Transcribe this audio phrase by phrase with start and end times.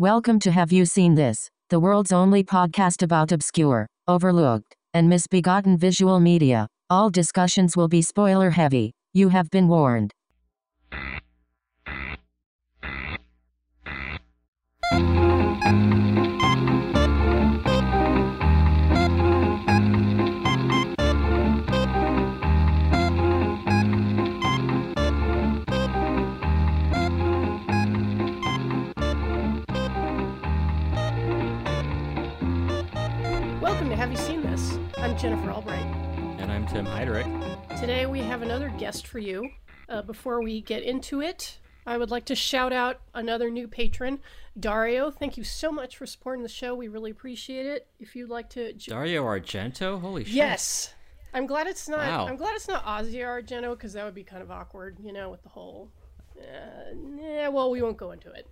[0.00, 1.50] Welcome to Have You Seen This?
[1.70, 6.68] The world's only podcast about obscure, overlooked, and misbegotten visual media.
[6.88, 8.92] All discussions will be spoiler heavy.
[9.12, 10.12] You have been warned.
[35.18, 35.82] Jennifer Albright.
[36.38, 37.80] And I'm Tim Heidrich.
[37.80, 39.50] Today we have another guest for you.
[39.88, 44.20] Uh, before we get into it, I would like to shout out another new patron,
[44.60, 45.10] Dario.
[45.10, 46.72] Thank you so much for supporting the show.
[46.76, 47.88] We really appreciate it.
[47.98, 50.00] If you'd like to, Dario Argento?
[50.00, 50.34] Holy shit.
[50.34, 50.94] yes,
[51.34, 52.06] I'm glad it's not.
[52.06, 52.28] Wow.
[52.28, 55.30] I'm glad it's not Asia Argento because that would be kind of awkward, you know,
[55.30, 55.90] with the whole.
[56.38, 58.46] Uh, yeah, well, we won't go into it.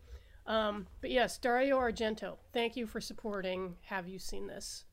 [0.48, 2.38] Um, but yes, Dario Argento.
[2.52, 3.76] Thank you for supporting.
[3.82, 4.84] Have you seen this?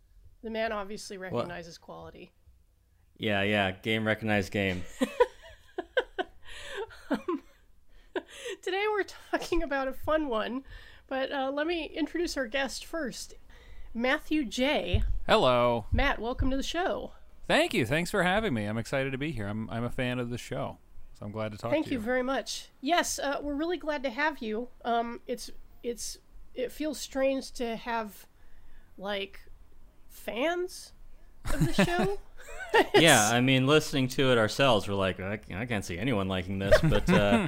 [0.43, 2.33] The man obviously recognizes quality.
[3.17, 3.71] Yeah, yeah.
[3.71, 4.83] Game recognized game.
[8.61, 10.63] Today we're talking about a fun one,
[11.07, 13.35] but uh, let me introduce our guest first.
[13.93, 15.03] Matthew J.
[15.27, 15.85] Hello.
[15.93, 17.13] Matt, welcome to the show.
[17.47, 17.85] Thank you.
[17.85, 18.65] Thanks for having me.
[18.65, 19.47] I'm excited to be here.
[19.47, 20.77] I'm I'm a fan of the show,
[21.17, 22.03] so I'm glad to talk Thank to you you.
[22.03, 22.67] very much.
[22.81, 24.67] Yes, uh, we're really glad to have you.
[24.83, 25.51] Um, it's
[25.83, 26.17] it's
[26.53, 28.25] it feels strange to have
[28.97, 29.39] like
[30.13, 30.93] fans
[31.53, 32.17] of the show.
[32.95, 36.59] yeah, I mean, listening to it ourselves, we're like, I, I can't see anyone liking
[36.59, 37.47] this, but uh,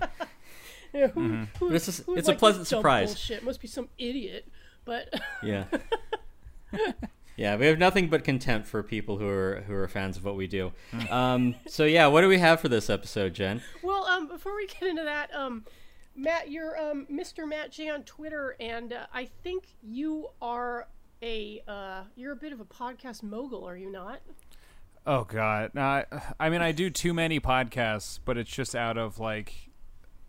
[0.93, 1.43] Yeah, who, Mm-hmm.
[1.59, 3.09] who- This is- it's a like this pleasant surprise.
[3.09, 3.43] Bullshit.
[3.43, 4.47] Must be some idiot.
[4.85, 5.65] But yeah.
[7.37, 10.37] Yeah, we have nothing but contempt for people who are who are fans of what
[10.37, 10.71] we do.
[11.09, 13.61] Um, so yeah, what do we have for this episode, Jen?
[13.83, 15.65] Well, um, before we get into that, um,
[16.15, 17.45] Matt, you're um, Mr.
[17.45, 20.87] Matt J on Twitter, and uh, I think you are
[21.21, 24.21] a uh, you're a bit of a podcast mogul, are you not?
[25.05, 25.71] Oh God.
[25.73, 26.05] No, I,
[26.39, 29.53] I mean, I do too many podcasts, but it's just out of like,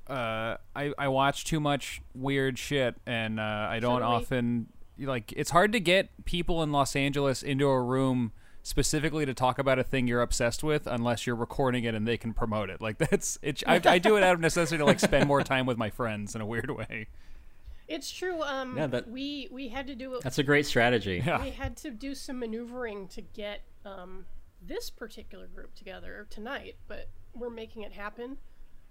[0.08, 4.68] uh, I I watch too much weird shit, and uh, I don't often
[4.98, 5.32] like.
[5.32, 9.78] It's hard to get people in Los Angeles into a room specifically to talk about
[9.78, 12.98] a thing you're obsessed with unless you're recording it and they can promote it like
[13.10, 15.78] that's it I, I do it out of necessity to like spend more time with
[15.78, 17.06] my friends in a weird way
[17.88, 18.42] It's true.
[18.42, 21.22] Um, Yeah, that- we we had to do That's a great strategy.
[21.24, 21.42] Yeah.
[21.42, 24.26] we had to do some maneuvering to get um,
[24.60, 28.38] this particular group together tonight, but we're making it happen.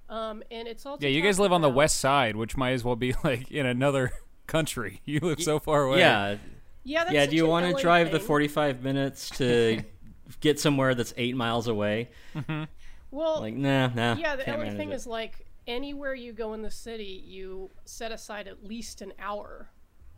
[0.08, 2.84] Um, and it's all Yeah, you guys live on the west side, which might as
[2.84, 4.12] well be like in another
[4.48, 5.02] country.
[5.06, 6.00] You live so far away.
[6.00, 6.38] Yeah,
[6.84, 7.26] Yeah, that's yeah.
[7.26, 9.82] Do you want to drive the 45 minutes to
[10.40, 12.10] get somewhere that's eight miles away?
[13.12, 14.16] Well, Like, nah, nah.
[14.16, 14.96] Yeah, the can't only thing it.
[14.96, 19.70] is like anywhere you go in the city, you set aside at least an hour,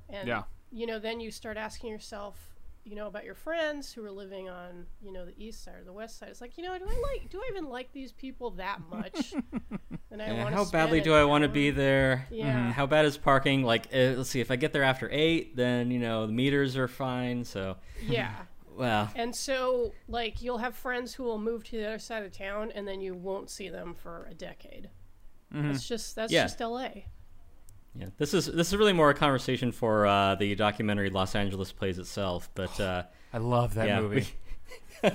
[0.09, 0.44] and Yeah.
[0.72, 2.53] you know then you start asking yourself,
[2.84, 5.84] you know, about your friends who are living on you know the east side or
[5.84, 6.30] the west side.
[6.30, 9.34] It's like you know, do I like do I even like these people that much?
[10.12, 12.28] and I Yeah, want how badly do I want to be there?
[12.31, 12.72] Yeah.
[12.72, 13.63] How bad is parking?
[13.63, 14.40] Like, uh, let's see.
[14.40, 17.44] If I get there after eight, then you know the meters are fine.
[17.44, 18.34] So, Yeah.
[18.78, 22.31] well, And so, like, you'll have friends who will move to the other side of
[22.31, 24.90] town, and then you won't see them for a decade.
[25.52, 26.44] That's just that's Yeah.
[26.44, 26.90] just LA.
[27.96, 28.08] yeah.
[28.18, 31.97] This is this is really more a conversation for uh, the documentary Los Angeles Plays
[32.00, 32.50] itself.
[32.56, 33.03] But uh,
[33.34, 34.28] I love that yeah, movie.
[35.03, 35.09] we-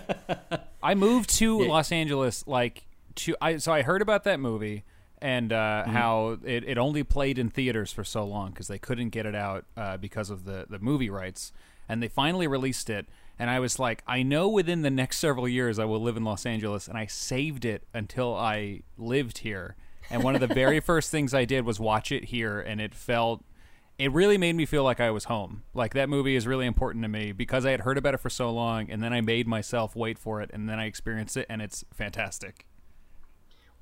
[0.83, 1.69] I moved to Yeah.
[1.69, 4.85] Los Angeles like to I so I heard about that movie
[5.21, 5.93] and uh, Mm-hmm.
[5.93, 9.35] how it, it only played in theaters for so long because they couldn't get it
[9.35, 11.53] out uh, because of the, the movie rights
[11.89, 13.07] and they finally released it
[13.39, 16.25] and I was like I know within the next several years I will live in
[16.25, 19.77] Los Angeles and I saved it until I lived here
[20.13, 22.95] and one of the very first things I did was watch it here and it
[22.95, 23.45] felt
[23.99, 25.63] it really made me feel like I was home.
[25.75, 28.31] Like that movie is really important to me because I had heard about it for
[28.31, 31.47] so long, and then I made myself wait for it, and then I experienced it,
[31.49, 32.67] and it's fantastic.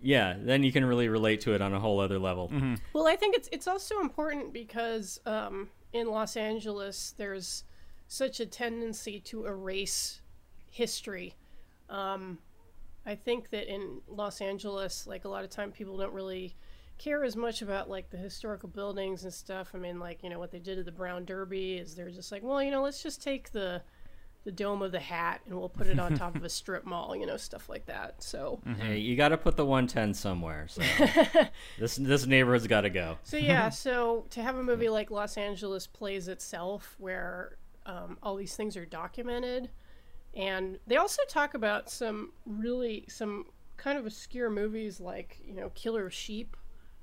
[0.03, 2.49] yeah, then you can really relate to it on a whole other level.
[2.49, 2.75] Mm-hmm.
[2.93, 7.65] Well, I think it's it's also important because um, in Los Angeles, there's
[8.09, 10.21] such a tendency to erase
[10.71, 11.35] history.
[11.89, 12.39] Um,
[13.07, 16.55] I think that in Los Angeles, like a lot of time, people don't really
[16.99, 19.71] care as much about like the historical buildings and stuff.
[19.75, 22.31] I mean, like you know what they did to the Brown Derby is they're just
[22.31, 23.83] like, well, you know, let's just take the
[24.45, 27.15] the dome of the hat and we'll put it on top of a strip mall,
[27.15, 28.23] you know, stuff like that.
[28.23, 28.61] So.
[28.79, 30.67] Hey, you got to put the 110 somewhere.
[30.69, 30.83] So
[31.79, 33.19] this this neighborhood's got to go.
[33.25, 37.57] So yeah, so to have a movie like Los Angeles plays itself, where
[37.87, 39.71] um, all these things are documented,
[40.35, 43.47] and they also talk about some really some
[43.77, 46.57] kind of obscure movies like you know Killer Sheep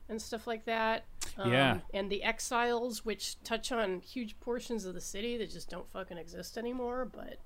[0.10, 1.06] and stuff like that.
[1.38, 1.80] Um, Yeah.
[1.94, 6.18] And the Exiles, which touch on huge portions of the city that just don't fucking
[6.18, 7.06] exist anymore.
[7.06, 7.40] But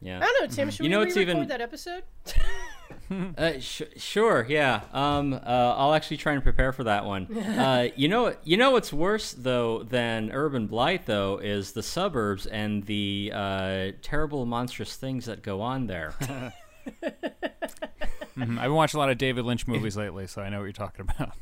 [0.00, 0.18] Yeah.
[0.18, 0.70] I don't know, Tim.
[0.70, 2.04] Should You know, we it's re-record even- that episode?
[3.38, 4.82] Uh, sh- sure, yeah.
[4.92, 7.26] Um, uh, I'll actually try and prepare for that one.
[7.58, 12.44] Uh, you know, you know what's worse though than urban blight though is the suburbs
[12.46, 16.14] and the uh, terrible, monstrous things that go on there.
[18.36, 18.56] Mhm.
[18.58, 20.72] I've been watching a lot of David Lynch movies lately, so I know what you're
[20.72, 21.32] talking about.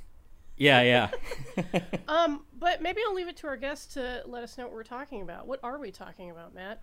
[0.56, 1.10] yeah, yeah.
[2.08, 4.82] Um, but maybe I'll leave it to our guests to let us know what we're
[4.84, 5.46] talking about.
[5.46, 6.80] What are we talking about, Matt?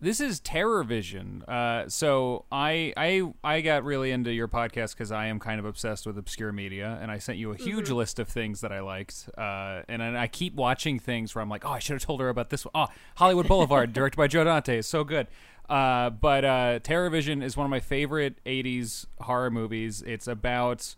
[0.00, 1.42] This is Terror Vision.
[1.48, 5.64] Uh, so I I I got really into your podcast because I am kind of
[5.64, 8.80] obsessed with obscure media, and I sent you a huge list of things that I
[8.80, 9.30] liked.
[9.38, 12.20] Uh, and I I keep watching things where I'm like, oh, I should have told
[12.20, 12.72] her about this one.
[12.74, 12.86] Oh,
[13.16, 15.26] Hollywood Boulevard, directed by Joe Dante, is so good.
[15.70, 20.02] Uh, but uh, Terror Vision is one of my favorite '80s horror movies.
[20.06, 20.94] It's about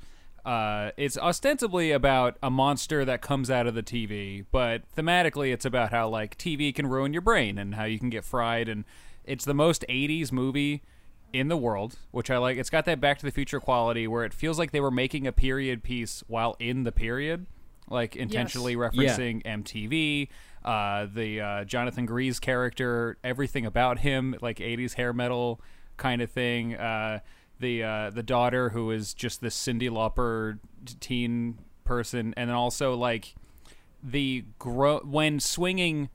[0.47, 5.65] uh, it's ostensibly about a monster that comes out of the TV, but thematically, it's
[5.65, 8.69] about how like TV can ruin your brain and how you can get fried.
[8.69, 8.85] And
[9.25, 10.83] it's the most '80s movie
[11.33, 12.59] in the world, which I like.
[12.59, 15.27] It's got that Back to the Future quality where it feels like they were making
[15.27, 17.47] a period piece while in the period,
[17.91, 20.29] like intentionally referencing MTV.
[20.65, 25.61] Uh, the uh, Jonathan Gries character, everything about him, like '80s hair metal
[25.97, 26.77] kind of thing.
[26.77, 27.19] Uh,
[27.61, 30.59] the uh, the daughter who is just this Cyndi Lauper
[31.01, 33.35] teen person, and then also like
[34.03, 36.11] the gro- when swinging.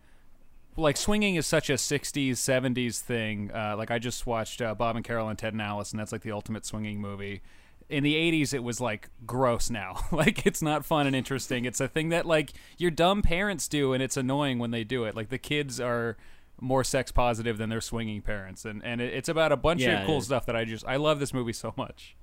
[0.77, 3.51] Like swinging is such a '60s, '70s thing.
[3.53, 6.13] Uh, like I just watched uh, Bob and Carol and Ted and Alice, and that's
[6.13, 7.41] like the ultimate swinging movie.
[7.89, 9.69] In the '80s, it was like gross.
[9.69, 11.65] Now, like it's not fun and interesting.
[11.65, 15.03] It's a thing that like your dumb parents do, and it's annoying when they do
[15.03, 15.13] it.
[15.13, 16.15] Like the kids are
[16.61, 20.01] more sex positive than their swinging parents, and and it, it's about a bunch Yeah,
[20.01, 20.25] of cool is.
[20.25, 22.15] stuff that I just I love this movie so much.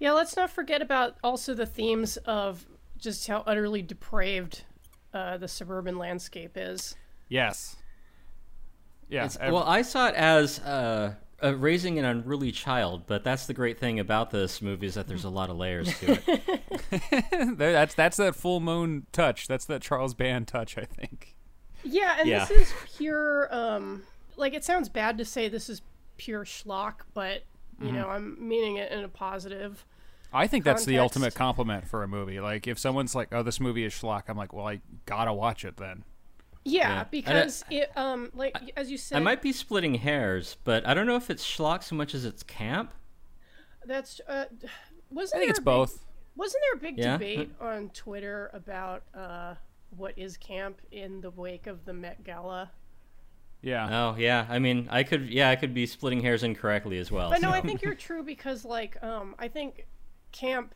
[0.00, 2.66] Yeah, let's not forget about also the themes of
[2.98, 4.64] just how utterly depraved
[5.14, 6.96] uh, the suburban landscape is.
[7.28, 7.76] Yes.
[9.08, 9.26] Yeah.
[9.26, 13.54] It's- well, I saw it as uh, uh, raising an unruly child, but that's the
[13.54, 17.56] great thing about this movie is that there's a lot of layers to it.
[17.58, 19.46] that's that's that full moon touch.
[19.48, 20.76] That's that Charles Band touch.
[20.76, 21.35] I think.
[21.86, 22.44] Yeah, and Yeah.
[22.44, 23.54] this is pure.
[23.54, 24.02] Um,
[24.36, 25.82] like it sounds bad to say this is
[26.16, 27.42] pure schlock, but
[27.80, 27.96] you Mm-hmm.
[27.96, 29.84] know I'm meaning it in a positive.
[30.32, 32.40] I think that's the ultimate compliment for a movie.
[32.40, 35.64] Like if someone's like, "Oh, this movie is schlock," I'm like, "Well, I gotta watch
[35.64, 36.04] it then."
[36.64, 37.04] Yeah, Yeah.
[37.04, 41.06] because it um like as you said, I might be splitting hairs, but I don't
[41.06, 42.92] know if it's schlock so much as it's camp.
[43.84, 44.46] that's uh,
[45.10, 46.02] wasn't I think it's big- both.
[46.34, 47.12] Wasn't there a big Yeah?
[47.12, 49.54] debate on Twitter about uh,
[49.96, 52.70] what is camp in the wake of the Met Gala?
[53.62, 53.88] Yeah.
[53.90, 57.30] Oh yeah, I mean, I could yeah, I could be splitting hairs incorrectly as well.
[57.30, 57.50] But no.
[57.50, 59.86] I think you're true because like um, I think
[60.32, 60.74] camp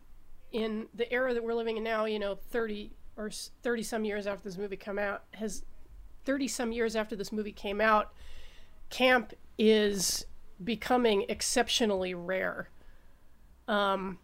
[0.53, 3.31] in the era that we're living in now, you know, thirty or
[3.63, 5.65] thirty some years after this movie come out has
[6.25, 8.13] thirty some years after this movie came out,
[8.89, 10.25] camp is
[10.65, 12.71] becoming exceptionally rare.
[13.69, 14.19] Um,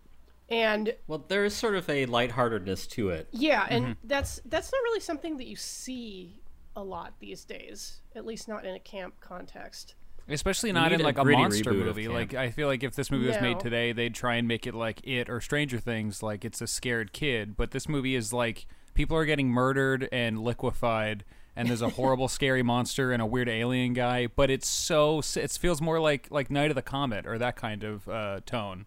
[0.48, 3.28] and Well, there is sort of a lightheartedness to it.
[3.32, 6.40] Yeah, and that's that's not really something that you see
[6.76, 9.94] a lot these days, at least not in a camp context.
[10.28, 12.08] Especially not in a like a gritty monster movie.
[12.08, 14.74] Like I feel like if this movie was made today, they'd try and make it
[14.74, 17.56] like It or Stranger Things, like it's a scared kid.
[17.56, 22.26] But this movie is like people are getting murdered and liquefied, and there's a horrible,
[22.28, 24.26] scary monster and a weird alien guy.
[24.26, 27.84] But it's so it feels more like like Night of the Comet or that kind
[27.84, 28.86] of uh, tone.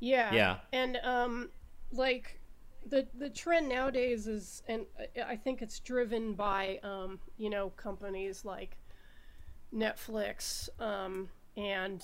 [0.00, 0.32] Yeah.
[0.34, 0.56] Yeah.
[0.72, 1.50] And um
[1.92, 2.40] like
[2.86, 4.86] the the trend nowadays is and
[5.28, 8.76] I- think it's driven by um you know companies like
[9.74, 12.02] Netflix um and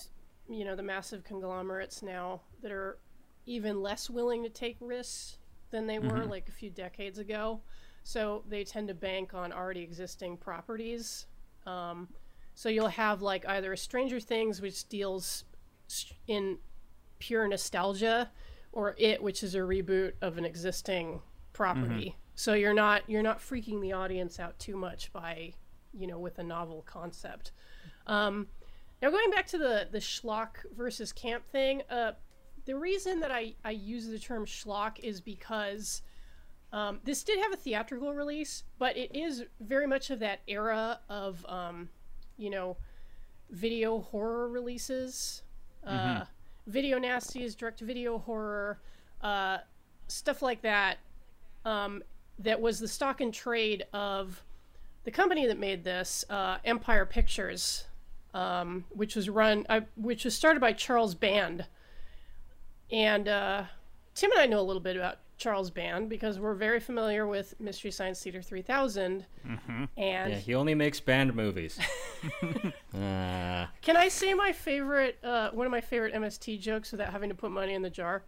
[0.49, 2.99] you know the massive conglomerates now that are
[3.47, 5.39] even less willing to take risks
[5.71, 7.61] than they were like a few decades ago.
[8.03, 11.27] So they tend to bank on already existing properties.
[11.65, 12.09] Um,
[12.55, 15.45] so you'll have like either a Stranger Things, which deals
[16.29, 16.59] in
[17.19, 18.31] pure nostalgia,
[18.73, 21.21] or it, which is a reboot of an existing
[21.53, 22.17] property.
[22.35, 25.55] So you're not you're not freaking the audience out too much by
[25.95, 27.53] you know with a novel concept.
[28.07, 28.47] Um,
[29.01, 32.13] now going back to the the schlock versus camp thing, uh,
[32.67, 36.03] the reason that I I use the term schlock is because
[36.73, 41.01] um, this did have a theatrical release, but it is very much of that era
[41.09, 41.89] of um,
[42.37, 42.77] you know
[43.51, 45.43] video horror releases.
[45.87, 46.25] Uh,
[46.67, 48.79] video nasties, direct video horror,
[49.23, 49.59] uh,
[50.09, 50.99] stuff like that.
[51.65, 52.03] Um,
[52.39, 54.43] that was the stock and trade of
[55.05, 57.85] the company that made this, uh, Empire Pictures,
[58.35, 61.67] um, which was run, uh, which was started by Charles Band.
[62.91, 63.65] And uh,
[64.15, 67.55] Tim and I know a little bit about Charles Band because we're very familiar with
[67.61, 69.27] Mystery Science Theater 3000.
[69.47, 69.85] Mm-hmm.
[69.97, 71.79] And Yeah, he only makes band movies.
[72.43, 72.71] uh,
[73.83, 77.35] can I say my favorite, uh, one of my favorite MST jokes without having to
[77.35, 78.23] put money in the jar?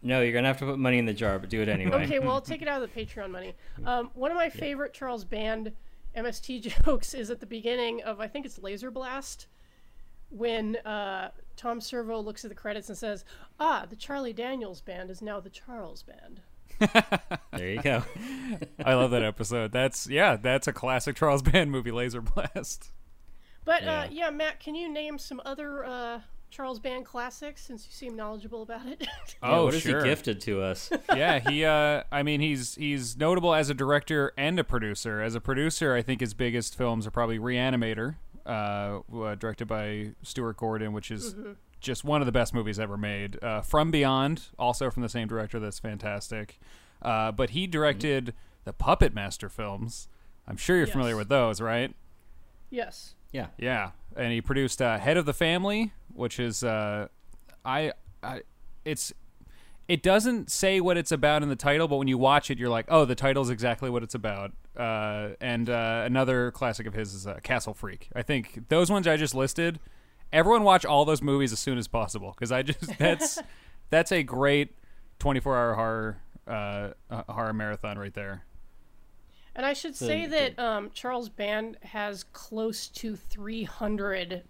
[0.00, 2.04] no, you're gonna have to put money in the jar, but do it anyway.
[2.04, 3.54] Okay, well, I'll take it out of the Patreon money.
[3.84, 5.72] Um, one of my favorite Charles Band
[6.16, 9.46] MST jokes is at the beginning of, I think it's Laser Blast,
[10.30, 13.24] when uh, Tom Servo looks at the credits and says,
[13.60, 16.40] Ah, the Charlie Daniels Band is now the Charles Band.
[17.52, 18.04] There you go.
[18.84, 19.72] I love that episode.
[19.72, 22.92] That's yeah, that's a classic Charles Band movie, Laser Blast.
[23.64, 24.00] But Yeah.
[24.00, 28.14] Uh, yeah, Matt, can you name some other uh, Charles Band classics since you seem
[28.14, 29.00] knowledgeable about it?
[29.42, 30.04] Yeah, oh, what has sure.
[30.04, 30.90] he gifted to us?
[31.16, 31.64] yeah, he.
[31.64, 35.20] Uh, I mean, he's he's notable as a director and a producer.
[35.20, 38.16] As a producer, I think his biggest films are probably Reanimator,
[38.48, 41.34] uh, uh, directed by Stuart Gordon, which is
[41.80, 43.42] just one of the best movies ever made.
[43.42, 46.58] Uh, from Beyond, also from the same director, that's fantastic.
[47.00, 50.08] Uh, but he directed the Puppet Master films.
[50.46, 51.94] I'm sure you're familiar with those, right?
[52.70, 53.14] yes.
[53.32, 53.48] Yeah.
[53.58, 57.08] Yeah, and he produced uh, Head of the Family, which is uh,
[57.64, 58.40] I, I,
[58.84, 59.12] it's
[59.86, 62.68] it doesn't say what it's about in the title, but when you watch it, you're
[62.68, 64.52] like, oh, the title's exactly what it's about.
[64.78, 68.08] Uh, and uh, another classic of his is uh, Castle Freak.
[68.14, 69.80] I think those ones I just listed.
[70.32, 73.40] Everyone watch all those movies as soon as possible because I just that's
[73.90, 74.76] that's a great
[75.18, 78.44] 24 hour horror uh, uh, horror marathon right there.
[79.56, 84.44] And I should say that um, Charles Band has close to 300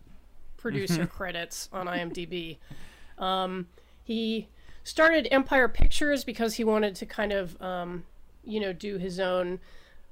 [0.58, 2.58] producer credits on IMDb.
[3.18, 3.66] Um,
[4.04, 4.47] he
[4.85, 8.04] started Empire Pictures because he wanted to kind of, um,
[8.44, 9.58] you know, do his own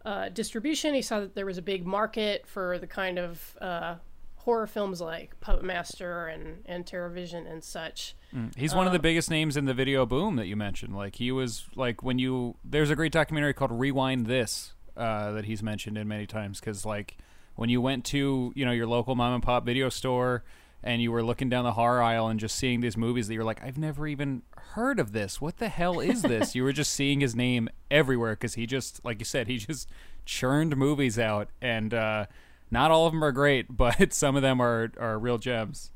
[0.07, 0.95] uh, distribution.
[0.95, 3.97] He saw that there was a big market for the kind of uh,
[4.37, 8.15] horror films like Puppet Master and, and TerrorVision and such.
[8.57, 10.95] He's one of the biggest names in the video boom that you mentioned.
[10.95, 15.47] Like he was like when you there's a great documentary called Rewind This uh, that
[15.47, 17.17] he's mentioned in many times because like
[17.57, 20.45] when you went to you know your local mom and pop video store
[20.87, 23.45] and you were looking down the horror aisle and just seeing these movies that you're
[23.45, 24.43] like I've never even
[24.75, 25.40] heard of this.
[25.40, 26.55] What the hell is this?
[26.55, 29.88] you were just seeing his name everywhere because he just like you said he just
[30.25, 32.26] churned movies out and uh,
[32.71, 35.90] not all of them are great, but some of them are are real gems.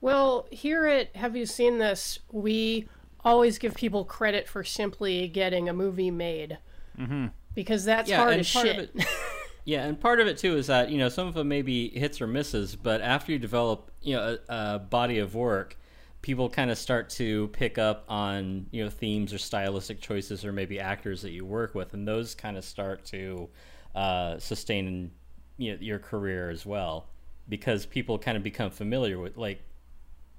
[0.00, 2.86] Well, here at Have You Seen This, we
[3.24, 6.58] always give people credit for simply getting a movie made.
[6.98, 7.26] Mm-hmm.
[7.54, 8.76] Because that's Yeah, hard and as part shit.
[8.78, 9.06] of it.
[9.66, 11.90] Yeah, and part of it too is that you know some of them may be
[11.90, 15.76] hits or misses, but after you develop you know a, a body of work,
[16.22, 20.52] people kind of start to pick up on you know themes or stylistic choices or
[20.52, 23.48] maybe actors that you work with, and those kind of start to
[23.96, 25.10] uh, sustain
[25.58, 27.08] you know, your career as well
[27.48, 29.60] because people kind of become familiar with like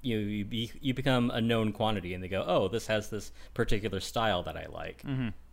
[0.01, 3.31] you you, be, you become a known quantity and they go oh this has this
[3.53, 5.01] particular style that I like.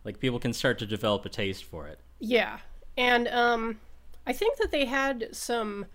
[0.05, 1.99] Like people can start to develop a taste for it.
[2.19, 2.59] Yeah.
[2.97, 3.79] And um,
[4.25, 5.85] I think that they had some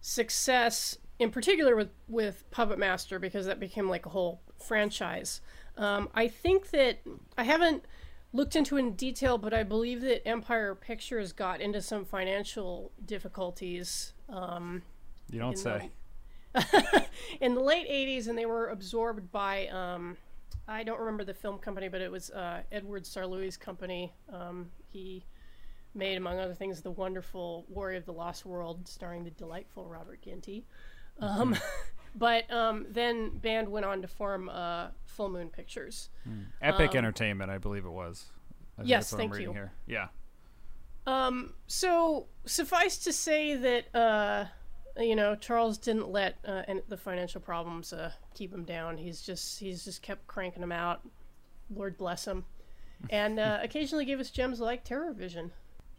[0.00, 5.40] success, in particular with, with Puppet Master, because that became like a whole franchise.
[5.76, 7.00] Um, I think that
[7.36, 7.84] I haven't
[8.32, 12.92] looked into it in detail, but I believe that Empire Pictures got into some financial
[13.06, 14.82] difficulties um,
[15.30, 15.90] You don't say.
[17.40, 19.68] in the late 80s, and they were absorbed by.
[19.68, 20.16] Um,
[20.66, 24.12] I don't remember the film company, but it was uh, Edward Sarlui's company.
[24.32, 25.24] Um, he
[25.94, 30.22] made, among other things, the wonderful Warrior of the Lost World, starring the delightful Robert
[30.22, 30.64] Ginty.
[31.20, 31.56] Um,
[32.14, 36.10] but um, then Band went on to form uh, Full Moon Pictures.
[36.62, 38.26] Epic Entertainment, I believe it was.
[38.78, 39.52] I Yes, thank you.
[39.52, 39.72] Here.
[39.86, 40.08] Yeah.
[41.06, 44.46] Um, so suffice to say that uh,
[44.98, 48.96] you know Charles didn't let uh, the financial problems uh, keep him down.
[48.96, 51.02] He's just he's just kept cranking them out.
[51.74, 52.44] Lord bless him,
[53.10, 55.52] and uh, occasionally gave us gems like Terror Vision.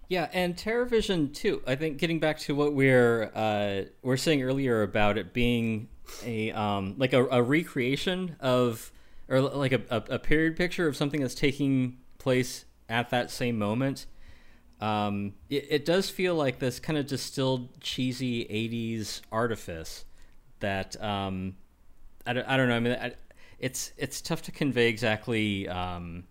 [0.08, 1.62] Yeah, and TerrorVision too.
[1.66, 5.90] I think getting back to what we're uh, we're saying earlier about it being
[6.24, 8.92] a um, like a, a recreation of
[9.28, 14.06] or like a, a, period picture of something that's taking place at that same moment.
[14.80, 20.06] Um, it, it does feel like this kind of distilled, cheesy '80s artifice
[20.60, 21.56] that um,
[22.28, 22.76] I, don't, I don't know.
[22.76, 23.14] I mean, I,
[23.58, 25.68] it's it's tough to convey exactly.
[25.68, 26.26] Um,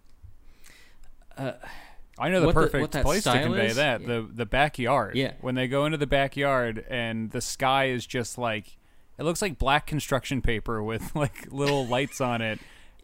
[2.19, 3.77] I know the What perfect that place to convey is?
[3.77, 4.07] that Yeah.
[4.07, 5.17] the the backyard.
[5.17, 5.33] Yeah.
[5.41, 8.77] When they go into the backyard and the sky is just like
[9.19, 12.59] it looks like black construction paper with like little lights on it.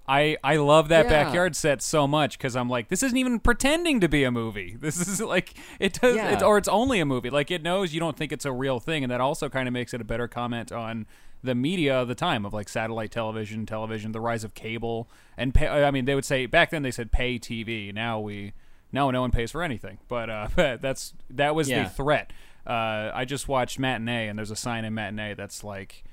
[0.08, 1.24] I I love that Yeah.
[1.24, 4.76] backyard set so much because I'm like this isn't even pretending to be a movie.
[4.80, 6.30] This is like it does Yeah.
[6.32, 7.30] it's, or it's only a movie.
[7.30, 9.74] Like it knows you don't think it's a real thing, and that also kind of
[9.74, 11.06] makes it a better comment on
[11.42, 15.54] the media of the time of like satellite television, television, the rise of cable, and
[15.54, 17.92] pay, I mean they would say back then they said pay TV.
[17.94, 18.52] Now we
[18.92, 20.48] now no one pays for anything, but uh,
[20.80, 21.84] that's that was Yeah.
[21.84, 22.32] the threat.
[22.66, 26.04] Uh, I just watched Matinee, and there's a sign in Matinee that's like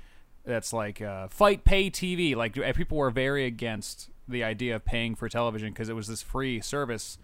[0.46, 2.36] that's like uh, fight pay TV.
[2.36, 6.07] Like uh, people were very against the idea of paying for television because it was
[6.07, 7.17] this free service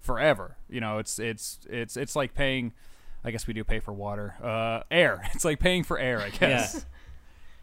[0.00, 0.56] forever.
[0.68, 2.72] You know, it's it's it's it's like paying.
[3.24, 5.22] I guess we do pay for water, uh, air.
[5.34, 6.86] It's like paying for air, I guess.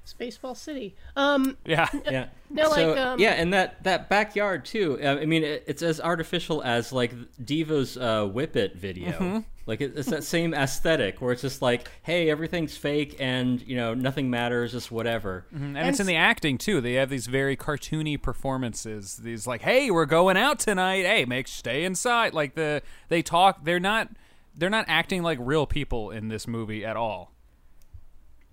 [0.05, 0.95] Spaceball City.
[1.15, 2.27] Um, Yeah, yeah.
[2.49, 4.99] No, so, like, um, yeah, and that that backyard too.
[5.01, 7.11] uh, I mean, it, it's as artificial as like
[7.43, 9.11] Devo's uh, Whip It video.
[9.11, 9.39] Mm-hmm.
[9.67, 13.75] Like it, it's that same aesthetic where it's just like, hey, everything's fake and you
[13.75, 15.47] know nothing matters, just whatever.
[15.51, 16.81] and, it's in the acting too.
[16.81, 19.17] They have these very cartoony performances.
[19.17, 21.05] These like, hey, we're going out tonight.
[21.05, 22.33] Hey, make stay inside.
[22.33, 23.63] Like the they talk.
[23.63, 24.09] They're not
[24.55, 27.34] they're not acting like real people in this movie at all.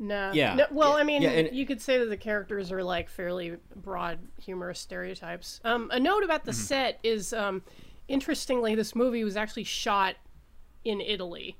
[0.02, 0.32] No.
[0.32, 0.54] Yeah.
[0.54, 3.56] No, well, I mean, yeah, and- you could say that the characters are like fairly
[3.76, 5.60] broad, humorous stereotypes.
[5.64, 6.50] Um, a note about Mm-hmm.
[6.50, 7.62] the set is, um,
[8.08, 10.16] interestingly, this movie was actually shot
[10.84, 11.56] in Italy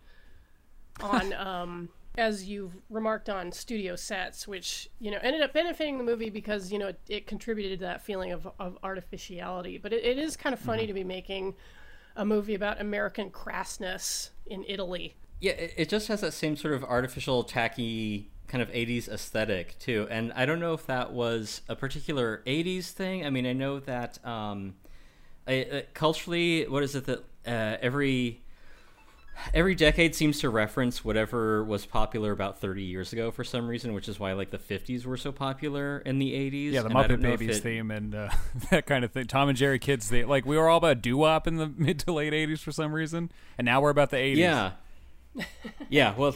[1.01, 6.05] on, um, as you've remarked on studio sets, which you know ended up benefiting the
[6.05, 9.79] movie because you know it, it contributed to that feeling of, of artificiality.
[9.79, 11.55] But it, it is kind of funny to be making
[12.17, 15.15] a movie about American crassness in Italy.
[15.43, 19.77] Yeah, it, it just has that same sort of artificial, tacky kind of 80s aesthetic
[19.81, 20.07] too.
[20.11, 23.27] And I don't know if that was a particular 80s thing.
[23.27, 24.75] I mean, I know that um,
[25.49, 28.41] I, uh, culturally, what is it that uh, every
[29.55, 33.95] every decade seems to reference whatever was popular about 30 years ago for some reason,
[33.95, 36.73] which is why like the 50s were so popular in the 80s.
[36.73, 38.29] Yeah, the And Muppet don't know if Babies it- theme and uh,
[38.71, 39.27] that kind of thing.
[39.27, 40.29] Tom and Jerry Kids theme.
[40.29, 42.93] Like we were all about doo wop in the mid to late '80s for some
[42.93, 44.37] reason, and now we're about the '80s.
[44.37, 44.71] Yeah.
[45.89, 46.35] yeah, well,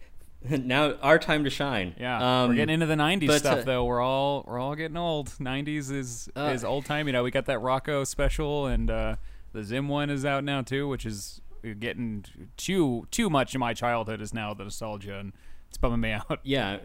[0.48, 1.94] now our time to shine.
[1.98, 3.84] Yeah, Um, we're getting into the '90s but, stuff uh, though.
[3.84, 5.28] We're all we're all getting old.
[5.40, 7.06] '90s is Uh, is old time.
[7.06, 9.16] You know, we got that Rocko special, and uh,
[9.52, 11.40] the Zim one is out now too, which is
[11.80, 12.24] getting
[12.56, 14.20] too too much in my childhood.
[14.20, 15.32] Is now the nostalgia, and
[15.68, 16.40] it's bumming me out.
[16.42, 16.78] yeah,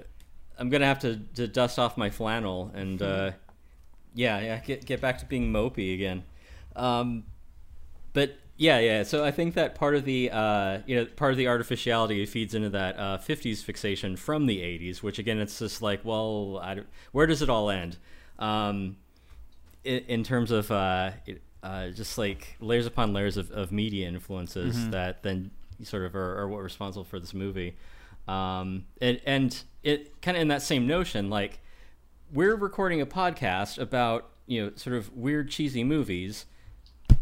[0.58, 3.32] I'm gonna have to, to dust off my flannel and uh,
[4.14, 6.24] yeah, yeah, get get back to being mopey again.
[6.76, 7.26] Um,
[8.14, 9.04] but yeah, yeah.
[9.04, 12.54] So I think that part of the uh, you know part of the artificiality feeds
[12.54, 16.76] into that uh, '50s fixation from the '80s, which again, it's just like, well, I
[16.76, 17.98] don't- where does it all end?
[18.40, 18.98] Um,
[19.84, 21.12] in, in terms of uh,
[21.62, 25.52] uh, just like layers upon layers of, of media influences that then
[25.84, 27.76] sort of are, are what responsible for this movie.
[28.28, 31.60] Um, and, and it kind of in that same notion, like
[32.32, 36.46] we're recording a podcast about you know sort of weird cheesy movies,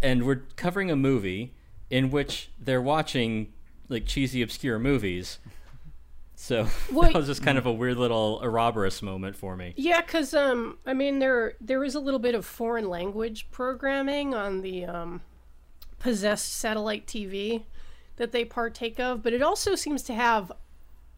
[0.02, 1.54] and we're covering a movie
[1.90, 3.54] in which they're watching
[3.90, 5.40] like cheesy obscure movies.
[6.36, 9.74] So Well, that was just kind of a weird little Ouroboros moment for me.
[9.76, 14.34] Yeah, because um, I mean there there is a little bit of foreign language programming
[14.34, 15.22] on the um,
[16.00, 17.64] possessed satellite TV
[18.16, 20.52] that they partake of, but it also seems to have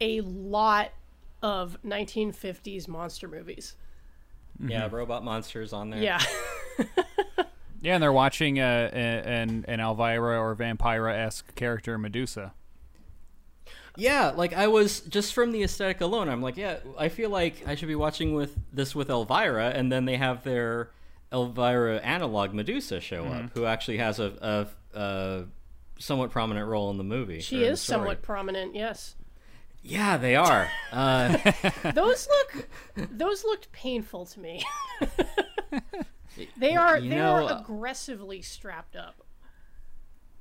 [0.02, 0.92] a lot
[1.42, 3.76] of 1950s monster movies.
[4.66, 6.02] Yeah, robot monsters on there.
[6.02, 6.22] Yeah,
[7.84, 12.54] Yeah, and they're watching uh, a- an an Elvira or Vampira esque character Medusa.
[13.96, 16.28] Yeah, like I was just from the aesthetic alone.
[16.30, 19.92] I'm like, yeah, I feel like I should be watching with this with Elvira, and
[19.92, 20.90] then they have their
[21.32, 25.46] Elvira analog Medusa show up, who actually has a, a, a
[26.00, 27.40] somewhat prominent role in the movie.
[27.42, 28.74] she or in the is somewhat prominent.
[28.76, 29.16] Yes,
[29.84, 30.70] Yeah, they are.
[30.92, 31.38] Uh,
[31.94, 32.68] those look
[33.12, 34.64] those looked painful to me.
[36.58, 39.22] they are You they know, are uh, aggressively strapped up.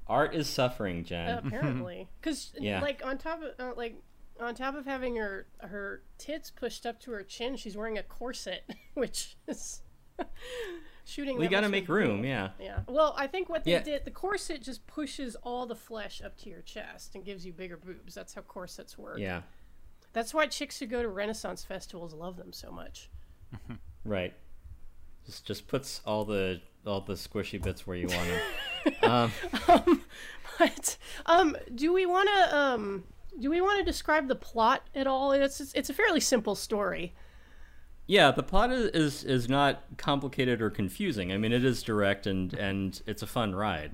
[0.07, 1.38] art is suffering, Jen.
[1.46, 2.81] apparently because Yeah.
[2.81, 3.96] like on top of uh, like
[4.40, 8.02] on top of having her her tits pushed up to her chin she's wearing a
[8.02, 9.83] corset which is
[11.05, 12.24] shooting we got to make room.
[12.24, 12.50] Yeah.
[12.59, 13.83] yeah well i think what they Yeah.
[13.83, 17.52] did the corset just pushes all the flesh up to your chest and gives you
[17.52, 19.42] bigger boobs that's how corsets work Yeah.
[20.12, 23.11] that's why chicks who go to renaissance festivals love them so much
[24.05, 24.33] Right.
[25.26, 28.28] Just just puts all the all the squishy bits where you want
[29.00, 29.32] them.
[29.78, 30.02] um,
[30.58, 33.04] but um do we want to um
[33.38, 37.14] do we want to describe the plot at all it's it's a fairly simple story
[38.06, 41.30] Yeah, the plot is, is is not complicated or confusing.
[41.32, 43.92] I mean, it is direct and and it's a fun ride.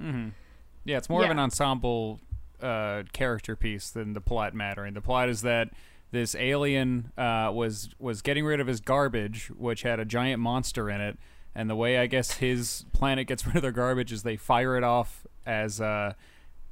[0.85, 2.19] Yeah, it's more of an ensemble
[2.63, 4.95] uh, character piece than the plot mattering.
[4.95, 5.69] The plot is that
[6.11, 10.89] this alien uh, was was getting rid of his garbage, which had a giant monster
[10.91, 11.19] in it,
[11.55, 14.77] and the way I guess his planet gets rid of their garbage is they fire
[14.77, 16.15] it off as uh,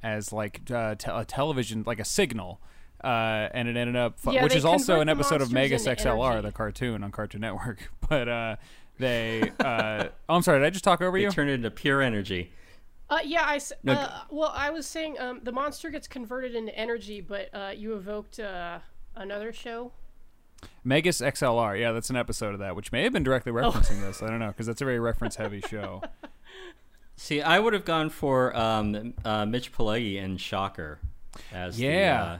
[0.03, 2.59] as like uh, te- a television, like a signal.
[3.03, 5.87] uh, and it ended up, fu- Yeah, which is also an episode of monsters Megas
[5.87, 6.47] XLR, energy.
[6.47, 7.91] the cartoon on Cartoon Network.
[8.09, 8.55] But uh,
[8.97, 11.29] they, uh, oh, I'm sorry, did I just talk over They you?
[11.31, 12.51] turn it into pure energy.
[13.09, 13.57] Uh, yeah, I.
[13.57, 17.49] s- No, uh, well, I was saying um, the monster gets converted into energy, but
[17.53, 18.79] uh, you evoked uh,
[19.17, 19.91] another show.
[20.83, 24.23] Megas XLR, yeah, that's an episode of that, which may have been directly referencing this.
[24.23, 26.01] I don't know because that's a very reference-heavy show.
[27.15, 30.99] See, I would have gone for um, uh, Mitch Pileggi and Shocker
[31.51, 32.39] as Yeah.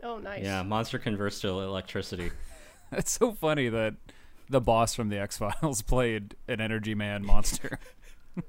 [0.00, 0.42] the, Oh, uh, nice.
[0.44, 2.30] yeah, monster converts to electricity.
[2.92, 3.94] It's so funny that
[4.48, 7.80] the boss from the X Files played an Energy Man monster.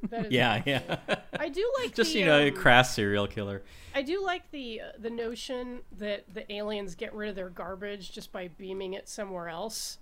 [0.10, 0.98] That is Yeah, yeah.
[1.40, 3.64] I do like Just the, you know, a um, crass serial killer.
[3.94, 8.12] I do like the uh, the notion that the aliens get rid of their garbage
[8.12, 10.00] just by beaming it somewhere else.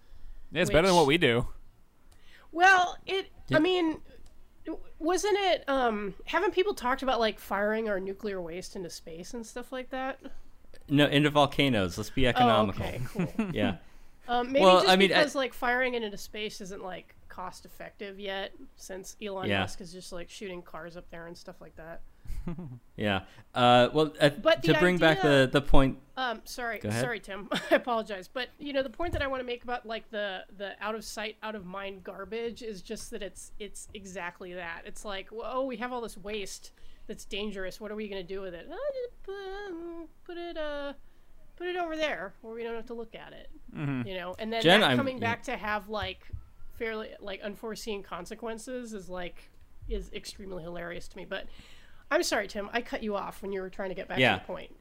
[0.52, 1.48] Yeah, it's better than what we do.
[2.52, 3.30] Well, it.
[3.50, 3.58] Yeah.
[3.58, 4.00] I mean,
[5.00, 5.64] wasn't it?
[5.68, 9.90] Um, haven't people talked about like firing our nuclear waste into space and stuff like
[9.90, 10.20] that?
[10.90, 11.98] No, into volcanoes.
[11.98, 12.86] Let's be Oh, economical.
[12.86, 13.28] okay, cool.
[13.54, 13.78] Yeah.
[14.28, 17.16] Um, maybe Well, just I mean, I- because like firing it into space isn't like
[17.34, 19.62] cost effective yet, since Elon Yeah.
[19.62, 22.02] Musk is just like shooting cars up there and stuff like that.
[22.96, 23.22] Yeah.
[23.56, 25.98] Uh, well, uh, But to bring back the, the point.
[26.16, 27.50] Um, sorry, sorry, Tim.
[27.72, 30.44] I apologize, but you know the point that I want to make about like the
[30.58, 34.84] the out of sight, out of mind garbage is just that it's it's exactly that.
[34.86, 36.72] It's like, well, oh, we have all this waste
[37.08, 37.82] that's dangerous.
[37.82, 38.70] What are we gonna do with it?
[38.72, 40.94] Oh, put, um, it uh
[41.56, 43.50] put it over there where we don't have to look at it.
[43.76, 45.32] You know, and then Jen, that I'm- coming yeah.
[45.32, 46.28] back to have like
[46.78, 49.50] fairly like unforeseen consequences is like
[49.90, 51.26] is extremely hilarious to me.
[51.26, 51.46] But
[52.12, 52.70] I'm sorry, Tim.
[52.74, 54.36] I cut you off when you were trying to get back Yeah.
[54.36, 54.76] to the point.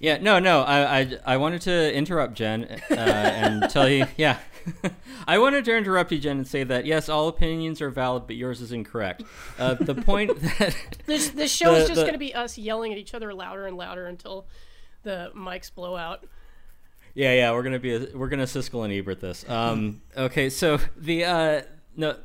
[0.00, 0.62] Yeah, no, no.
[0.62, 4.06] I, I, I wanted to interrupt Jen uh, and tell you.
[4.16, 4.38] Yeah,
[5.28, 8.36] I wanted to interrupt you, Jen, and say that yes, all opinions are valid, but
[8.36, 9.22] yours is incorrect.
[9.58, 12.98] Uh, the point that This this show is just going to be us yelling at
[12.98, 14.46] each other louder and louder until
[15.04, 16.24] the mics blow out.
[17.14, 19.48] Yeah, yeah, we're gonna be a, we're gonna Siskel and Ebert this.
[19.48, 21.62] Um, okay, so the uh,
[21.96, 22.16] no,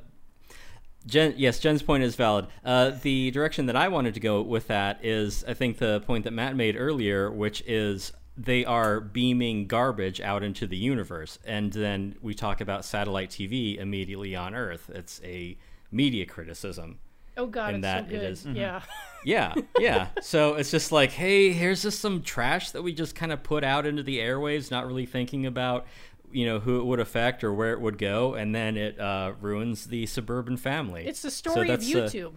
[1.06, 2.48] Jen, yes, Jen's point is valid.
[2.66, 6.24] Uh, the direction that I wanted to go with that is, I think, the point
[6.24, 11.72] that Matt made earlier, which is they are beaming garbage out into the universe, and
[11.74, 14.90] then we talk about satellite TV immediately on Earth.
[14.94, 15.58] It's a
[15.92, 17.00] media criticism.
[17.38, 18.32] Oh god, And it's that so it good.
[18.32, 18.82] is- Yeah.
[19.26, 20.08] Yeah, yeah.
[20.22, 23.64] so it's just like, hey, here's just some trash that we just kind of put
[23.64, 25.86] out into the airwaves, not really thinking about,
[26.32, 29.34] you know, who it would affect or where it would go, and then it uh,
[29.42, 31.06] ruins the suburban family.
[31.06, 32.32] It's the So story of that's, uh, YouTube.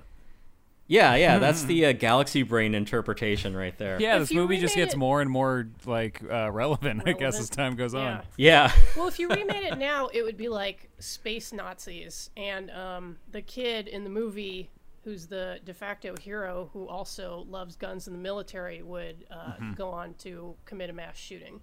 [0.88, 1.38] yeah, yeah.
[1.38, 4.00] That's the uh, galaxy brain interpretation right there.
[4.00, 7.38] Yeah, If this movie just gets it- more and more like uh, relevant, I guess,
[7.38, 8.00] as time goes yeah.
[8.00, 8.22] on.
[8.36, 8.72] Yeah.
[8.96, 13.40] Well, if you remade it now, it would be like space Nazis, and um, the
[13.42, 14.68] kid in the movie,
[15.04, 19.72] who's the de facto hero, who also loves guns in the military, would uh, Mm-hmm.
[19.74, 21.60] go on to commit a mass shooting.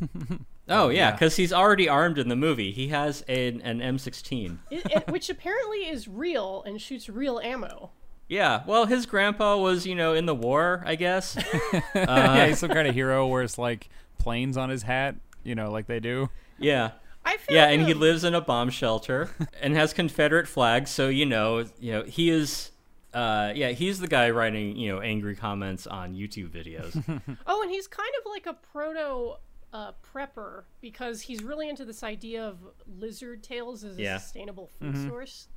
[0.68, 2.70] Oh yeah, because he's already armed in the movie.
[2.70, 4.58] He has an, an M16.
[4.70, 7.90] It, it, which apparently is real and shoots real ammo.
[8.28, 8.62] Yeah.
[8.64, 11.36] Well, his grandpa was, you know, in the war, I guess.
[11.94, 15.70] yeah, he's some kind of hero where it's like planes on his hat, you know,
[15.72, 16.30] like they do.
[16.58, 16.92] yeah.
[17.24, 19.30] I found Yeah, and he lives in a bomb shelter
[19.62, 22.70] and has Confederate flags, so you know, you know, he is
[23.14, 26.92] uh yeah, he's the guy writing, you know, angry comments on YouTube videos.
[27.46, 29.34] Oh, and he's kind of like a proto
[29.72, 34.18] uh, prepper because he's really into this idea of lizard tails as a Yeah.
[34.18, 35.48] sustainable food source.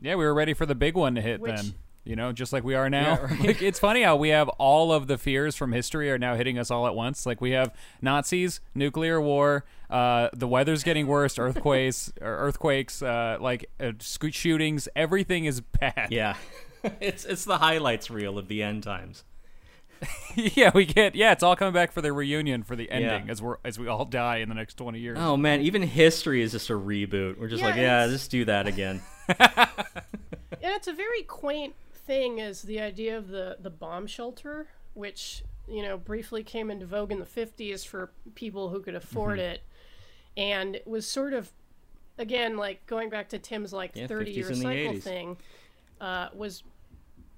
[0.00, 1.74] Yeah, we were ready for the big one to hit Which- then.
[2.04, 3.00] You know, just like we are now.
[3.14, 3.40] Yeah, right.
[3.46, 6.58] like, it's funny how we have all of the fears from history are now hitting
[6.58, 7.24] us all at once.
[7.24, 13.38] Like we have Nazis, nuclear war, uh, the weather's getting worse, earthquakes, or earthquakes, uh,
[13.40, 14.86] like uh, shootings.
[14.94, 16.08] Everything is bad.
[16.10, 16.36] yeah.
[17.00, 19.24] it's it's the highlights reel of the end times.
[20.34, 21.14] yeah, we get.
[21.14, 23.32] Yeah, it's all coming back for the reunion for the ending Yeah.
[23.32, 25.16] as we are as we all die in the next twenty years.
[25.18, 27.38] Oh man, even history is just a reboot.
[27.38, 29.00] We're just Yeah, like, yeah, it's- just do that again.
[30.62, 31.74] And it's a very quaint
[32.06, 36.86] thing is the idea of the, the bomb shelter, which, you know, briefly came into
[36.86, 39.50] vogue in the 50s for people who could afford Mm-hmm.
[39.52, 39.62] it.
[40.36, 41.52] And it was sort of,
[42.18, 45.02] again, like going back to Tim's like Yeah, 30 year 50s and the cycle 80s.
[45.02, 45.38] thing,
[46.00, 46.64] uh, was,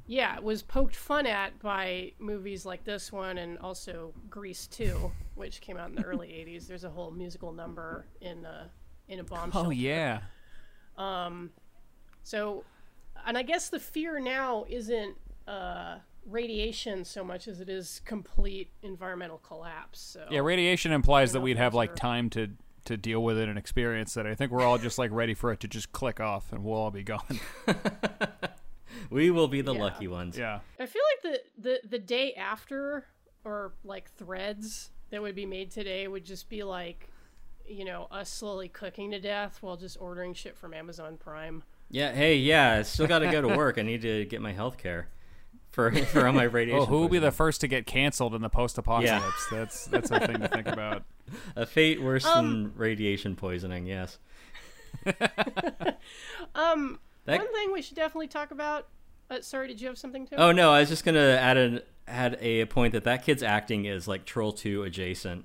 [0.06, 5.60] yeah, was poked fun at by movies like this one and also Grease 2, which
[5.60, 6.66] came out in the early 80s.
[6.66, 8.70] There's a whole musical number in a,
[9.08, 9.68] in a bomb Oh shelter.
[9.68, 10.20] Oh, yeah.
[10.96, 11.50] Um,
[12.22, 12.66] So,
[13.26, 15.16] and I guess the fear now isn't
[15.48, 20.00] uh, radiation so much as it is complete environmental collapse.
[20.00, 22.48] So Yeah, radiation implies that we'd have those like time to
[22.86, 24.26] to deal with it and experience it.
[24.26, 26.78] I think we're all just like ready for it to just click off and we'll
[26.78, 27.40] all be gone.
[29.10, 29.80] We will be the Yeah.
[29.82, 30.36] lucky ones.
[30.38, 30.60] yeah.
[30.80, 33.06] I feel like the, the the day after
[33.44, 37.08] or like threads that would be made today would just be like,
[37.68, 41.62] you know, us slowly cooking to death while just ordering shit from Amazon Prime.
[41.90, 42.12] Yeah.
[42.12, 42.36] Hey.
[42.36, 42.72] Yeah.
[42.78, 43.78] I still got to go to work.
[43.78, 45.08] I need to get my health care
[45.70, 46.82] for for all my radiation.
[46.82, 49.46] Oh, who will be the first to get canceled in the post-apocalypse?
[49.50, 51.04] That's that's a thing to think about.
[51.56, 53.86] a fate worse Um, than radiation poisoning?
[53.86, 54.18] Yes.
[56.54, 58.88] Um, That- one thing we should definitely talk about.
[59.28, 60.36] Uh, sorry, did you have something to?
[60.36, 63.84] Oh no, I was just gonna add an add a point that that kid's acting
[63.84, 65.44] is like Troll Two adjacent.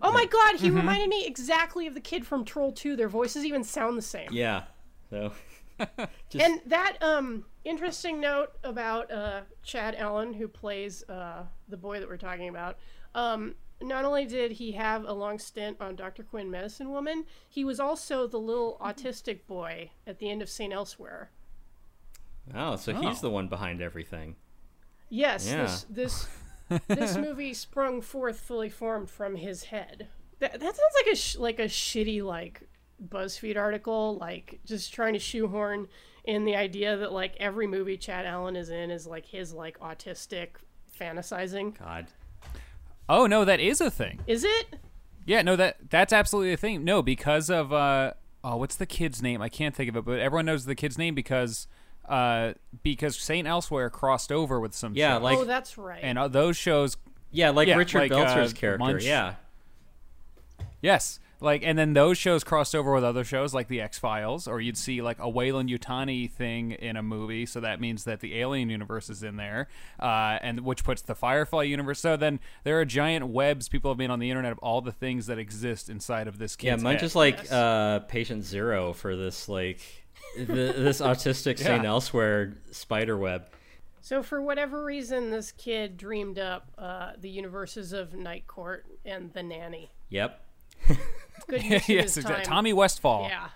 [0.00, 0.64] Oh my god, Mm-hmm.
[0.64, 2.94] he reminded me exactly of the kid from Troll 2.
[2.96, 4.28] Their voices even sound the same.
[4.30, 4.64] Yeah.
[5.10, 5.32] So.
[6.30, 12.00] just, And that um interesting note about uh Chad Allen who plays uh the boy
[12.00, 12.78] that we're talking about.
[13.14, 16.22] Um not only did he have a long stint on Dr.
[16.22, 20.72] Quinn Medicine Woman, he was also the little autistic boy at the end of St.
[20.72, 21.30] Elsewhere.
[22.54, 24.36] oh, so he's the one behind everything.
[25.10, 25.62] Yes, Yeah.
[25.64, 26.28] this this
[26.88, 30.08] this movie sprung forth fully formed from his head.
[30.38, 32.62] That, that sounds like a sh- like a shitty like
[33.04, 35.88] BuzzFeed article, like just trying to shoehorn
[36.24, 39.78] in the idea that like every movie Chad Allen is in is like his like
[39.80, 40.48] autistic
[40.98, 41.78] fantasizing.
[41.78, 42.06] God.
[43.08, 44.20] Oh no, that is a thing.
[44.26, 44.76] Is it?
[45.24, 46.84] Yeah, no, that that's absolutely a thing.
[46.84, 49.42] No, because of uh oh, what's the kid's name?
[49.42, 51.66] I can't think of it, but everyone knows the kid's name because
[52.08, 55.22] uh because Saint Elsewhere crossed over with some Yeah, shows.
[55.22, 56.00] like oh, that's right.
[56.02, 56.96] and uh, those shows
[57.30, 58.78] yeah, like Yeah, Richard like, Belzer's uh, character.
[58.78, 59.04] Munch.
[59.04, 59.34] Yeah.
[60.80, 61.18] Yes.
[61.38, 64.58] Like and then those shows crossed over with other shows like the X Files, or
[64.60, 68.38] you'd see like a Weyland Yutani thing in a movie, so that means that the
[68.40, 69.68] Alien universe is in there,
[70.00, 72.00] uh, and which puts the Firefly universe.
[72.00, 74.92] So then there are giant webs people have made on the internet of all the
[74.92, 77.06] things that exist inside of this Yeah, kid's Munch head.
[77.06, 77.52] is like Yes.
[77.52, 79.80] uh, patient zero for this like
[80.36, 83.46] th- this autistic Saint Elsewhere spider web.
[84.00, 89.32] so for whatever reason, this kid dreamed up uh, the universes of Night Court and
[89.34, 89.90] the Nanny.
[90.08, 90.40] Yep.
[91.48, 92.44] Good yes, his exactly.
[92.44, 93.26] Tommy Westphall.
[93.28, 93.48] Yeah.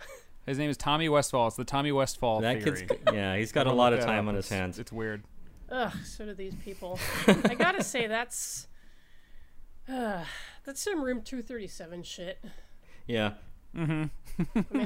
[0.47, 1.49] His name is Tommy Westphall.
[1.49, 2.87] It's the Tommy Westphall That theory.
[2.87, 4.79] kid's yeah, he's got a lot of time on his hands.
[4.79, 5.23] It's weird.
[5.71, 6.99] Ugh, so do these people.
[7.27, 8.67] I gotta say, that's.
[9.89, 10.25] Uh,
[10.65, 12.45] that's some Room 237 shit.
[13.07, 13.33] Yeah.
[13.77, 14.11] I mean,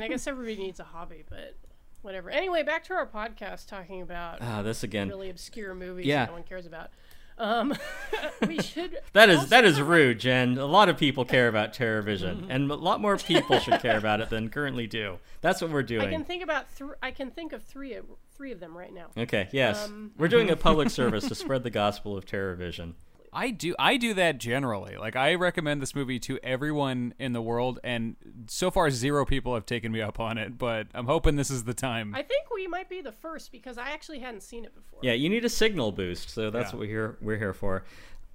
[0.02, 1.56] I guess everybody needs a hobby, but
[2.02, 2.30] whatever.
[2.30, 5.08] Anyway, back to our podcast talking about Ah, this again.
[5.08, 6.20] really obscure movies Yeah.
[6.24, 6.90] that no one cares about.
[7.36, 7.74] Um,
[8.46, 8.98] we should.
[9.12, 10.56] that is that is rude, Jen.
[10.58, 14.20] A lot of people care about TerrorVision, and a lot more people should care about
[14.20, 15.18] it than currently do.
[15.40, 16.06] That's what we're doing.
[16.06, 16.94] I can think about three.
[17.02, 18.04] I can think of three of
[18.36, 19.06] three of them right now.
[19.16, 19.86] Okay, yes.
[19.86, 22.94] Um, We're doing a public service to spread the gospel of TerrorVision.
[23.34, 24.96] I do I do that generally.
[24.96, 28.16] Like I recommend this movie to everyone in the world and
[28.46, 31.64] so far zero people have taken me up on it, but I'm hoping this is
[31.64, 32.14] the time.
[32.14, 35.00] I think we might be the first because I actually hadn't seen it before.
[35.02, 36.76] Yeah, you need a signal boost, so that's Yeah.
[36.76, 37.84] what we're here we're here for.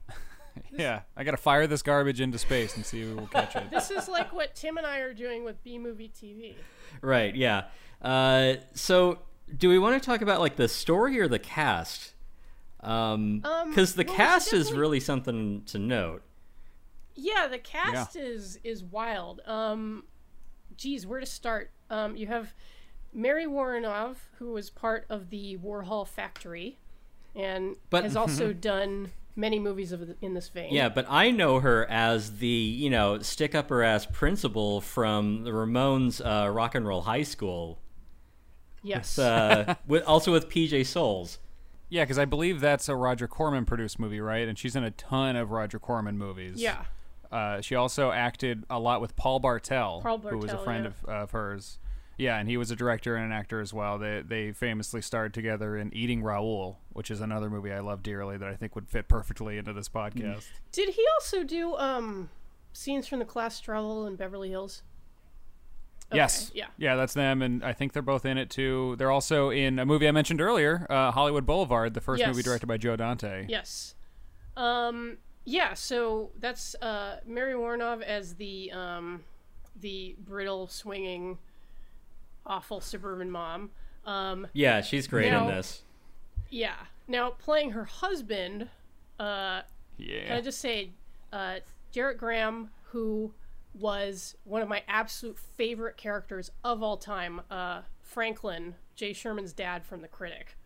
[0.77, 3.69] yeah, I got to fire this garbage into space and see who will catch it.
[3.71, 6.55] This is like what Tim and I are doing with B Movie TV.
[7.01, 7.65] Right, yeah.
[8.01, 9.19] Uh, so
[9.57, 12.13] do we want to talk about like the story or the cast?
[12.81, 16.23] Um, Um, because the well, we should cast is really something to note.
[17.15, 19.41] Yeah, the cast is is wild.
[19.45, 20.05] Um,
[20.77, 21.71] geez, where to start?
[21.89, 22.53] Um, you have
[23.13, 26.79] Mary Woronov, who was part of the Warhol Factory,
[27.35, 30.73] and But- has also done many movies of the, in this vein.
[30.73, 35.43] Yeah, but I know her as the you know stick up her ass principal from
[35.43, 37.79] the Ramones uh, Rock and Roll High School.
[38.81, 39.19] Yes.
[39.19, 41.37] Uh, with also with PJ Soles.
[41.89, 44.47] Yeah, cuz I believe that's a Roger Corman produced movie, right?
[44.47, 46.61] And she's in a ton of Roger Corman movies.
[46.61, 46.85] yeah.
[47.31, 50.89] Uh, she also acted a lot with Paul Bartel, Paul who was a friend yeah.
[50.89, 51.77] of, of hers.
[52.17, 53.97] Yeah, and he was a director and an actor as well.
[53.97, 58.35] They they famously starred together in Eating Raoul, which is another movie I love dearly
[58.35, 60.47] that I think would fit perfectly into this podcast.
[60.73, 62.29] Did he also do um,
[62.73, 64.83] scenes from the class struggle in Beverly Hills?
[66.11, 66.51] Okay, Yes.
[66.55, 66.65] Yeah.
[66.77, 68.95] Yeah, that's them, and I think they're both in it too.
[68.97, 72.29] They're also in a movie I mentioned earlier, uh, Hollywood Boulevard, the first Yes.
[72.29, 73.45] movie directed by Joe Dante.
[73.47, 73.93] Yes.
[74.57, 79.23] Um, yeah, so that's uh, Mary Woronov as the um,
[79.79, 81.37] the brittle, swinging,
[82.45, 83.69] awful suburban mom.
[84.05, 85.83] Um, Yeah, she's great Now- in this.
[86.49, 86.75] yeah.
[87.07, 88.69] Now playing her husband,
[89.19, 89.61] uh,
[89.99, 90.89] can I just say,
[91.33, 91.57] uh,
[91.93, 93.33] Gerrit Graham, who
[93.73, 99.85] was one of my absolute favorite characters of all time, uh, Franklin, Jay Sherman's dad
[99.85, 100.57] from The Critic.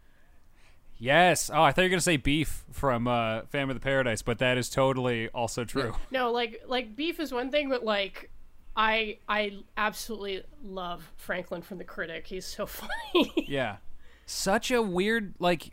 [0.97, 1.49] Yes.
[1.53, 4.37] Oh, I thought you were gonna say Beef from uh, Phantom of the Paradise, but
[4.39, 5.95] that is totally also true.
[6.11, 8.29] No, like like beef is one thing, but like
[8.75, 12.27] I I absolutely love Franklin from the Critic.
[12.27, 13.45] He's so funny.
[13.47, 13.77] Yeah.
[14.25, 15.71] Such a weird like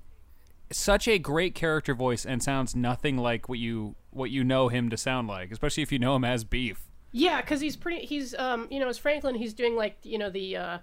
[0.72, 4.90] such a great character voice and sounds nothing like what you what you know him
[4.90, 6.89] to sound like, especially if you know him as Beef.
[7.12, 8.06] Yeah, because he's pretty.
[8.06, 10.78] He's um, you know, as Franklin, he's doing like you know the uh,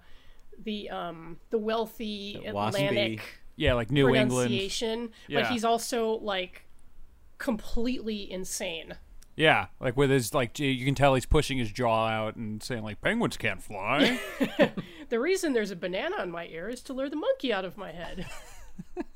[0.63, 3.21] the um, the wealthy The Atlantic
[3.55, 4.51] Yeah, like New England.
[5.27, 5.41] Yeah.
[5.41, 6.65] but he's also like
[7.37, 8.95] completely insane.
[9.35, 12.83] Yeah, like with his like you can tell he's pushing his jaw out and saying
[12.83, 14.19] like penguins can't fly.
[15.09, 17.77] The reason there's a banana on my ear is to lure the monkey out of
[17.77, 18.25] my head.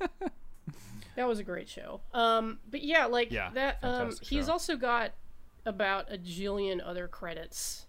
[1.16, 2.00] that was a great show.
[2.14, 3.78] Um, but yeah, like Yeah, that.
[3.82, 4.52] Um, he's show.
[4.52, 5.12] also got
[5.64, 7.86] about a jillion other credits.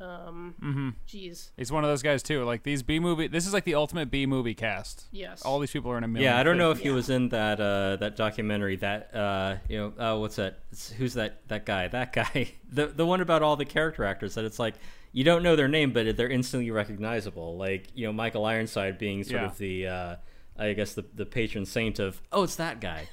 [0.00, 0.88] Um, mm-hmm.
[1.06, 2.42] Geez, he's one of those guys too.
[2.44, 3.28] Like these B movie.
[3.28, 5.04] This is like the ultimate B movie cast.
[5.12, 5.42] yes.
[5.42, 6.32] All these people are in a million.
[6.32, 6.88] Yeah, I don't know if things.
[6.88, 8.76] he was in that uh, that documentary.
[8.76, 10.60] That uh, you know, uh, what's that?
[10.72, 11.46] It's, who's that?
[11.48, 11.88] That guy?
[11.88, 12.52] That guy?
[12.72, 14.74] The the one about all the character actors that it's like
[15.12, 17.56] you don't know their name, but they're instantly recognizable.
[17.58, 19.46] Like you know, Michael Ironside being sort Yeah.
[19.46, 20.16] of the uh,
[20.58, 23.08] I guess the the patron saint of oh, it's that guy.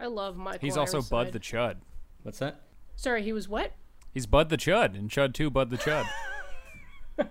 [0.00, 0.60] I love Michael.
[0.60, 1.76] He's also Bud the Chud.
[2.22, 2.60] What's that?
[2.98, 3.70] Sorry, he was what?
[4.12, 6.04] He's Bud the Chud in Chud 2, Bud the Chud.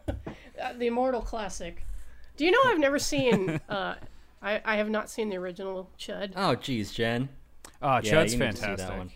[0.61, 1.85] Uh, the immortal classic.
[2.35, 3.61] Do you know I've never seen?
[3.69, 3.93] Uh,
[4.41, 6.33] I I have not seen the original Chud.
[6.35, 7.29] Oh, geez, Jen.
[7.81, 8.97] Oh, Yeah, Chud's you need to see that fantastic.
[8.97, 9.11] one.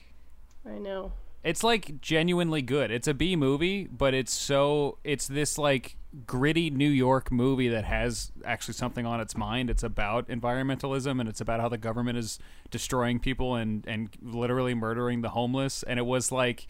[0.75, 1.13] I know.
[1.43, 2.91] It's like genuinely good.
[2.91, 7.86] It's a B movie, but it's so it's this like gritty New York movie that
[7.86, 9.69] has actually something on its mind.
[9.69, 12.38] It's about environmentalism and it's about how the government is
[12.69, 15.84] destroying people and and literally murdering the homeless.
[15.84, 16.67] And it was like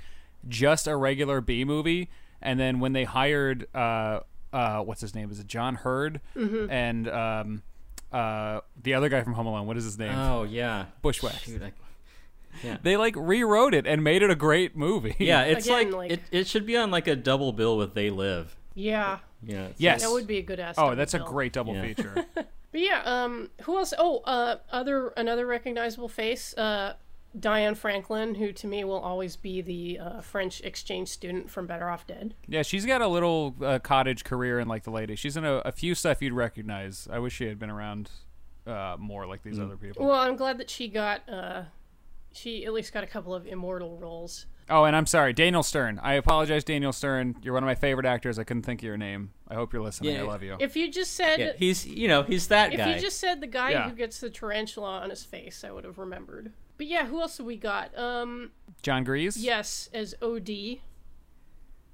[0.47, 2.10] just a regular B movie.
[2.41, 4.19] And then when they hired uh
[4.54, 5.32] uh what's his name?
[5.32, 7.63] Is it John Heard and um
[8.12, 9.65] uh the other guy from Home Alone?
[9.65, 10.13] What is his name?
[10.15, 11.39] Oh yeah, Bushwhack.
[11.39, 15.15] Shoot, I- They like rewrote it and made it a great movie.
[15.19, 17.93] yeah, it's Again, like, like- it, it should be on like a double bill with
[17.95, 18.56] They Live.
[18.75, 20.01] Yeah, You know, it's Yes.
[20.04, 20.75] that would be a good ass.
[20.77, 21.86] Oh, double that's a great double Yeah.
[21.86, 22.25] feature.
[22.71, 23.93] But yeah, um, who else?
[23.97, 26.93] Oh, uh, other another recognizable face, uh,
[27.38, 31.89] Diane Franklin, who to me will always be the uh, French exchange student from Better
[31.89, 32.34] Off Dead.
[32.47, 35.17] yeah, she's got a little uh, cottage career in like the lady.
[35.17, 37.10] She's in a, a few stuff you'd recognize.
[37.12, 38.10] I wish she had been around
[38.65, 40.06] uh, more like these other people.
[40.06, 41.63] Well, I'm glad that she got, uh,
[42.32, 44.45] she at least got a couple of immortal roles.
[44.71, 45.99] Oh, and I'm sorry, Daniel Stern.
[46.01, 47.36] I apologize, Daniel Stern.
[47.43, 48.39] You're one of my favorite actors.
[48.39, 49.31] I couldn't think of your name.
[49.47, 50.15] I hope you're listening.
[50.15, 50.21] Yeah.
[50.21, 50.55] I love you.
[50.60, 52.89] If you just said, yeah, he's you know he's that if guy.
[52.89, 53.89] If you just said the guy Yeah.
[53.89, 56.51] who gets the tarantula on his face, I would have remembered.
[56.77, 57.95] But yeah, who else have we got?
[57.97, 59.38] Um, John Gries.
[59.38, 60.49] yes, as Od,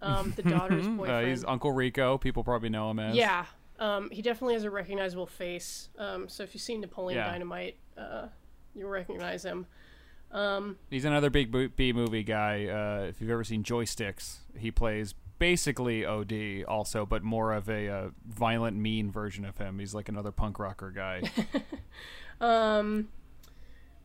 [0.01, 1.27] um, the daughter's Uh, boyfriend.
[1.29, 2.17] he's Uncle Rico.
[2.17, 3.15] People probably know him as.
[3.15, 3.45] Yeah,
[3.79, 5.89] um, he definitely has a recognizable face.
[5.97, 7.31] Um, so if you've seen Napoleon Yeah.
[7.31, 8.27] Dynamite, uh,
[8.75, 9.65] you'll recognize him.
[10.89, 12.67] He's another big B movie guy.
[12.67, 17.87] Uh, if you've ever seen Joysticks, he plays basically OD also, but more of a
[17.87, 19.79] uh, violent, mean version of him.
[19.79, 21.23] He's like another punk rocker guy.
[22.41, 23.09] um,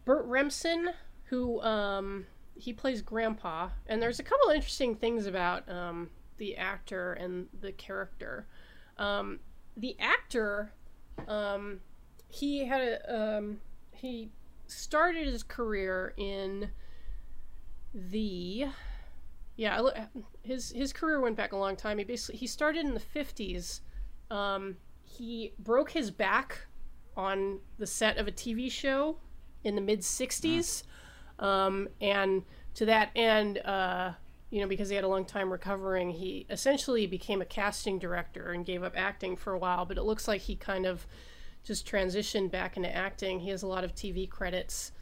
[0.04, 0.90] Burt Remsen,
[1.24, 6.56] who um, he plays Grandpa, and there's a couple of interesting things about um, the
[6.56, 8.46] actor and the character.
[8.98, 9.40] Um,
[9.76, 10.72] the actor,
[11.26, 11.80] um,
[12.28, 13.60] he had a um,
[13.92, 14.30] he
[14.72, 16.70] started his career in
[17.94, 18.66] the
[19.56, 19.80] yeah
[20.42, 21.98] his his career went back a long time.
[21.98, 23.82] He basically he started in the fifties.
[24.30, 26.66] Um, he broke his back
[27.16, 29.18] on the set of a TV show
[29.64, 30.84] in the mid 60s.
[31.38, 32.42] Um, and
[32.74, 34.12] to that end, uh,
[34.50, 38.52] you know, because he had a long time recovering, he essentially became a casting director
[38.52, 39.84] and gave up acting for a while.
[39.84, 41.06] But it looks like he kind of
[41.64, 43.40] just transitioned back into acting.
[43.40, 44.92] He has a lot of TV credits.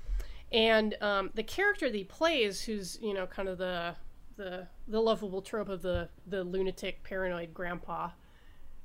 [0.53, 3.95] And um, the character that he plays, who's, you know, kind of the.
[4.37, 8.09] The, the lovable trope of the, the lunatic paranoid grandpa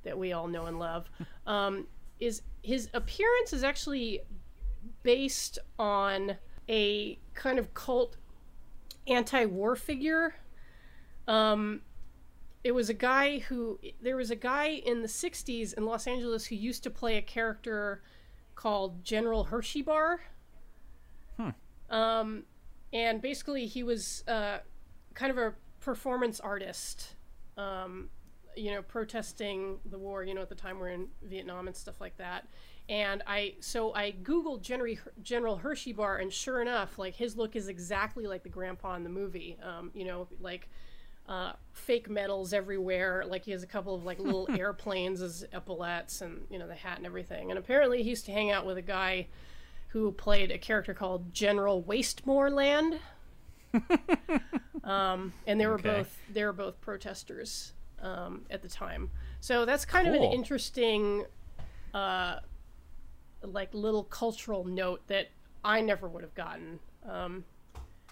[0.04, 1.10] that we all know and love
[1.48, 1.88] um,
[2.20, 4.22] is his appearance is actually
[5.04, 6.36] based on
[6.70, 8.18] a kind of cult
[9.08, 10.36] anti-war figure.
[11.28, 11.82] Um,
[12.66, 16.48] it was a guy who there was a guy in the '60s in Los Angeles
[16.48, 18.02] who used to play a character
[18.56, 20.22] called General Hershey Bar.
[21.38, 21.50] Hmm.
[21.92, 22.44] Um,
[22.92, 24.58] and basically, he was uh,
[25.14, 27.14] kind of a performance artist.
[27.56, 28.10] Um,
[28.56, 30.24] you know, protesting the war.
[30.24, 32.48] You know, at the time we're in Vietnam and stuff like that.
[32.90, 37.56] And I so I googled General General Hershey Bar, and sure enough, like his look
[37.56, 39.56] is exactly like the grandpa in the movie.
[39.62, 40.68] Um, you know, like
[41.28, 43.24] uh, fake medals everywhere.
[43.28, 46.76] Like he has a couple of like little airplanes as epaulets, and you know the
[46.76, 47.50] hat and everything.
[47.52, 49.28] And apparently, he used to hang out with a guy
[49.90, 53.00] who played a character called General Wastemoreland.
[54.84, 55.90] um, and they were Okay.
[56.00, 59.10] both they were both protesters um, at the time.
[59.42, 61.26] So that's kind of an interesting,
[61.94, 62.38] uh,
[63.42, 65.28] like little cultural note that
[65.64, 66.80] I never would have gotten.
[67.08, 67.44] Um,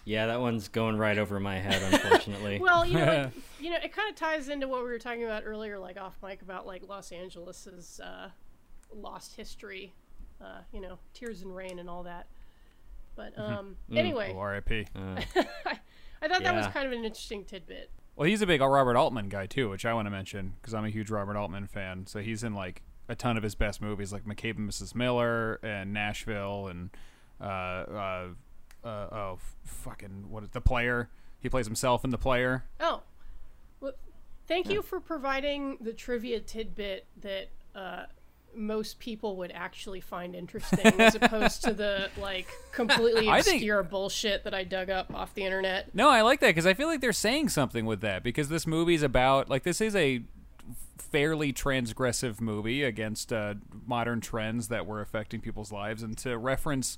[0.06, 2.60] Yeah, that one's going right over my head, unfortunately.
[2.60, 3.32] well, you know, it,
[3.64, 6.18] you know, it kind of ties into what we were talking about earlier, like off
[6.22, 8.30] mic, about like Los Angeles's uh,
[8.94, 9.94] lost history.
[10.42, 12.28] Uh, you know, tears and rain and all that.
[13.16, 14.88] But um, anyway, Oh, R.I.P.
[14.94, 15.22] Uh,
[15.66, 15.80] I,
[16.22, 17.90] I thought that was kind of an interesting tidbit.
[18.18, 20.84] Well, he's a big Robert Altman guy too, which I want to mention because I'm
[20.84, 22.08] a huge Robert Altman fan.
[22.08, 24.96] So he's in like a ton of his best movies, like McCabe and Mrs.
[24.96, 26.90] Miller and Nashville and
[27.40, 28.26] uh,
[28.84, 31.10] uh, oh, fucking what is the player?
[31.40, 32.64] He plays himself in the player.
[32.80, 33.02] Oh,
[33.82, 33.94] well,
[34.48, 38.06] thank you for providing the trivia tidbit that uh,
[38.56, 43.84] most people would actually find interesting, as opposed to the like completely I think- obscure
[43.84, 45.94] bullshit that I dug up off the internet.
[45.94, 48.66] No, I like that because I feel like they're saying something with that because this
[48.66, 50.24] movie's about like this is a
[50.98, 53.56] fairly transgressive movie against uh,
[53.86, 56.98] modern trends that were affecting people's lives, and to reference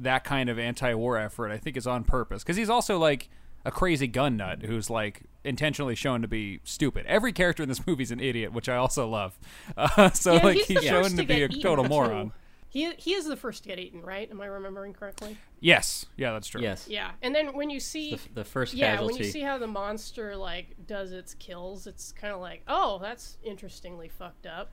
[0.00, 3.28] that kind of anti-war effort, I think is on purpose because he's also like
[3.64, 7.04] a crazy gun nut who's like intentionally shown to be stupid.
[7.06, 9.38] Every character in this movie's an idiot, which I also love.
[9.76, 11.90] Uh, so Yeah, like he's, he's, shown first to be a get eaten, total too.
[11.90, 12.32] moron.
[12.68, 14.30] He he is the first to get eaten, right?
[14.30, 15.36] Am I remembering correctly?
[15.58, 16.60] Yes, yeah, that's true.
[16.62, 16.86] yes.
[16.88, 19.14] Yeah, and then when you see The, the first yeah, casualty.
[19.14, 22.98] when you see how the monster like does its kills, it's kind of like, oh,
[23.02, 24.70] that's interestingly fucked up.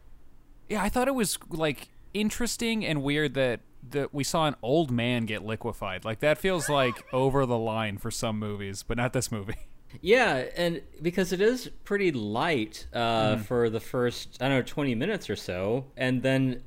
[0.69, 3.61] Yeah, I thought it was like interesting and weird that
[3.91, 6.05] that we saw an old man get liquefied.
[6.05, 9.55] Like that feels like over the line for some movies, but not this movie.
[10.01, 13.43] Yeah, and because it is pretty light uh, Mm-hmm.
[13.43, 15.85] for the first, I don't know, 20 minutes or so.
[15.95, 16.61] And then,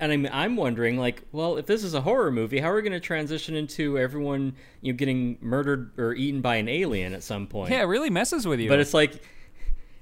[0.00, 2.82] and I'm, I'm wondering, like, well, if this is a horror movie, how are we
[2.82, 7.22] going to transition into everyone you know, getting murdered or eaten by an alien at
[7.22, 7.70] some point?
[7.70, 8.68] Yeah, it really messes with you.
[8.68, 9.22] But it's like,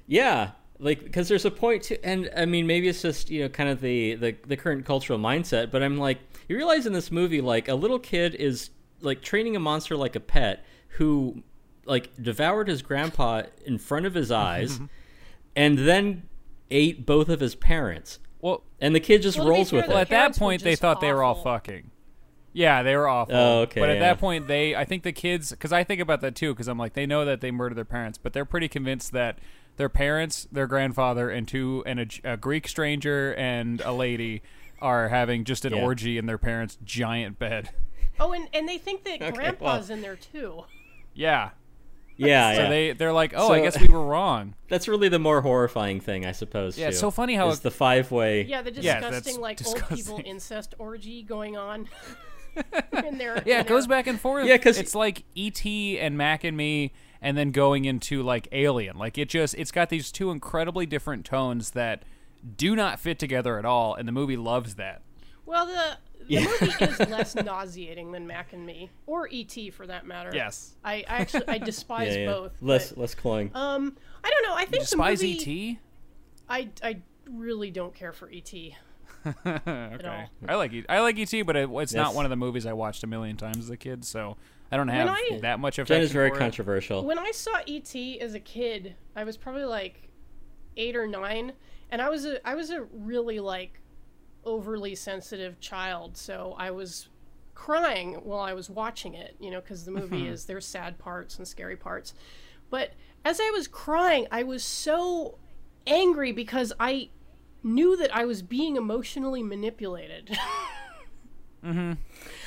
[0.07, 3.49] yeah, like because there's a point to, and I mean maybe it's just you know
[3.51, 5.71] kind of the, the the current cultural mindset.
[5.71, 6.19] But I'm like,
[6.49, 8.71] you realize in this movie, like a little kid is
[9.01, 11.43] like training a monster like a pet who
[11.85, 14.81] like devoured his grandpa in front of his eyes,
[15.57, 16.25] and then
[16.71, 18.19] ate both of his parents.
[18.41, 20.03] well, And the kid just Well, rolls with the well, it.
[20.03, 21.91] at that point they just thought they were all fucking.
[22.53, 23.37] Yeah, they were awful.
[23.37, 24.01] Oh, okay, But at yeah.
[24.01, 26.79] that point, they I think the kids because I think about that too because I'm
[26.79, 29.39] like they know that they murdered their parents, but they're pretty convinced that
[29.77, 34.43] their parents, their grandfather, and two and a, a Greek stranger and a lady
[34.81, 35.83] are having just an Yeah.
[35.83, 37.71] orgy in their parents' giant bed.
[38.19, 39.97] Oh, and and they think that Okay, Grandpa's well.
[39.99, 40.65] in there too.
[41.13, 41.51] Yeah.
[42.17, 42.69] Yeah, So yeah.
[42.71, 44.55] they they're like, oh, I guess we were wrong.
[44.71, 46.79] That's really the more horrifying thing, I suppose.
[46.79, 48.41] Yeah, it's so funny how it's the five way.
[48.45, 51.91] Yeah, the Yeah, disgusting that's like old people incest orgy going on.
[53.05, 54.47] in their, Yeah, in it goes back and forth.
[54.47, 55.99] Yeah, because it's like E.T.
[56.01, 58.97] and Mac and Me, and then going into like Alien.
[58.97, 62.03] Like it just it's got these two incredibly different tones that
[62.57, 65.03] do not fit together at all, and the movie loves that.
[65.45, 66.41] Well, the the Yeah.
[66.61, 69.71] movie is less nauseating than Mac and Me or E.T.
[69.71, 70.31] for that matter.
[70.35, 70.75] Yes.
[70.85, 72.27] I, I actually I despise yeah, yeah.
[72.33, 72.53] both.
[72.61, 73.51] Less but, less cloying.
[73.55, 74.55] um, I don't know.
[74.55, 75.39] I think Despise the movie.
[75.41, 75.79] E.T.
[76.49, 78.77] I I really don't care for E E.T.
[79.47, 80.25] okay, all.
[80.49, 82.73] I like E- I like E.T., but it, it's not one of the movies I
[82.73, 84.37] watched a million times as a kid, so
[84.71, 86.39] I don't have I- that much Jen affection is very for it.
[86.39, 87.05] controversial.
[87.05, 88.21] When I saw E.T.
[88.21, 90.09] as a kid, I was probably like
[90.77, 91.53] eight or nine,
[91.91, 93.81] and I was a I was a really like
[94.45, 97.09] overly sensitive child, so I was
[97.55, 101.39] crying while I was watching it, you know, because the movie is there's sad parts
[101.39, 102.15] and scary parts.
[102.71, 102.93] But
[103.25, 105.39] as I was crying, I was so
[105.87, 107.11] angry because I
[107.63, 110.29] knew that I was being emotionally manipulated.
[111.65, 111.93] mm-hmm.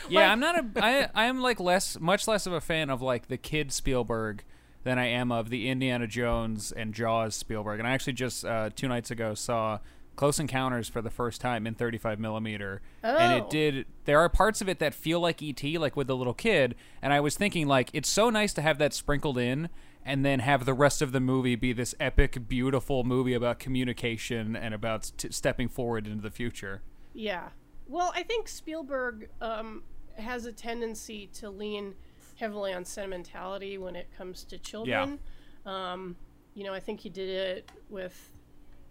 [0.10, 0.66] Yeah, Like- I'm not a.
[0.84, 4.44] I I'm like less, much less of a fan of like the kid Spielberg
[4.84, 7.80] than I am of the Indiana Jones and Jaws Spielberg.
[7.80, 9.80] And I actually just uh, two nights ago saw
[10.16, 13.38] Close Encounters for the first time in 35 millimeter, and Oh.
[13.38, 13.86] it did.
[14.06, 16.76] There are parts of it that feel like ET, like with the little kid.
[17.02, 19.70] And I was thinking like it's so nice to have that sprinkled in.
[20.06, 24.56] And then have the rest of the movie be this epic, beautiful movie about communication
[24.56, 26.82] and about t- stepping forward into the future.
[27.14, 27.50] Yeah.
[27.86, 29.84] Well, I think Spielberg um,
[30.18, 31.96] has a tendency to lean
[32.40, 35.20] heavily on sentimentality when it comes to children.
[35.66, 36.16] Um,
[36.54, 38.32] you know, I think he did it with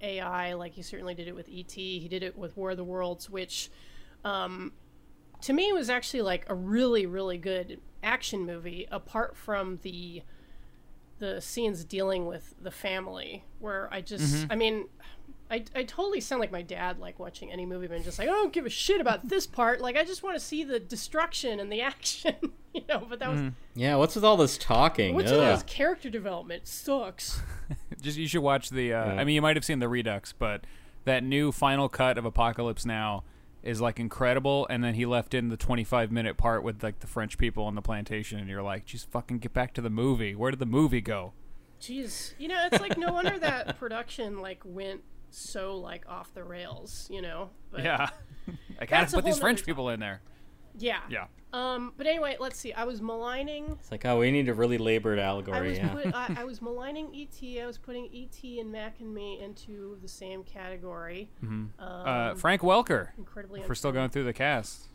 [0.01, 1.73] AI, like he certainly did it with ET.
[1.73, 3.71] He did it with War of the Worlds, which
[4.25, 4.73] um,
[5.43, 10.23] to me was actually like a really, really good action movie, apart from the
[11.19, 14.87] the scenes dealing with the family, where I just, I mean,
[15.51, 18.29] I, I totally sound like my dad, like watching any movie, but I'm just like,
[18.29, 19.81] I don't give a shit about this part.
[19.81, 22.35] Like, I just want to see the destruction and the action,
[22.75, 23.07] you know.
[23.09, 25.15] But that was yeah, what's with all this talking?
[25.15, 27.41] what's with all this character development sucks.
[28.01, 28.93] Just you should watch the.
[28.93, 29.21] Uh, Yeah.
[29.21, 30.65] I mean, you might have seen the Redux, but
[31.05, 33.25] that new final cut of Apocalypse Now
[33.63, 37.07] is like incredible, and then he left in the 25 minute part with like the
[37.07, 40.35] French people on the plantation, and you're like, just fucking get back to the movie.
[40.35, 41.33] Where did the movie go?
[41.81, 46.45] Jeez, you know, it's like no wonder that production like went so like off the
[46.45, 47.51] rails, you know.
[47.71, 48.09] But, Yeah,
[48.81, 50.21] I gotta That's put these French people in there.
[50.79, 52.73] yeah, Yeah, Um, but anyway, let's see.
[52.73, 53.77] I was maligning.
[53.81, 55.71] It's like, oh, we need a really labored I allegory.
[55.71, 55.89] was Yeah.
[55.89, 57.63] put, I, I was maligning ET.
[57.63, 61.31] I was putting ET and Mac and Me into the same category.
[61.79, 63.09] uh, Frank Welker.
[63.19, 63.61] Incredibly.
[63.61, 64.89] If we're still going through the cast.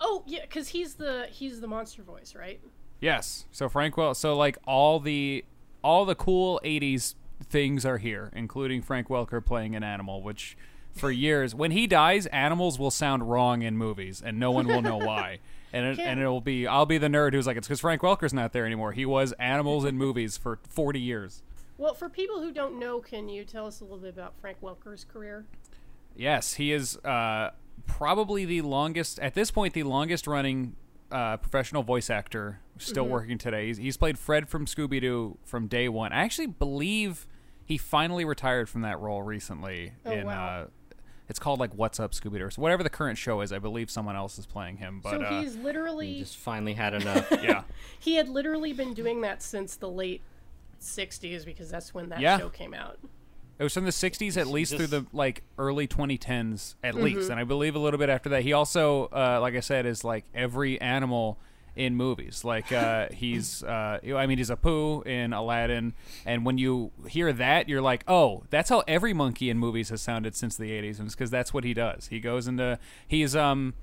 [0.00, 2.60] Oh yeah, because he's the he's the monster voice, right?
[3.00, 3.46] Yes.
[3.50, 5.44] So Frank Wel so like all the
[5.82, 10.56] all the cool 80s things are here, including Frank Welker playing an animal, which
[10.92, 14.82] for years when he dies, animals will sound wrong in movies and no one will
[14.82, 15.38] know why.
[15.72, 18.32] And it, and it'll be I'll be the nerd who's like it's cuz Frank Welker's
[18.32, 18.92] not there anymore.
[18.92, 21.42] He was animals in movies for 40 years.
[21.76, 24.58] Well, for people who don't know, can you tell us a little bit about Frank
[24.62, 25.44] Welker's career?
[26.14, 27.50] Yes, he is uh,
[27.86, 30.76] probably the longest at this point the longest running
[31.10, 33.66] uh, professional voice actor still working today.
[33.68, 36.12] He's, he's played Fred from Scooby Doo from day one.
[36.12, 37.26] I actually believe
[37.64, 39.92] he finally retired from that role recently.
[40.04, 40.46] Oh, in wow.
[40.46, 40.66] uh,
[41.28, 43.52] it's called like What's Up Scooby Doo or whatever the current show is.
[43.52, 46.74] I believe someone else is playing him, but so uh, he's literally You just finally
[46.74, 47.26] had enough.
[47.42, 47.62] yeah,
[47.98, 50.20] he had literally been doing that since the late
[50.80, 52.38] '60s because that's when that Yeah.
[52.38, 52.98] show came out.
[53.58, 57.02] It was from the 60s at least through the like early 2010s at Mm-hmm.
[57.04, 58.42] least, and I believe a little bit after that.
[58.42, 61.38] He also, uh, like I said, is like every animal
[61.76, 62.44] in movies.
[62.44, 67.68] Like uh, he's, uh, I mean, he's Abu in Aladdin, and when you hear that,
[67.68, 71.06] you're like, oh, that's how every monkey in movies has sounded since the 80s, and
[71.06, 72.08] it's because that's what he does.
[72.08, 73.74] He goes into, he's um.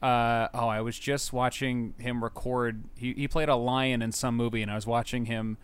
[0.00, 2.84] Uh, oh, I was just watching him record.
[2.94, 5.56] He, he played a lion in some movie, and I was watching him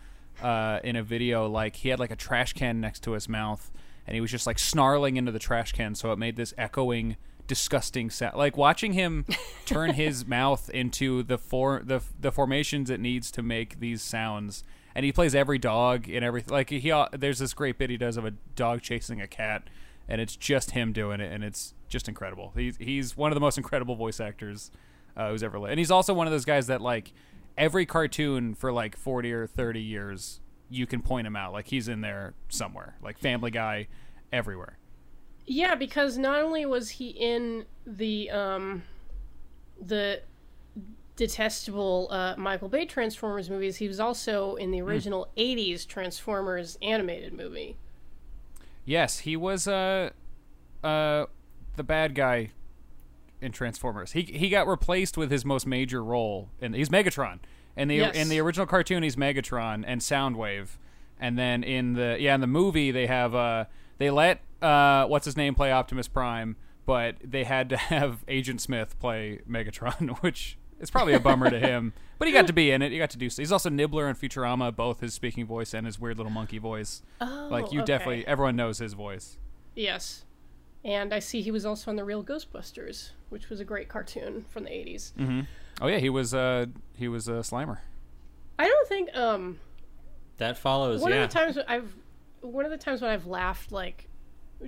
[0.43, 1.49] uh, in a video.
[1.49, 3.70] Like he had like a trash can next to his mouth,
[4.09, 7.16] and he was just like snarling into the trash can, so it made this echoing,
[7.47, 8.37] disgusting sound.
[8.37, 9.27] Like watching him
[9.67, 14.65] turn his mouth into the for the the formations it needs to make these sounds.
[14.95, 16.53] And he plays every dog and everything.
[16.53, 19.69] Like he, there's this great bit he does of a dog chasing a cat,
[20.09, 22.53] and it's just him doing it, and it's just incredible.
[22.55, 24.71] He's he's one of the most incredible voice actors
[25.17, 27.13] uh, who's ever lived, and he's also one of those guys that like
[27.59, 30.41] every cartoon for like forty or thirty years,
[30.71, 31.53] you can point him out.
[31.53, 33.89] Like he's in there somewhere, like Family Guy,
[34.33, 34.79] everywhere.
[35.47, 38.83] Yeah, because not only was he in the um,
[39.81, 40.23] the
[41.17, 47.33] detestable uh, Michael Bay Transformers movies, he was also in the original '80s Transformers animated
[47.33, 47.77] movie.
[48.85, 50.11] Yes, he was uh
[50.83, 51.27] uh
[51.77, 52.51] the bad guy
[53.41, 54.13] in Transformers.
[54.13, 57.41] He he got replaced with his most major role, and he's Megatron.
[57.77, 58.15] In the Yes.
[58.17, 60.77] in the original cartoon, he's Megatron and Soundwave,
[61.19, 63.65] and then in the yeah in the movie they have uh
[63.99, 68.61] they let uh what's his name play Optimus Prime, but they had to have Agent
[68.61, 71.93] Smith play Megatron, which is probably a bummer to him.
[72.19, 72.93] But he got to be in it.
[72.93, 73.29] He got to do.
[73.29, 73.43] So.
[73.43, 77.03] He's also Nibbler and Futurama, both his speaking voice and his weird little monkey voice.
[77.21, 77.87] Oh, like you okay.
[77.87, 79.39] definitely everyone knows his voice.
[79.75, 80.25] Yes.
[80.85, 84.45] And I see he was also on the Real Ghostbusters, which was a great cartoon
[84.51, 85.47] from the 80s.
[85.81, 86.67] Oh yeah, he was uh
[86.97, 87.79] he was a Slimer.
[88.59, 89.59] I don't think um
[90.37, 91.01] that follows.
[91.01, 91.25] one yeah.
[91.25, 91.95] of the times I've
[92.49, 94.09] one of the times when I've laughed like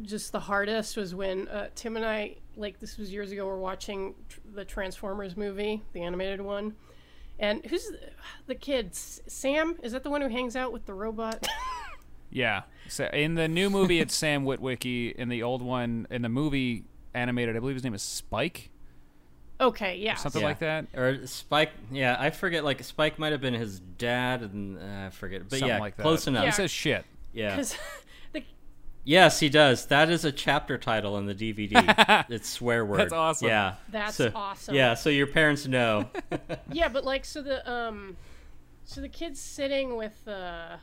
[0.03, 3.59] just the hardest was when uh, Tim and I like this was years ago we're
[3.59, 6.75] watching tr- the Transformers movie, the animated one.
[7.39, 7.99] And who's the,
[8.47, 8.89] the kid?
[8.93, 9.77] S- Sam?
[9.83, 11.47] Is that the one who hangs out with the robot?
[12.29, 12.63] Yeah.
[12.89, 15.15] So in the new movie, it's Sam Witwicky.
[15.15, 18.71] In the old one, in the movie animated, I believe his name is Spike,
[19.61, 20.17] okay, yeah.
[20.17, 20.49] something Yeah.
[20.49, 20.87] like that.
[20.95, 22.65] Or Spike, yeah, I forget.
[22.65, 25.43] Like Spike might have been his dad, and uh, I forget.
[25.49, 26.03] But something yeah, like that.
[26.03, 26.45] close enough.
[26.45, 27.05] He says shit.
[27.37, 27.51] Yeah.
[27.51, 27.77] Because
[28.33, 28.43] the
[29.05, 29.87] Yes, he does.
[29.87, 32.25] That is a chapter title in the DVD.
[32.29, 32.99] it's swear word.
[33.01, 33.49] That's awesome.
[33.49, 33.75] Yeah.
[33.91, 34.75] That's So- awesome.
[34.75, 36.11] Yeah, so your parents know.
[36.73, 38.17] yeah, but like so the um
[38.85, 40.77] so the kid's sitting with uh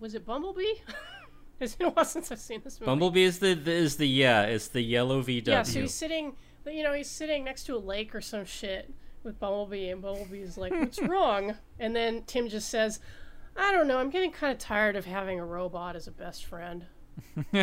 [0.00, 0.74] was it Bumblebee?
[1.60, 2.88] it's been a while since I've seen this movie.
[2.90, 5.46] Bumblebee is the, the is the yeah, it's the yellow VW.
[5.46, 6.34] Yeah, so he's sitting
[6.66, 8.92] you know, he's sitting next to a lake or some shit
[9.24, 11.54] with Bumblebee and Bumblebee's like, What's wrong?
[11.78, 13.00] And then Tim just says,
[13.56, 16.86] I don't know, I'm getting kinda tired of having a robot as a best friend.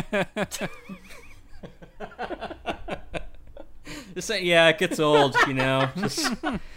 [4.14, 5.88] Just say, yeah, it gets old, you know.
[5.96, 6.32] Just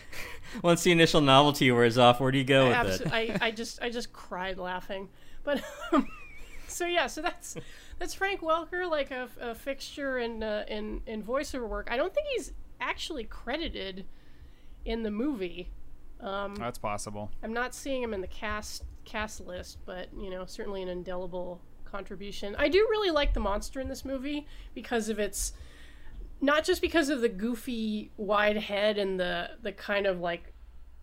[0.63, 3.11] once the initial novelty wears off, where do you go with Abs- it?
[3.11, 5.09] I, I just I just cried laughing.
[5.43, 6.07] But um,
[6.67, 7.55] so yeah, so that's
[7.99, 11.87] that's Frank Welker, like a, a fixture in uh, in in voiceover work.
[11.91, 14.05] I don't think he's actually credited
[14.85, 15.69] in the movie.
[16.23, 17.29] Um, That's possible.
[17.43, 21.61] I'm not seeing him in the cast cast list, but you know, certainly an indelible
[21.83, 22.55] contribution.
[22.57, 25.53] I do really like the monster in this movie because of its
[26.41, 30.53] not just because of the goofy wide head and the the kind of like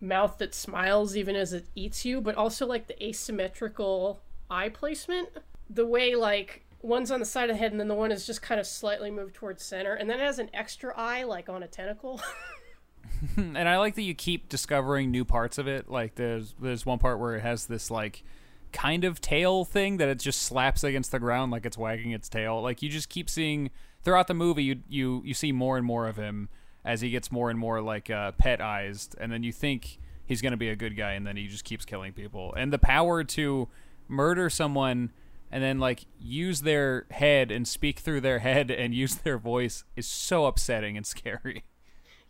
[0.01, 5.29] mouth that smiles even as it eats you, but also like the asymmetrical eye placement.
[5.69, 8.25] The way like one's on the side of the head and then the one is
[8.25, 11.47] just kind of slightly moved towards center and then it has an extra eye like
[11.47, 12.19] on a tentacle.
[13.37, 15.89] and I like that you keep discovering new parts of it.
[15.89, 18.23] Like there's there's one part where it has this like
[18.71, 22.29] kind of tail thing that it just slaps against the ground like it's wagging its
[22.29, 22.61] tail.
[22.61, 23.69] Like you just keep seeing
[24.03, 26.49] throughout the movie you you you see more and more of him
[26.83, 30.51] as he gets more and more like uh, petized, and then you think he's going
[30.51, 32.53] to be a good guy, and then he just keeps killing people.
[32.55, 33.67] And the power to
[34.07, 35.11] murder someone
[35.51, 39.83] and then like use their head and speak through their head and use their voice
[39.95, 41.63] is so upsetting and scary.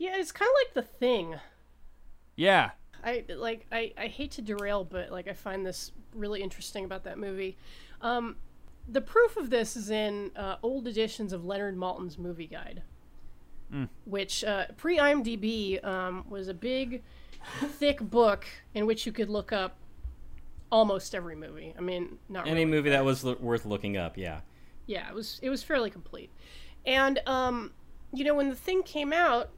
[0.01, 1.35] Yeah, it's kind of like the thing.
[2.35, 2.71] Yeah.
[3.03, 7.03] I like I, I hate to derail, but like I find this really interesting about
[7.03, 7.55] that movie.
[8.01, 8.37] Um,
[8.87, 12.81] the proof of this is in uh, old editions of Leonard Maltin's movie guide,
[13.71, 13.87] mm.
[14.05, 17.03] which uh, pre IMDb um, was a big,
[17.73, 19.75] thick book in which you could look up
[20.71, 21.75] almost every movie.
[21.77, 24.17] I mean, not any really, movie that was l- worth looking up.
[24.17, 24.39] Yeah.
[24.87, 26.31] Yeah, it was it was fairly complete,
[26.87, 27.71] and um,
[28.11, 29.51] you know when the thing came out,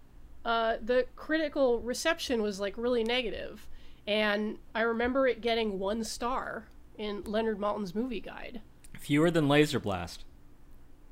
[0.46, 3.68] uh, the critical reception was like really negative,
[4.06, 6.66] and I remember it getting one star
[6.98, 8.62] in Leonard Maltin's movie guide.
[9.00, 10.26] Fewer than Laser Blast.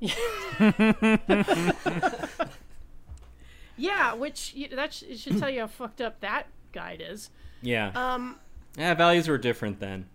[3.76, 7.30] yeah, which that should tell you how fucked up that guide is.
[7.62, 7.92] Yeah.
[7.94, 8.36] Um.
[8.76, 10.06] Yeah, values were different then.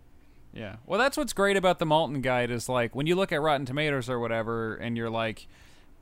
[0.54, 0.78] Yeah.
[0.86, 3.66] Well, that's what's great about the Maltin guide is like when you look at Rotten
[3.66, 5.48] Tomatoes or whatever, and you're like,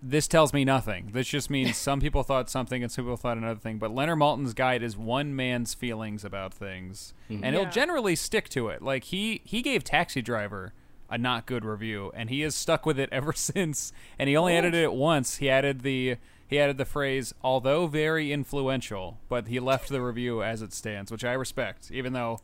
[0.02, 1.10] this tells me nothing.
[1.14, 3.78] This just means some people thought something and some people thought another thing.
[3.78, 7.44] But Leonard Maltin's guide is one man's feelings about things, mm-hmm.
[7.44, 7.62] and yeah.
[7.62, 8.82] he'll generally stick to it.
[8.82, 10.74] Like he he gave Taxi Driver
[11.10, 13.94] a not good review, and he has stuck with it ever since.
[14.18, 14.58] And he only oh.
[14.58, 15.38] edited it once.
[15.38, 16.18] He added the
[16.48, 21.12] he added the phrase although very influential, but he left the review as it stands,
[21.12, 22.40] which I respect, even though.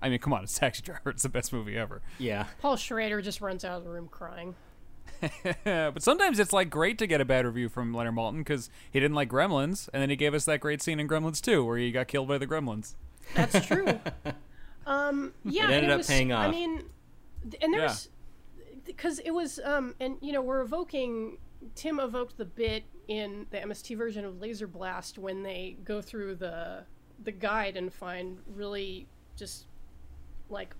[0.00, 1.10] I mean, come on, it's Taxi Driver.
[1.10, 2.02] It's the best movie ever.
[2.20, 2.46] Yeah.
[2.60, 4.54] Paul Schrader just runs out of the room crying.
[5.64, 9.00] but sometimes it's like great to get a bad review from Leonard Maltin because he
[9.00, 11.78] didn't like Gremlins, and then he gave us that great scene in Gremlins 2 where
[11.78, 12.94] he got killed by the Gremlins.
[13.34, 14.00] That's true.
[14.86, 16.46] um, yeah, it ended it up was, paying off.
[16.46, 16.84] I mean,
[17.60, 18.08] and there's
[18.84, 21.38] because it was, um, and you know, we're evoking.
[21.74, 26.36] Tim evoked the bit in the MST version of Laser Blast when they go through
[26.36, 26.84] the
[27.24, 29.66] the guide and find really just
[30.48, 30.74] like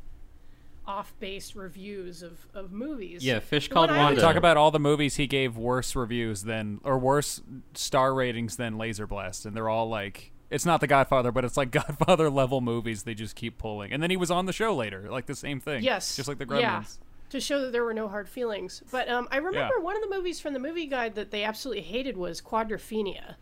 [0.88, 3.22] off-base reviews of, of movies.
[3.24, 4.16] Yeah, Fish Called one I Wanda.
[4.16, 7.42] would- Talk about all the movies he gave worse reviews than, or worse
[7.74, 11.58] star ratings than Laser Blast, and they're all like, it's not The Godfather, but it's
[11.58, 13.02] like Godfather level movies.
[13.02, 15.60] They just keep pulling, and then he was on the show later, like the same
[15.60, 15.84] thing.
[15.84, 16.82] Yes, just like the yeah.
[17.30, 18.82] To show that there were no hard feelings.
[18.90, 19.82] But um, I remember Yeah.
[19.82, 23.34] one of the movies from the movie guide that they absolutely hated was Quadrophenia.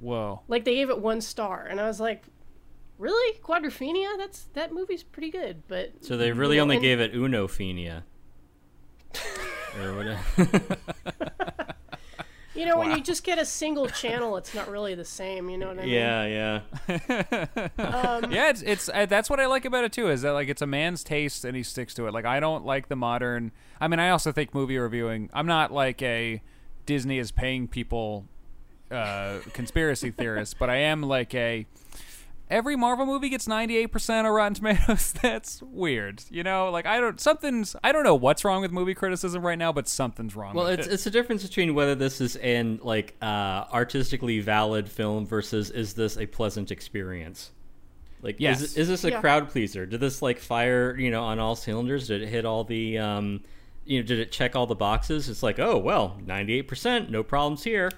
[0.00, 0.40] Whoa.
[0.48, 2.24] Like they gave it one star, and I was like,
[3.02, 4.16] "Really, Quadrophenia?
[4.16, 7.12] That's that movie's pretty good." But So they really you know, only and- gave it
[7.12, 8.02] Unophenia.
[9.82, 10.76] or whatever.
[12.54, 15.48] You know, when you just get a single channel, it's not really the same.
[15.48, 15.88] You know what I mean?
[15.90, 17.46] yeah, yeah.
[17.78, 20.10] Um, Yeah, it's it's uh, that's what I like about it too.
[20.10, 22.12] Is that like it's a man's taste and he sticks to it.
[22.12, 23.52] Like I don't like the modern.
[23.80, 25.30] I mean, I also think movie reviewing.
[25.32, 26.42] I'm not like a
[26.84, 28.26] Disney is paying people
[28.90, 31.66] uh, conspiracy theorist, but I am like a
[32.52, 35.12] every Marvel movie gets 98% of Rotten Tomatoes.
[35.22, 36.22] That's weird.
[36.30, 39.58] You know, like I don't something's I don't know what's wrong with movie criticism right
[39.58, 40.54] now, but something's wrong.
[40.54, 40.92] Well, with it's it.
[40.94, 45.94] it's a difference between whether this is an like uh, artistically valid film versus is
[45.94, 47.50] this a pleasant experience.
[48.20, 48.60] Like, Yes.
[48.60, 49.20] is, is this a Yeah.
[49.20, 49.84] crowd pleaser?
[49.84, 52.06] Did this like fire you know on all cylinders?
[52.06, 53.40] Did it hit all the um,
[53.84, 54.06] you know?
[54.06, 55.28] Did it check all the boxes?
[55.28, 57.90] It's like, oh well, ninety eight percent, no problems here.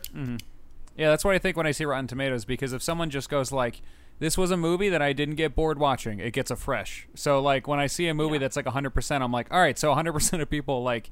[0.96, 3.50] Yeah, that's what I think when I see Rotten Tomatoes because if someone just goes
[3.50, 3.82] like
[4.18, 7.08] this was a movie that I didn't get bored watching, it gets a fresh.
[7.14, 8.40] So like when I see a movie Yeah.
[8.40, 11.10] that's like 100%, I'm like, "All right, so 100% of people like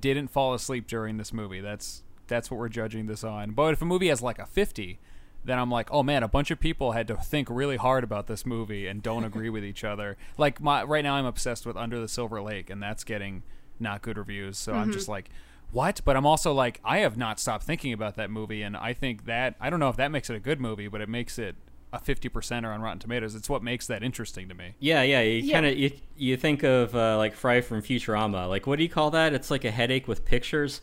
[0.00, 3.50] didn't fall asleep during this movie." That's that's what we're judging this on.
[3.50, 4.98] But if a movie has like a 50,
[5.44, 8.26] then I'm like, "Oh man, a bunch of people had to think really hard about
[8.26, 11.76] this movie and don't agree with each other." Like my right now I'm obsessed with
[11.76, 13.42] Under the Silver Lake and that's getting
[13.78, 14.56] not good reviews.
[14.58, 15.12] So I'm just mm-hmm.
[15.12, 15.30] like
[15.72, 16.00] what?
[16.04, 19.24] But I'm also like, I have not stopped thinking about that movie, and I think
[19.24, 21.56] that I don't know if that makes it a good movie, but it makes it
[21.92, 23.34] a fifty percenter on Rotten Tomatoes.
[23.34, 24.74] It's what makes that interesting to me.
[24.78, 25.20] Yeah, yeah.
[25.20, 25.52] You Yeah.
[25.54, 28.48] kind of you, you think of uh, like Fry from Futurama.
[28.48, 29.32] Like, what do you call that?
[29.34, 30.80] It's like a headache with pictures.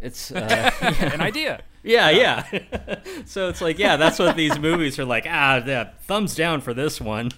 [0.00, 1.62] It's uh, An idea.
[1.82, 2.98] yeah, yeah.
[3.26, 5.26] so it's like, yeah, that's what these movies are like.
[5.28, 7.30] Ah, yeah, thumbs down for this one.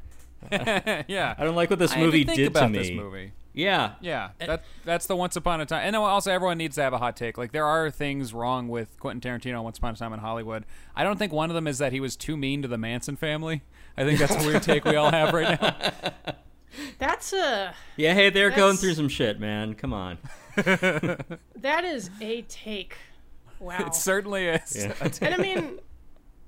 [0.52, 1.34] yeah.
[1.38, 3.32] I don't like what this I movie did to me.
[3.58, 3.94] This movie.
[4.00, 4.30] Yeah.
[4.38, 5.82] Yeah, that that's the Once Upon a Time.
[5.84, 7.36] And also, everyone needs to have a hot take.
[7.38, 9.62] Like there are things wrong with Quentin Tarantino.
[9.62, 10.64] Once Upon a Time in Hollywood.
[10.94, 13.16] I don't think one of them is that he was too mean to the Manson
[13.16, 13.62] family.
[13.96, 16.34] I think that's a weird take we all have right now.
[16.98, 19.74] That's a Yeah, hey, they're going through some shit, man.
[19.74, 20.18] Come on.
[20.56, 22.96] that is a take.
[23.58, 23.86] Wow.
[23.86, 24.76] It certainly is.
[24.76, 24.94] Yeah.
[25.20, 25.80] and I mean,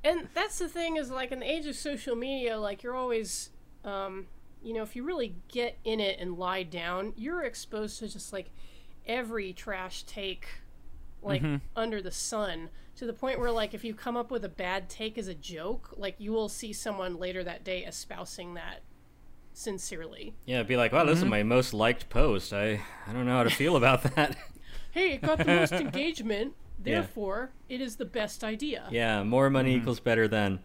[0.05, 3.51] and that's the thing is like in the age of social media, like you're always,
[3.85, 4.27] um,
[4.63, 8.33] you know, if you really get in it and lie down, you're exposed to just
[8.33, 8.51] like
[9.07, 10.47] every trash take,
[11.23, 11.57] like mm-hmm.
[11.77, 14.89] under the sun, to the point where like if you come up with a bad
[14.89, 18.83] take as a joke, like you will see someone later that day espousing that
[19.53, 20.35] sincerely.
[20.45, 21.31] Yeah, be like, wow, this is mm-hmm.
[21.31, 22.53] my most liked post.
[22.53, 24.37] I I don't know how to feel about that.
[24.91, 26.55] Hey, it got the most engagement.
[26.83, 28.89] Therefore, it is the best idea.
[28.91, 29.83] yeah, more money mm-hmm.
[29.83, 30.61] equals better than.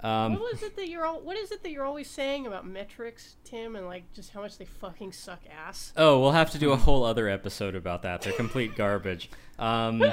[0.00, 1.20] Um, What was it that you're all?
[1.20, 4.56] What is it that you're always saying about metrics, Tim, and like just how much
[4.58, 5.92] they fucking suck ass?
[5.96, 8.22] oh, we'll have to do a whole other episode about that.
[8.22, 9.30] They're complete garbage.
[9.58, 10.02] Um,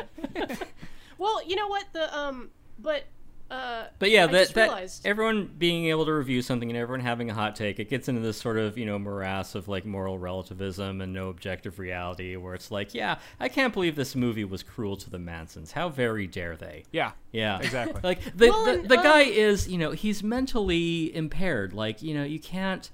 [1.17, 3.03] Well, you know what the um, but
[3.51, 7.33] uh, But yeah, that, that everyone being able to review something and everyone having a
[7.33, 10.99] hot take, it gets into this sort of you know morass of like moral relativism
[11.01, 14.97] and no objective reality, where it's like, yeah, I can't believe this movie was cruel
[14.97, 15.71] to the Mansons.
[15.73, 16.83] How very dare they?
[16.91, 17.99] yeah, Yeah, Exactly.
[18.03, 21.73] like the Well, the, and, the guy um, is you know he's mentally impaired.
[21.73, 22.89] Like you know you can't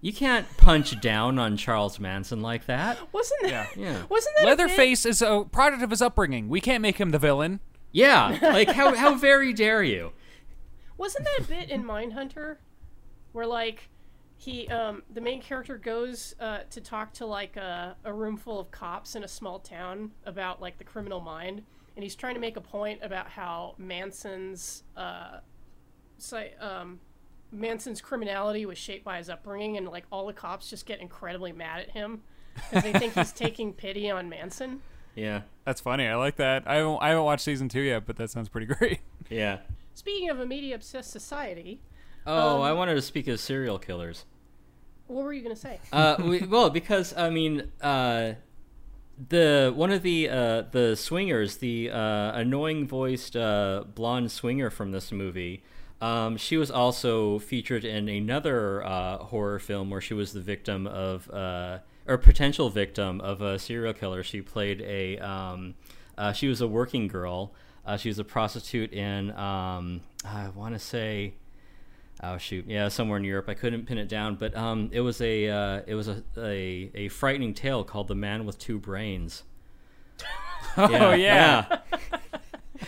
[0.00, 2.98] you can't punch down on Charles Manson like that.
[3.12, 4.02] wasn't that Yeah.
[4.08, 6.48] wasn't that a bit- Leatherface is a product of his upbringing.
[6.48, 7.58] We can't make him the villain.
[7.92, 10.12] Yeah, like how how very dare you?
[10.98, 12.56] Wasn't that a bit in Mindhunter,
[13.32, 13.88] where like
[14.38, 18.60] he um the main character goes uh, to talk to like a, a room full
[18.60, 21.62] of cops in a small town about like the criminal mind,
[21.96, 25.38] and he's trying to make a point about how Manson's uh,
[26.18, 27.00] say um.
[27.52, 31.52] Manson's criminality was shaped by his upbringing, and like all the cops just get incredibly
[31.52, 32.22] mad at him
[32.54, 34.82] because they think he's taking pity on Manson.
[35.16, 36.06] Yeah, That's funny.
[36.06, 36.64] I like that.
[36.66, 39.00] I haven't, I haven't watched season two yet, but that sounds pretty great.
[39.30, 39.58] yeah.
[39.94, 41.80] Speaking of a media obsessed society,
[42.26, 44.24] Oh, Um, I wanted to speak of serial killers.
[45.06, 45.80] what were you gonna say?
[45.92, 48.34] Uh, we, well, because I mean, uh,
[49.28, 54.90] the one of the uh, the swingers, the uh, annoying voiced uh, blonde swinger from
[54.92, 55.62] this movie,
[56.00, 60.86] um, she was also featured in another uh, horror film where she was the victim
[60.86, 64.22] of uh, or potential victim of a serial killer.
[64.22, 65.74] She played a um,
[66.16, 67.52] uh, she was a working girl.
[67.84, 71.34] Uh, she was a prostitute in um, I want to say.
[72.22, 73.46] Oh shoot, yeah, somewhere in Europe.
[73.48, 76.90] I couldn't pin it down, but um, it was a uh, it was a, a
[76.94, 79.42] a frightening tale called "The Man with Two Brains."
[80.78, 81.80] oh yeah.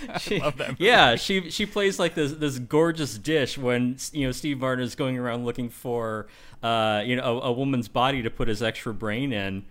[0.20, 0.84] She, love that movie.
[0.84, 4.94] Yeah, she she plays like this this gorgeous dish when you know Steve Martin is
[4.94, 6.28] going around looking for
[6.62, 9.64] uh you know a, a woman's body to put his extra brain in,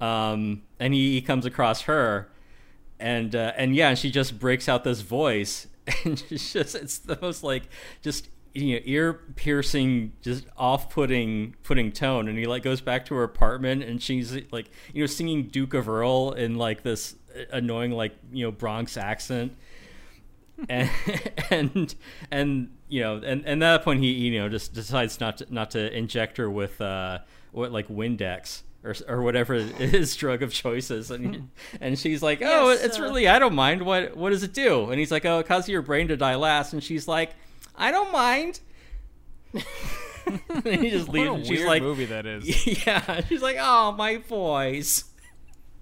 [0.00, 2.28] um and he, he comes across her,
[3.00, 5.66] and uh, and yeah, she just breaks out this voice,
[6.04, 7.64] and it's just it's the most like
[8.02, 13.06] just you know ear piercing just off putting putting tone and he like goes back
[13.06, 17.16] to her apartment and she's like you know singing duke of earl in like this
[17.50, 19.56] annoying like you know bronx accent
[20.68, 20.90] and
[21.50, 21.94] and
[22.30, 25.46] and you know and, and at that point he you know just decides not to
[25.52, 27.18] not to inject her with uh
[27.52, 31.10] what like windex or, or whatever his drug of choice is.
[31.10, 31.50] And
[31.80, 33.82] and she's like oh Yes, it's uh, really i don't mind.
[33.82, 34.90] What what does it do?
[34.90, 36.72] And he's like oh it causes your brain to die last.
[36.72, 37.34] And she's like
[37.76, 38.60] i don't mind.
[40.24, 42.86] And he just What leaves a and she's weird like movie that is.
[42.86, 45.04] yeah she's like oh my voice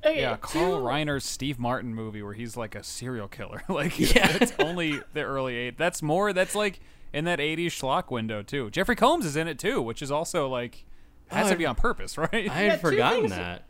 [0.05, 3.63] Okay, Yeah, Carl two- Reiner's Steve Martin movie where he's like a serial killer.
[3.69, 4.37] like Yeah.
[4.39, 5.77] that's only the early eight.
[5.79, 6.33] That's more.
[6.33, 6.81] That's like
[7.13, 8.71] in that '80s schlock window too.
[8.71, 10.85] Jeffrey Combs is in it too, which is also like
[11.29, 12.33] has Oh, to be on purpose, right?
[12.51, 13.65] i had two forgotten things- that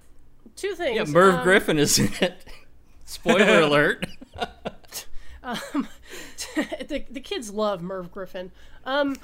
[0.57, 0.97] Two things.
[0.97, 2.45] yeah merv um, griffin is in it
[3.05, 4.07] spoiler alert
[5.43, 5.89] Um,
[6.87, 8.53] the, the kids love Merv Griffin.
[8.85, 9.17] Um,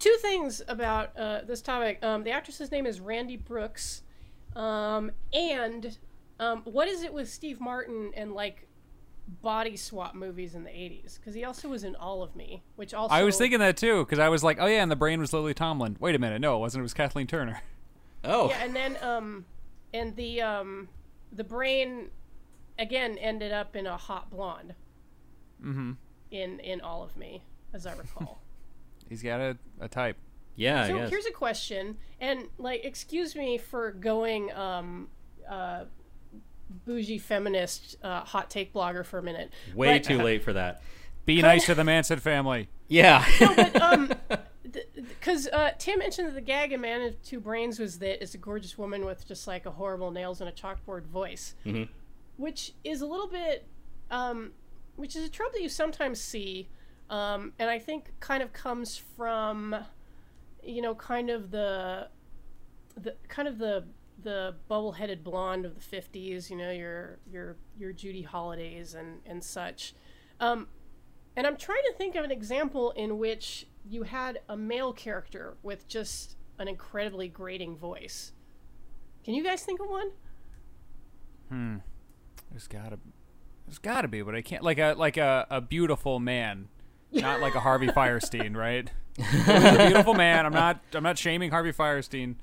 [0.00, 2.02] two things about uh, this topic.
[2.02, 4.02] Um, the actress's name is Randi Brooks.
[4.56, 5.96] Um, and
[6.40, 8.66] um, what is it with Steve Martin and like
[9.42, 11.18] body swap movies in the 80s?
[11.18, 13.14] Because he also was in All of Me, which also.
[13.14, 15.32] I was thinking that too because I was like, oh yeah, and the brain was
[15.32, 15.96] Lily Tomlin.
[16.00, 16.80] Wait a minute, no, it wasn't.
[16.80, 17.62] It was Kathleen Turner.
[18.24, 19.44] oh Yeah, and then um,
[19.92, 20.88] and the um,
[21.32, 22.10] the brain
[22.78, 24.74] again ended up in a hot blonde.
[25.62, 25.92] Mm-hmm.
[26.30, 28.40] In in All of Me, as I recall.
[29.08, 30.16] He's got a, a type.
[30.56, 31.10] yeah So yes.
[31.10, 35.08] here's a question, and like, excuse me for going um,
[35.48, 35.84] uh,
[36.84, 39.52] bougie feminist uh, hot take blogger for a minute.
[39.74, 40.82] way but, too late for that
[41.24, 42.68] Be nice to the Manson family.
[42.88, 44.12] yeah But um,
[44.96, 48.34] because uh, Tim mentioned that the gag in Man of Two Brains was that it's
[48.34, 51.88] a gorgeous woman with just like a horrible nails and a chalkboard voice, Mhm.
[52.36, 53.66] which is a little bit,
[54.10, 54.52] um,
[54.96, 56.68] which is a trope that you sometimes see,
[57.10, 59.76] um, and I think kind of comes from,
[60.62, 62.08] you know, kind of the,
[62.96, 63.84] the kind of the
[64.22, 69.42] the bubble-headed blonde of the 50s you know your your your judy holidays and and
[69.42, 69.94] such
[70.40, 70.68] um,
[71.36, 75.56] and I'm trying to think of an example in which you had a male character
[75.62, 78.32] with just an incredibly grating voice.
[79.24, 80.10] Can you guys think of one?
[81.48, 81.76] Hmm.
[82.50, 82.98] There's gotta,
[83.66, 84.62] there's gotta be, but I can't.
[84.62, 86.68] Like a like a, a beautiful man,
[87.10, 88.90] not like a Harvey Firestein, right?
[89.16, 90.46] He's a beautiful man.
[90.46, 90.80] I'm not.
[90.92, 92.36] I'm not shaming Harvey Fierstein.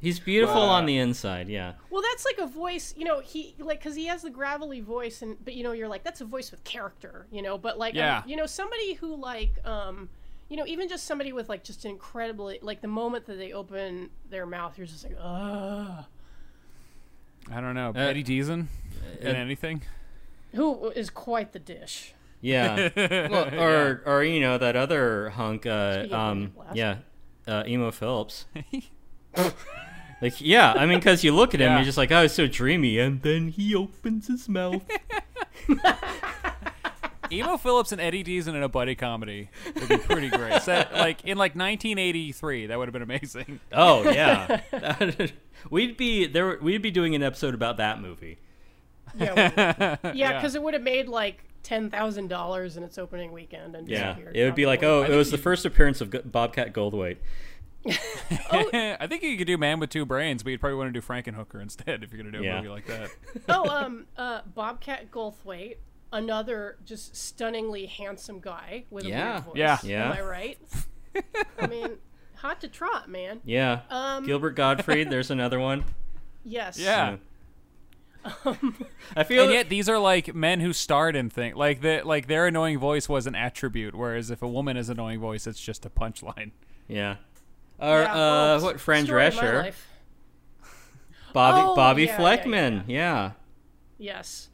[0.00, 1.72] He's beautiful Uh, on the inside, yeah.
[1.90, 5.22] Well, that's like a voice, you know, he like cuz he has the gravelly voice
[5.22, 7.94] and but you know, you're like that's a voice with character, you know, but like
[7.94, 8.22] um, Yeah.
[8.26, 10.08] you know, somebody who like um
[10.48, 14.10] you know, even just somebody with like just incredibly like the moment that they open
[14.30, 16.04] their mouth, you're just like, ugh.
[17.50, 17.90] I don't know.
[17.94, 18.66] Uh, Eddie Deezen
[19.20, 19.82] in uh, anything?
[20.54, 22.14] Who is quite the dish.
[22.40, 22.88] Yeah.
[23.30, 26.98] well, or or you know that other hunk uh um yeah,
[27.48, 28.46] uh Emo Philips.
[30.20, 31.76] like yeah, I mean cuz you look at him Yeah.
[31.78, 34.82] you're just like, "Oh, it's so dreamy." And then he opens his mouth.
[37.30, 40.62] Emo Philips and Eddie Deezen in a buddy comedy would be pretty great.
[40.62, 43.60] So, like in like 1983, that would have been amazing.
[43.70, 44.60] oh, yeah.
[45.70, 48.38] we'd be there we'd be doing an episode about that movie.
[49.14, 49.34] Yeah.
[49.56, 50.32] Yeah, Yeah.
[50.38, 54.16] because it would have made like ten thousand dollars in its opening weekend and Yeah.
[54.32, 57.16] It would be like, "Oh, it was the first appearance of Bobcat Goldthwait."
[58.50, 61.06] I think you could do Man with Two Brains, but you'd probably want to do
[61.06, 62.56] Frankenhooker instead if you're gonna do a Yeah.
[62.56, 63.10] movie like that.
[63.48, 65.76] oh, um, uh, Bobcat Goldthwait,
[66.12, 69.52] another just stunningly handsome guy with a weird voice.
[69.56, 69.78] Yeah.
[69.82, 70.06] Yeah.
[70.06, 70.58] Am I right?
[71.60, 71.98] I mean,
[72.36, 73.40] hot to trot, man.
[73.44, 73.80] Yeah.
[73.90, 75.84] Um, Gilbert Gottfried, there's another one.
[76.44, 76.78] Yes.
[76.78, 77.16] Yeah.
[79.16, 82.26] I feel And yet these are like men who starred in things like the like
[82.26, 85.86] their annoying voice was an attribute, whereas if a woman has annoying voice, it's just
[85.86, 86.50] a punchline.
[86.88, 87.16] Yeah.
[87.78, 88.80] Or Yeah, uh, what?
[88.80, 89.72] Fran Drescher.
[91.32, 92.84] Bobby Oh, Bobby yeah, yeah, Flekman.
[92.88, 93.32] Yeah,
[93.98, 94.48] Yes.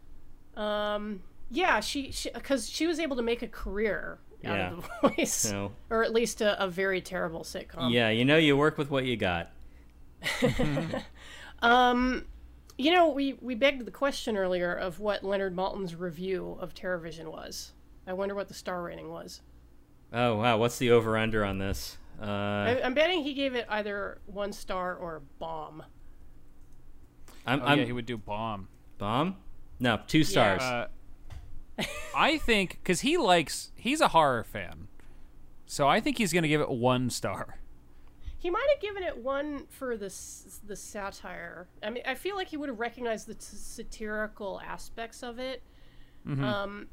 [0.56, 4.72] Um, yeah, she because she, was able to make a career out Yeah.
[4.72, 7.92] of the voice, So or at least a, a very terrible sitcom.
[7.92, 9.50] yeah, you know, you work with what you got.
[11.62, 12.26] Um,
[12.76, 17.26] you know, we we begged the question earlier of what Leonard Maltin's review of TerrorVision
[17.32, 17.72] was.
[18.06, 19.40] I wonder what the star rating was.
[20.12, 21.96] Oh wow, what's the over under on this?
[22.20, 25.82] Uh, I, I'm betting he gave it either one star or a bomb.
[27.46, 28.68] I'm, Oh I'm yeah, he would do bomb.
[28.98, 29.36] bomb.
[29.80, 30.62] No, two stars.
[30.62, 30.88] Uh,
[32.16, 34.88] I think because he likes he's a horror fan,
[35.66, 37.58] so I think he's gonna give it one star.
[38.38, 40.14] He might have given it one for the
[40.66, 41.66] the satire.
[41.82, 45.62] I mean, I feel like he would have recognized the t- satirical aspects of it.
[46.26, 46.86] Um,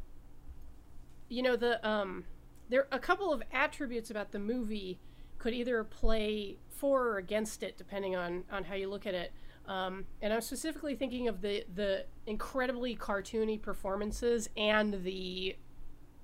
[1.30, 2.26] you know, the um,
[2.70, 5.00] there a couple of attributes about the movie
[5.42, 9.34] could either play for or against it, depending on on how you look at it.
[9.68, 15.56] Um, and I'm specifically thinking of the the incredibly cartoony performances and the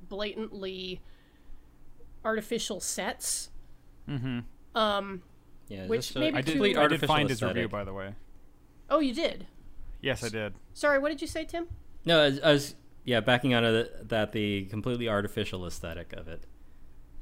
[0.08, 1.02] blatantly
[2.24, 3.50] artificial sets.
[4.08, 4.40] Mm-hmm.
[4.76, 5.24] Um,
[5.68, 6.52] yeah, which just a maybe I did.
[6.52, 8.14] Complete complete I did artificial find his review, by the way.
[8.92, 9.48] oh, you did.
[10.00, 10.54] Yes, I did.
[10.76, 11.68] Sorry, what did you say, Tim?
[12.06, 16.14] No, I was, I was yeah backing out of the, that the completely artificial aesthetic
[16.14, 16.44] of it.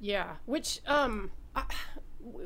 [0.01, 1.63] Yeah, which um, I,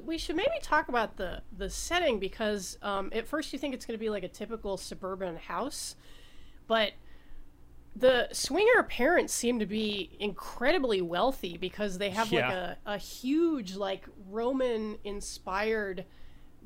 [0.06, 3.86] we should maybe talk about the the setting because um, at first you think it's
[3.86, 5.96] going to be like a typical suburban house,
[6.68, 6.92] but
[7.96, 12.48] the swinger parents seem to be incredibly wealthy because they have Yeah.
[12.48, 16.06] like a, a huge like Roman inspired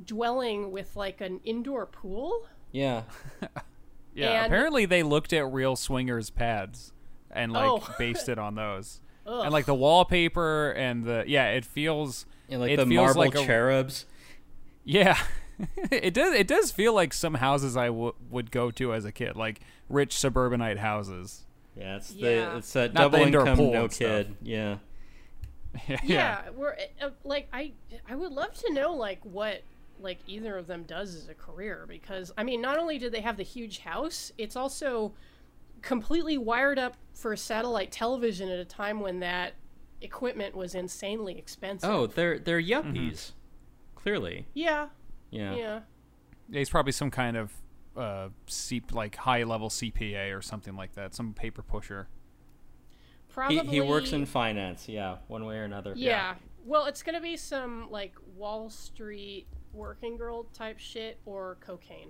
[0.05, 2.45] dwelling with like an indoor pool.
[2.71, 3.03] Yeah,
[4.15, 4.43] Yeah.
[4.43, 6.91] And- apparently they looked at real swingers pads
[7.31, 7.95] and like Oh.
[7.97, 8.99] based it on those.
[9.25, 9.43] Ugh.
[9.45, 13.19] And like the wallpaper and the yeah, it feels and like it the feels marble
[13.21, 14.05] like a- cherubs.
[14.83, 15.17] Yeah.
[15.91, 19.11] it does it does feel like some houses I w- would go to as a
[19.11, 21.43] kid, like rich suburbanite houses.
[21.77, 22.49] Yeah, it's Yeah.
[22.51, 24.07] the it's that Not the double income no and stuff.
[24.09, 24.35] kid.
[24.41, 24.77] Yeah.
[25.89, 25.97] yeah.
[26.03, 27.71] yeah, we're uh, like I
[28.07, 29.63] I would love to know like what
[29.99, 33.21] like either of them does as a career because I mean not only do they
[33.21, 35.13] have the huge house, it's also
[35.83, 39.53] completely wired up for satellite television at a time when that
[40.01, 41.87] equipment was insanely expensive.
[41.89, 43.33] Oh, they're they're yuppies.
[43.95, 44.47] Clearly.
[44.53, 44.87] yeah,
[45.29, 45.55] Yeah.
[45.55, 45.79] yeah.
[46.51, 47.53] He's probably some kind of
[47.95, 52.07] uh C- like high level CPA or something like that, some paper pusher.
[53.29, 54.87] Probably he works in finance.
[54.89, 55.93] Yeah, one way or another.
[55.95, 56.35] Yeah.
[56.65, 62.09] Well, it's gonna be some like Wall Street working girl type shit or cocaine.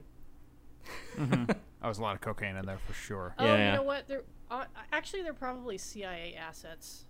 [1.20, 3.36] Oh, was a lot of cocaine in there for sure.
[3.38, 4.08] Oh, Yeah, you know what?
[4.08, 7.06] They're uh, actually they're probably CIA assets.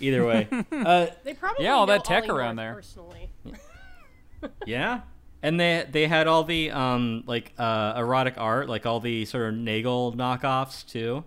[0.00, 2.74] Either way, uh, They probably Yeah, all that tech Ollie around North there.
[2.74, 3.30] Personally,
[4.66, 5.02] yeah.
[5.42, 9.52] And they they had all the um like uh erotic art, like all the sort
[9.52, 11.24] of Nagel knockoffs too.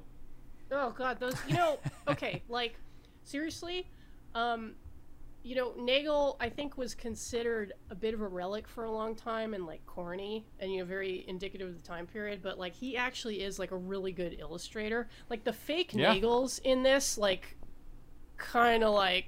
[0.71, 1.35] oh god, those.
[1.47, 2.79] You know, okay, like
[3.23, 3.87] seriously,
[4.35, 4.73] um,
[5.43, 9.13] you know, Nagel I think was considered a bit of a relic for a long
[9.13, 12.41] time and like corny and you know very indicative of the time period.
[12.41, 15.09] But like he actually is like a really good illustrator.
[15.29, 16.15] Like the fake Yeah.
[16.15, 17.57] Nagels in this, like,
[18.37, 19.25] kind of like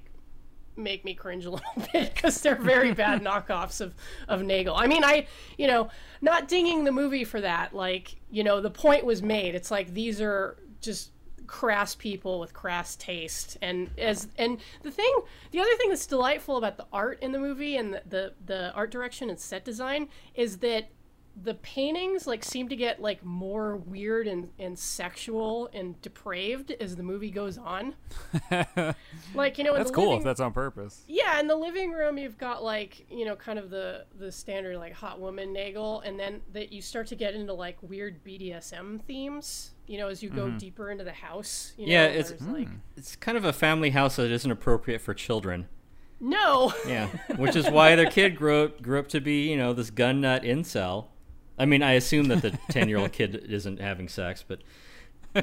[0.78, 3.94] make me cringe a little bit because they're very bad knockoffs of
[4.30, 4.76] of Nagel.
[4.76, 5.90] I mean, I you know
[6.22, 7.76] not dinging the movie for that.
[7.76, 9.54] Like you know the point was made.
[9.54, 11.12] It's like these are just
[11.48, 13.58] crass people with crass taste.
[13.62, 15.14] And as and the thing
[15.52, 18.74] the other thing that's delightful about the art in the movie and the the, the
[18.74, 20.90] art direction and set design is that
[21.44, 26.96] the paintings like seem to get like more weird and, and sexual and depraved as
[26.96, 27.94] the movie goes on
[29.36, 31.04] like you know in That's the cool living- if that's on purpose.
[31.08, 34.78] yeah, in the living room you've got like you know kind of the the standard
[34.78, 39.02] like hot woman Nagel, and then that you start to get into like weird BDSM
[39.04, 39.72] themes.
[39.88, 40.58] You know, as you go mm-hmm.
[40.58, 41.74] deeper into the house.
[41.78, 42.80] You Yeah, know, it's- there's, like mm.
[42.98, 45.68] It's kind of a family house that isn't appropriate for children.
[46.20, 46.74] no.
[46.88, 47.08] Yeah,
[47.38, 50.22] which is why their kid grew up, grew up to be, you know, this gun
[50.22, 51.06] nut incel.
[51.58, 54.60] I mean, I assume that the ten-year-old kid isn't having sex, but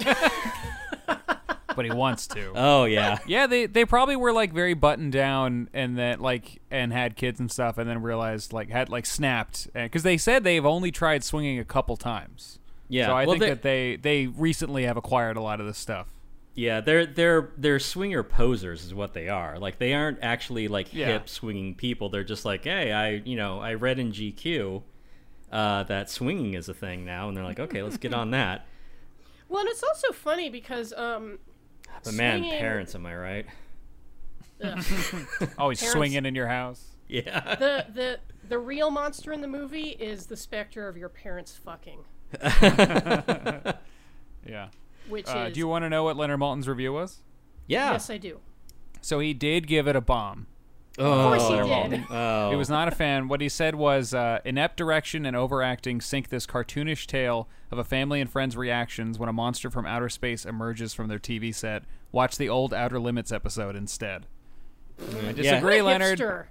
[1.74, 2.52] But he wants to.
[2.54, 6.92] oh yeah, Yeah, they they probably were like very buttoned down and that like and
[6.92, 10.66] had kids and stuff, and then realized like had like snapped because they said they've
[10.66, 12.58] only tried swinging a couple times.
[12.88, 13.06] yeah.
[13.06, 15.78] So I well, think they- that they they recently have acquired a lot of this
[15.78, 16.08] stuff.
[16.54, 19.58] Yeah, they're they're they're swinger posers is what they are.
[19.58, 21.06] Like they aren't actually like Yeah.
[21.06, 22.10] hip swinging people.
[22.10, 24.82] They're just like, hey, I you know I read in GQ
[25.52, 28.66] uh, that swinging is a thing now, and they're like, okay, let's get on that.
[29.48, 31.38] Well, and it's also funny because um,
[32.04, 33.46] But man, Swinging- parents, am I right?
[35.58, 36.88] Always Parents- swinging in your house.
[37.08, 37.56] Yeah.
[37.56, 41.98] the the the real monster in the movie is the specter of your parents fucking,
[44.46, 44.68] Yeah.
[45.08, 47.18] which Uh, is do you want to know what Leonard Maltin's review was?
[47.66, 47.92] Yeah.
[47.92, 48.40] yes, I do.
[49.00, 50.46] So he did give it a bomb.
[50.98, 52.04] Oh, course he did.
[52.10, 52.50] Oh.
[52.50, 53.28] He was not a fan.
[53.28, 57.84] What he said was uh, inept direction and overacting sink this cartoonish tale of a
[57.84, 61.84] family and friends' reactions when a monster from outer space emerges from their TV set.
[62.10, 64.26] Watch the old Outer Limits episode instead.
[65.26, 66.18] I disagree, What a Leonard.
[66.18, 66.44] hipster.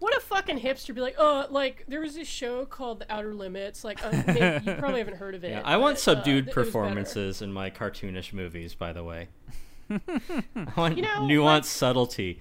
[0.00, 3.32] What a fucking hipster be like, oh, like there was this show called The Outer
[3.34, 3.84] Limits.
[3.84, 5.50] Like, uh, maybe, you probably haven't heard of it.
[5.50, 8.74] Yeah, I want but, uh, subdued it was performances in my cartoonish movies.
[8.74, 9.28] By the way,
[9.90, 12.40] I want You know, nuanced like- subtlety.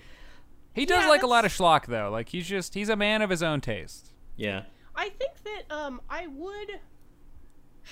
[0.74, 2.10] He does Yeah, like a lot of schlock though.
[2.10, 4.14] Like he's just he's a man of his own taste.
[4.36, 4.64] Yeah.
[4.96, 6.80] I think that um, I would.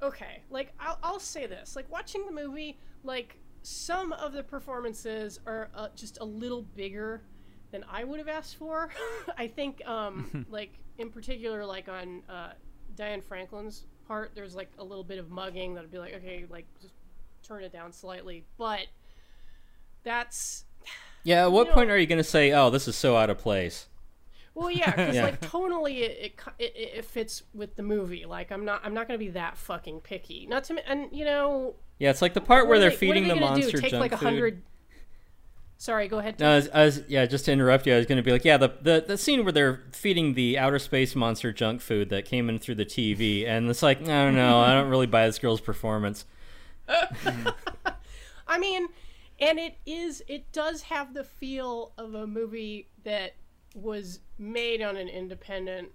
[0.00, 5.40] Okay, like I'll, I'll say this: like watching the movie, like some of the performances
[5.44, 7.22] are uh, just a little bigger
[7.72, 8.90] than I would have asked for.
[9.36, 12.52] I think, um, like in particular, like on uh,
[12.94, 16.66] Diane Franklin's part, there's like a little bit of mugging that'd be like, okay, like
[16.80, 16.94] just
[17.42, 18.86] turn it down slightly, but
[20.04, 20.64] that's
[21.28, 21.42] Yeah.
[21.44, 23.38] At what know- point are you going to say, "Oh, this is so out of
[23.38, 23.86] place"?
[24.54, 25.24] Well, yeah, because Yeah.
[25.24, 28.24] like tonally, it, it it it fits with the movie.
[28.26, 30.46] Like, I'm not I'm not gonna be that fucking picky.
[30.48, 33.24] Not to, and you know, Yeah, it's like the part where are they're they- feeding
[33.28, 33.80] what are the they gonna monster do?
[33.82, 34.24] Take junk like a food.
[34.24, 34.62] hundred.
[35.80, 36.40] Sorry, go ahead.
[36.40, 38.32] No, I was, I was- yeah, just to interrupt you, I was going to be
[38.32, 42.08] like, yeah, the, the the scene where they're feeding the outer space monster junk food
[42.10, 45.06] that came in through the TV, and it's like, I don't know, I don't really
[45.06, 46.24] buy this girl's performance.
[48.48, 48.88] I mean,
[49.40, 53.34] and it is it does have the feel of a movie that
[53.74, 55.88] was made on an independent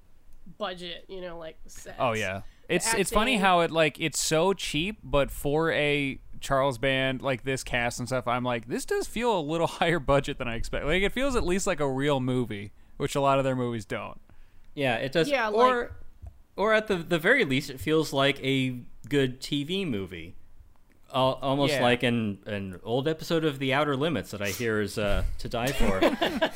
[0.57, 1.05] budget.
[1.07, 1.97] You know, like sets.
[1.99, 2.41] Oh yeah.
[2.69, 7.43] It's it's funny how it like it's so cheap, but for a Charles Band like
[7.43, 10.55] this cast and stuff, I'm like this does feel a little higher budget than I
[10.55, 10.85] expect.
[10.85, 13.85] Like it feels at least like a real movie, which a lot of their movies
[13.85, 14.19] don't.
[14.75, 15.29] Yeah, it does.
[15.29, 15.91] Yeah, or like-
[16.55, 18.79] or at the the very least, it feels like a
[19.09, 20.35] good TV movie.
[21.13, 21.81] Al- almost Yeah.
[21.83, 25.49] like an an old episode of The Outer Limits that I hear is uh, to
[25.49, 25.99] die for.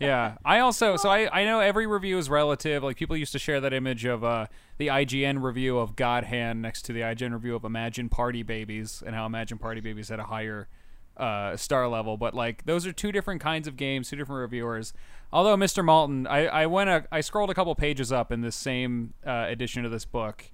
[0.00, 0.36] Yeah.
[0.44, 2.82] I also so I I know every review is relative.
[2.82, 4.46] Like people used to share that image of uh
[4.76, 9.02] the IGN review of God Hand next to the IGN review of Imagine Party Babyz
[9.02, 10.68] and how Imagine Party Babyz had a higher
[11.16, 14.92] uh, star level, but like those are two different kinds of games, two different reviewers.
[15.32, 15.84] Although Mr.
[15.84, 19.46] Maltin, I, I went a, I scrolled a couple pages up in this same uh,
[19.48, 20.44] edition of this book.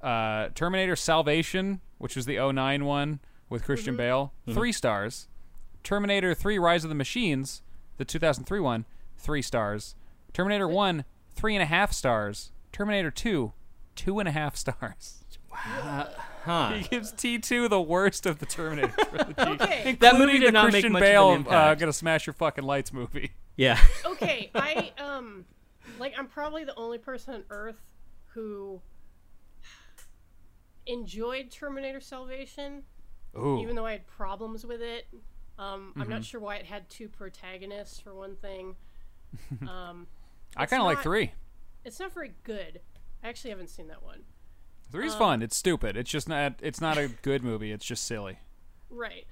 [0.00, 5.28] Uh, Terminator Salvation, which was the 09 one with Christian Bale, three stars.
[5.82, 7.62] Terminator 3 Rise of the Machines,
[7.96, 8.84] The 2003 one,
[9.16, 9.94] three stars.
[10.32, 12.50] Terminator 1, three and a half stars.
[12.72, 13.52] Terminator 2,
[13.94, 15.22] two and a half stars.
[15.50, 16.08] Wow.
[16.44, 16.72] Huh.
[16.74, 18.88] He gives T2 the worst of the Terminator
[19.34, 19.62] trilogy.
[19.64, 19.96] Okay.
[20.00, 21.80] That movie did the not make Christian much of an Bale, uh, impact.
[21.80, 23.30] gonna smash your fucking lights movie.
[23.56, 23.78] Yeah.
[24.04, 25.46] okay, I um
[25.98, 27.80] like I'm probably the only person on earth
[28.34, 28.82] who
[30.86, 32.82] enjoyed Terminator Salvation,
[33.36, 33.60] Ooh.
[33.60, 35.06] even though I had problems with it.
[35.58, 36.10] Um, I'm Mm-hmm.
[36.10, 38.76] not sure why it had two protagonists for one thing.
[39.68, 40.06] Um,
[40.56, 41.32] I kind of like three.
[41.84, 42.80] it's not very good.
[43.22, 44.20] I actually haven't seen that one.
[44.90, 45.42] Three's Um, fun.
[45.42, 45.96] It's stupid.
[45.96, 46.54] It's just not.
[46.62, 47.72] It's not a good movie.
[47.72, 48.38] It's just silly.
[48.88, 49.26] Right.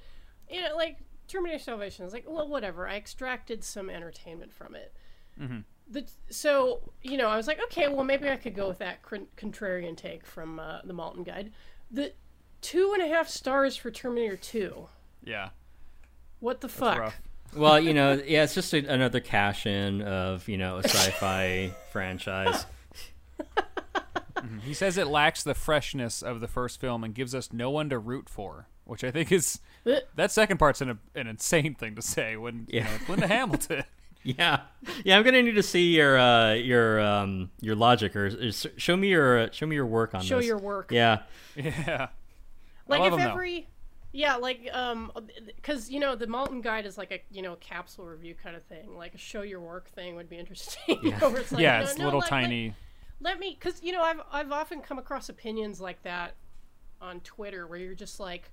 [0.50, 0.98] You know, like
[1.28, 2.88] Terminator Salvation is like, well, whatever.
[2.88, 4.92] I extracted some entertainment from it.
[5.91, 9.03] The, so you know, I was like, okay, well, maybe I could go with that
[9.03, 11.53] con- contrarian take from uh, the Maltin Guide.
[11.91, 12.12] The
[12.62, 14.89] two and a half stars for Terminator Two.
[15.22, 15.51] Yeah.
[16.41, 16.99] What the fuck?
[16.99, 17.20] rough.
[17.57, 21.72] Well, you know, yeah, it's just a, another cash in of you know a sci-fi
[21.93, 22.66] franchise.
[24.62, 27.89] He says it lacks the freshness of the first film and gives us no one
[27.91, 31.95] to root for, which I think is Uh, that second part's an, an insane thing
[31.95, 32.85] to say when you Yeah.
[32.85, 33.85] know, it's Linda Hamilton.
[34.38, 34.60] Yeah,
[35.04, 35.18] yeah.
[35.18, 39.08] I'm gonna need to see your uh, your um, your logic or, or show me
[39.08, 40.46] your uh, show me your work on Show this.
[40.46, 40.90] your work.
[40.90, 41.22] Yeah,
[41.54, 42.08] yeah.
[42.88, 43.30] like love if 'em, though.
[43.32, 43.68] every
[44.12, 45.12] yeah like um
[45.56, 48.62] because you know the Maltin Guide is like a you know capsule review kind of
[48.62, 48.96] thing.
[48.96, 50.98] Like a show your work thing would be interesting.
[51.02, 52.74] you know, where it's like, yeah, no, it's no, little let- let- tiny.
[53.20, 56.34] let me because you know i've i've often come across opinions like that
[57.00, 58.50] on twitter where you're just like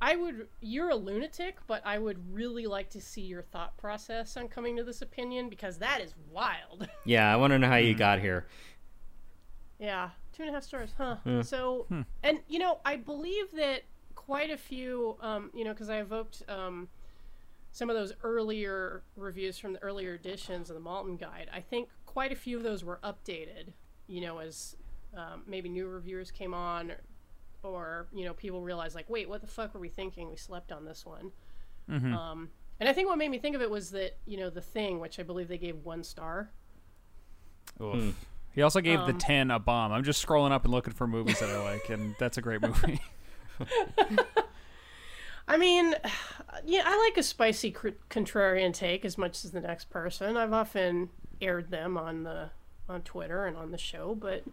[0.00, 4.36] i would you're a lunatic but i would really like to see your thought process
[4.36, 7.32] on coming to this opinion because that is wild yeah.
[7.32, 8.46] I want to know how you got here.
[9.78, 11.86] yeah two and a half stars huh so
[12.22, 13.82] and you know i believe that
[14.14, 16.88] quite a few um you know because i evoked um
[17.72, 21.48] some of those earlier reviews from the earlier editions of the Maltin Guide.
[21.54, 23.72] I think quite a few of those were updated,
[24.08, 24.74] you know, as
[25.16, 26.90] um, maybe new reviewers came on,
[27.62, 30.28] or you know, people realize like, wait, what the fuck were we thinking?
[30.30, 31.32] We slept on this one.
[32.14, 34.60] Um, and I think what made me think of it was that you know, the
[34.60, 36.50] thing, which I believe they gave one star.
[37.82, 38.14] Oof.
[38.52, 39.92] He also gave Um, the ten a bomb.
[39.92, 42.60] I'm just scrolling up and looking for movies that I like, and that's a great
[42.62, 43.00] movie.
[45.48, 45.94] I mean,
[46.64, 50.36] yeah, I like a spicy cr- contrarian take as much as the next person.
[50.36, 52.50] I've often aired them on the
[52.88, 54.44] on Twitter and on the show, but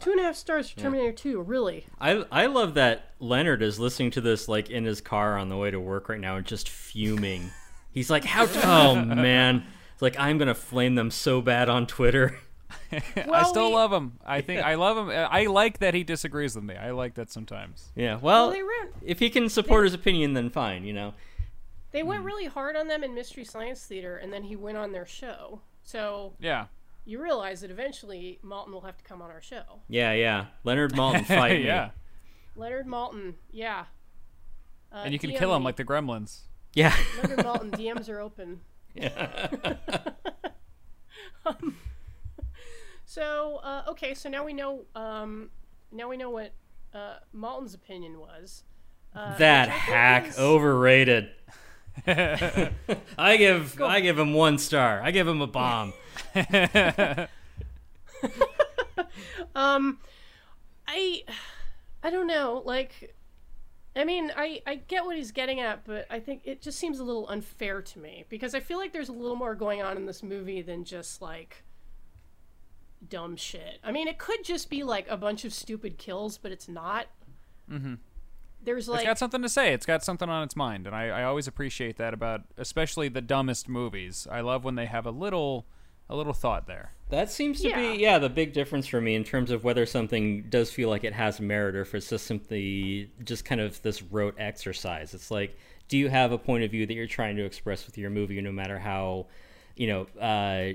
[0.00, 1.86] two and a half stars for Terminator Two, really.
[2.00, 5.56] I I love that Leonard is listening to this like in his car on the
[5.56, 7.50] way to work right now and just fuming.
[7.92, 8.46] He's like, "How?
[8.64, 12.38] Oh man!" It's like I'm gonna flame them so bad on Twitter.
[12.92, 14.18] I still we- love him.
[14.24, 15.10] I think I love him.
[15.10, 16.76] I like that he disagrees with me.
[16.76, 17.92] I like that sometimes.
[17.94, 18.18] Yeah.
[18.20, 20.84] Well, Well, they ran, if he can support his opinion, then fine.
[20.84, 21.14] You know.
[21.92, 22.26] they went hmm.
[22.26, 25.60] really hard on them in Mystery Science Theater, and then he went on their show.
[25.82, 26.66] So Yeah.
[27.06, 29.62] You realize that eventually Maltin will have to come on our show.
[29.88, 30.46] Yeah, yeah.
[30.64, 31.66] Leonard Maltin fight me.
[31.66, 31.90] yeah.
[32.56, 33.84] Leonard Maltin, yeah.
[34.92, 35.66] Uh, And you can DM kill him me.
[35.66, 36.40] like the gremlins.
[36.74, 36.94] Yeah.
[37.22, 37.70] Leonard Maltin.
[37.70, 38.60] DMs are open.
[41.44, 41.76] Um,
[43.04, 44.82] so uh, okay, so now we know.
[44.96, 45.50] Um,
[45.92, 46.52] now we know what
[46.92, 48.64] uh, Maltin's opinion was.
[49.14, 51.28] Uh, that which I think hack is- overrated.
[53.18, 55.00] I give I give him one star.
[55.02, 55.92] I give him a bomb.
[59.56, 59.98] Um,
[60.86, 61.24] I,
[62.02, 62.62] I don't know.
[62.64, 63.16] Like,
[63.96, 66.98] I mean, I I get what he's getting at, but I think it just seems
[66.98, 69.96] a little unfair to me because I feel like there's a little more going on
[69.96, 71.64] in this movie than just like
[73.08, 73.80] dumb shit.
[73.82, 77.06] I mean, it could just be like a bunch of stupid kills, but it's not.
[77.70, 77.94] Mm-hmm.
[78.66, 79.72] There's It's like got something to say.
[79.72, 83.22] It's got something on its mind, and I, I always appreciate that about, especially the
[83.22, 84.26] dumbest movies.
[84.30, 85.66] I love when they have a little,
[86.10, 86.90] a little thought there.
[87.08, 87.92] That seems to Yeah.
[87.92, 91.04] be yeah the big difference for me in terms of whether something does feel like
[91.04, 95.14] it has merit or if it's just simply just kind of this rote exercise.
[95.14, 95.56] It's like,
[95.88, 98.40] do you have a point of view that you're trying to express with your movie,
[98.40, 99.26] no matter how,
[99.76, 100.72] you know, uh,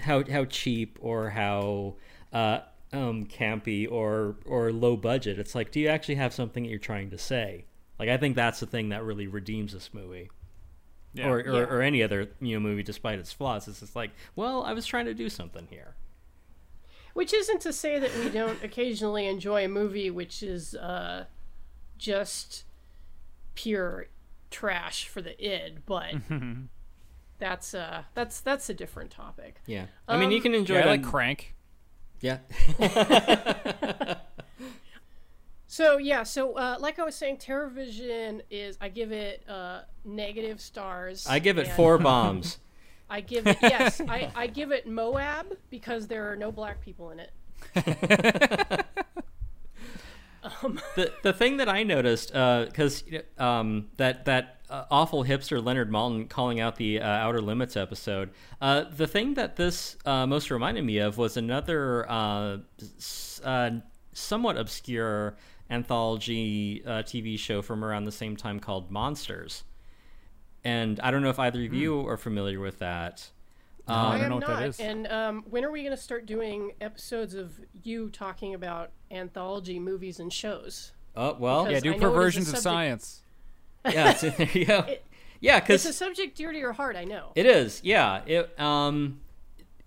[0.00, 1.96] how how cheap or how
[2.32, 2.60] uh,
[2.96, 5.38] um, campy or or low budget?
[5.38, 7.66] It's like, do you actually have something that you're trying to say?
[7.98, 10.30] Like, I think that's the thing that really redeems this movie.
[11.14, 11.28] Yeah.
[11.28, 11.60] Or, or, Yeah.
[11.60, 14.84] or any other you know movie, despite its flaws, it's just like, well, I was
[14.86, 15.94] trying to do something here.
[17.14, 21.24] Which isn't to say that we don't occasionally enjoy a movie which is uh,
[21.96, 22.64] just
[23.54, 24.08] pure
[24.50, 26.14] trash for the id, but
[27.38, 29.56] that's uh that's that's a different topic.
[29.66, 31.54] Yeah, I mean, you Um, can enjoy yeah, I like on- Crank.
[32.20, 32.38] Yeah,
[35.76, 40.58] So yeah, so uh, like I was saying, TerrorVision is I give it uh, negative
[40.58, 41.26] stars.
[41.28, 42.56] I give it four bombs.
[43.10, 47.10] I give it yes, I, I give it Moab because there are no black people
[47.10, 47.30] in it.
[50.94, 53.04] the the thing that I noticed, because
[53.36, 58.30] um, that that uh, awful hipster Leonard Maltin calling out the uh, Outer Limits episode,
[58.60, 62.58] uh, the thing that this uh, most reminded me of was another uh,
[62.98, 63.70] s- uh,
[64.12, 65.36] somewhat obscure
[65.70, 69.64] anthology TV show from around the same time called Monsters.
[70.64, 73.30] And I don't know if either of you are familiar with that.
[73.88, 74.58] I I don't am know what not.
[74.60, 74.80] that is.
[74.80, 77.52] And um, when are we going to start doing episodes of
[77.84, 80.90] you talking about anthology movies and shows?
[81.14, 83.22] Oh well, Because Yeah, do know it is a perversions of subject- science.
[83.92, 84.84] Yeah, so there you go.
[85.40, 87.32] yeah, It's a subject dear to your heart, I know.
[87.34, 87.80] it is.
[87.84, 89.20] Yeah, it um.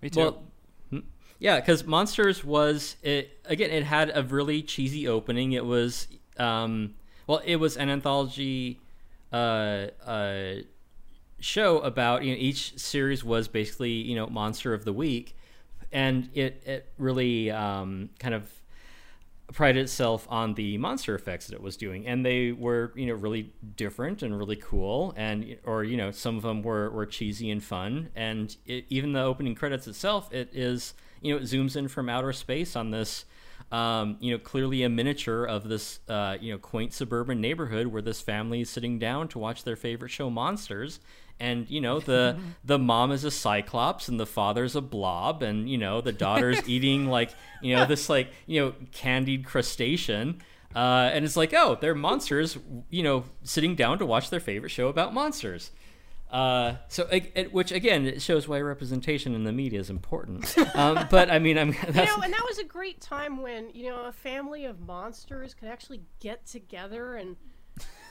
[0.02, 0.20] Me too.
[0.20, 0.42] Well,
[0.90, 0.98] hmm,
[1.38, 3.70] yeah, because Monsters was it again.
[3.70, 5.52] It had a really cheesy opening.
[5.52, 6.08] It was
[6.38, 6.94] um,
[7.26, 8.80] well, it was an anthology
[9.32, 10.54] uh, uh,
[11.38, 15.36] show about you know each series was basically you know monster of the week,
[15.92, 18.50] and it it really um, kind of
[19.52, 22.06] prided itself on the monster effects that it was doing.
[22.06, 25.14] And they were you know really different and really cool.
[25.16, 28.10] And or you know some of them were, were cheesy and fun.
[28.14, 32.08] And it, even the opening credits itself it is you know it zooms in from
[32.08, 33.24] outer space on this
[33.72, 38.02] um, you know clearly a miniature of this uh, you know quaint suburban neighborhood where
[38.02, 41.00] this family is sitting down to watch their favorite show monsters
[41.40, 45.68] and you know the the mom is a cyclops and the father's a blob and
[45.68, 47.30] you know the daughter's eating like
[47.62, 50.40] you know this like you know candied crustacean
[50.76, 52.58] uh, and it's like oh they're monsters
[52.90, 55.72] you know sitting down to watch their favorite show about monsters.
[56.30, 57.08] Uh, so
[57.50, 60.56] which again it shows why representation in the media is important.
[60.76, 63.90] Um, but i mean i'm You know, and that was a great time when, you
[63.90, 67.34] know, a family of monsters could actually get together and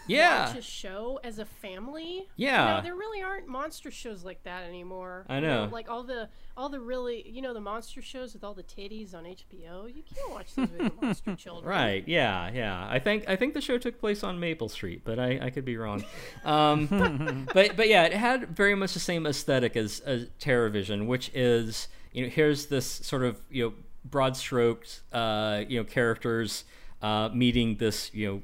[0.10, 2.28] yeah watch a show as a family.
[2.36, 2.68] Yeah.
[2.68, 5.26] You know, there really aren't monster shows like that anymore.
[5.30, 5.70] I You know.
[5.72, 9.14] Like all the all the really you know, the monster shows with all the titties
[9.14, 9.94] on HBO.
[9.94, 11.70] You can't watch those with your monster children.
[11.70, 12.08] Right.
[12.08, 12.52] Yeah.
[12.54, 12.88] Yeah.
[12.90, 15.66] I think I think the show took place on Maple Street, but I, I could
[15.66, 16.04] be wrong.
[16.44, 21.32] Um, but but yeah, it had very much the same aesthetic as, as TerrorVision, which
[21.34, 23.74] is you know here's this sort of you know
[24.06, 26.64] broad strokes uh, you know characters
[27.02, 28.42] uh, meeting this you know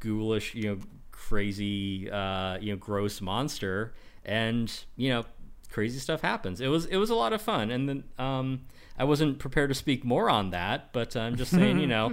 [0.00, 0.78] ghoulish you know
[1.10, 3.94] crazy uh, you know gross monster,
[4.24, 5.24] and you know
[5.70, 6.60] crazy stuff happens.
[6.60, 8.60] It was it was a lot of fun, and then um,
[8.98, 12.12] I wasn't prepared to speak more on that, but I'm just saying, you know,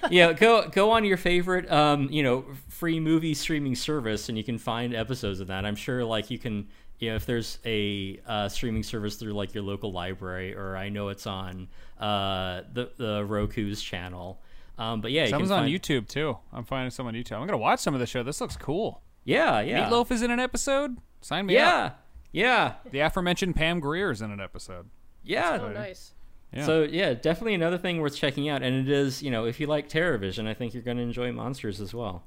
[0.10, 4.44] yeah, go go on your favorite um, you know free movie streaming service, and you
[4.44, 5.64] can find episodes of that.
[5.64, 6.68] I'm sure, like you can.
[7.00, 10.90] You know, if there's a uh, streaming service through like your local library, or I
[10.90, 14.40] know it's on uh, the the Roku's channel.
[14.78, 16.36] Um, but yeah, you Someone's can on find- YouTube too.
[16.52, 17.32] I'm finding some on YouTube.
[17.38, 18.22] I'm gonna watch some of the show.
[18.22, 19.02] This looks cool.
[19.24, 20.96] Yeah, yeah, Meatloaf is in an episode.
[21.20, 21.98] Sign me up.
[22.32, 24.88] yeah, yeah, The aforementioned Pam Grier is in an episode.
[25.22, 25.58] yeah.
[25.62, 26.12] Oh nice.
[26.52, 26.66] Yeah.
[26.66, 29.66] So yeah, definitely another thing worth checking out, and it is you know if you
[29.66, 32.24] like TerrorVision, I think you're going to enjoy Monsters as well.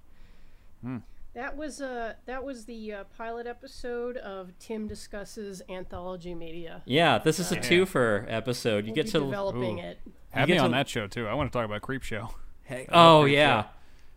[1.37, 6.81] That was uh that was the uh, pilot episode of Tim discusses anthology media.
[6.85, 8.85] Yeah, this is a twofer episode.
[8.85, 9.83] You We'll get be to developing Ooh.
[9.83, 9.99] it.
[10.31, 11.27] Have me on to- that show too.
[11.27, 12.33] I want to talk about Creepshow.
[12.63, 13.67] Hey, oh Creep yeah, Show.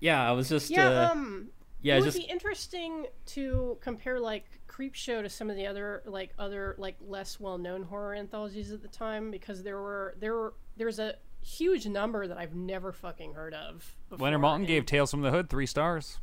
[0.00, 0.28] yeah.
[0.30, 1.48] I was just Yeah, uh, um
[1.82, 6.02] yeah, it would just be interesting to compare like Creepshow to some of the other
[6.06, 10.34] like other like less well known horror anthologies at the time because there were there
[10.34, 13.94] were there's a huge number that I've never fucking heard of.
[14.08, 14.24] Before.
[14.24, 16.18] Leonard Maltin and- gave Tales from the Hood three stars,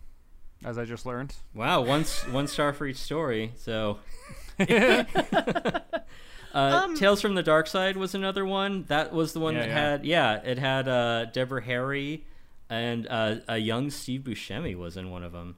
[0.65, 1.35] as I just learned.
[1.53, 3.53] wow, one one star for each story.
[3.57, 3.99] So.
[4.59, 5.79] uh,
[6.53, 8.85] Um, Tales from the Darkside was another one.
[8.87, 9.73] That was the one Yeah, that yeah.
[9.91, 12.25] had yeah, it had uh, Deborah Harry
[12.69, 15.57] and uh, a young Steve Buscemi was in one of them.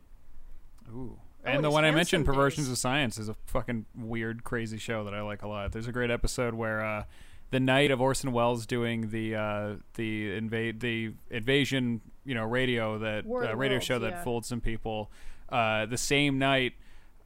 [0.93, 1.17] Ooh.
[1.45, 2.73] Oh, And the one I Handsome mentioned, Perversions Days.
[2.73, 5.71] of Science, is a fucking weird, crazy show that I like a lot.
[5.71, 7.03] There's a great episode where uh,
[7.51, 12.99] the night of Orson Welles doing the uh, the invade the invasion, you know, radio
[12.99, 14.23] that uh, radio Worlds, show that yeah.
[14.23, 15.11] fooled some people.
[15.49, 16.73] Uh, the same night,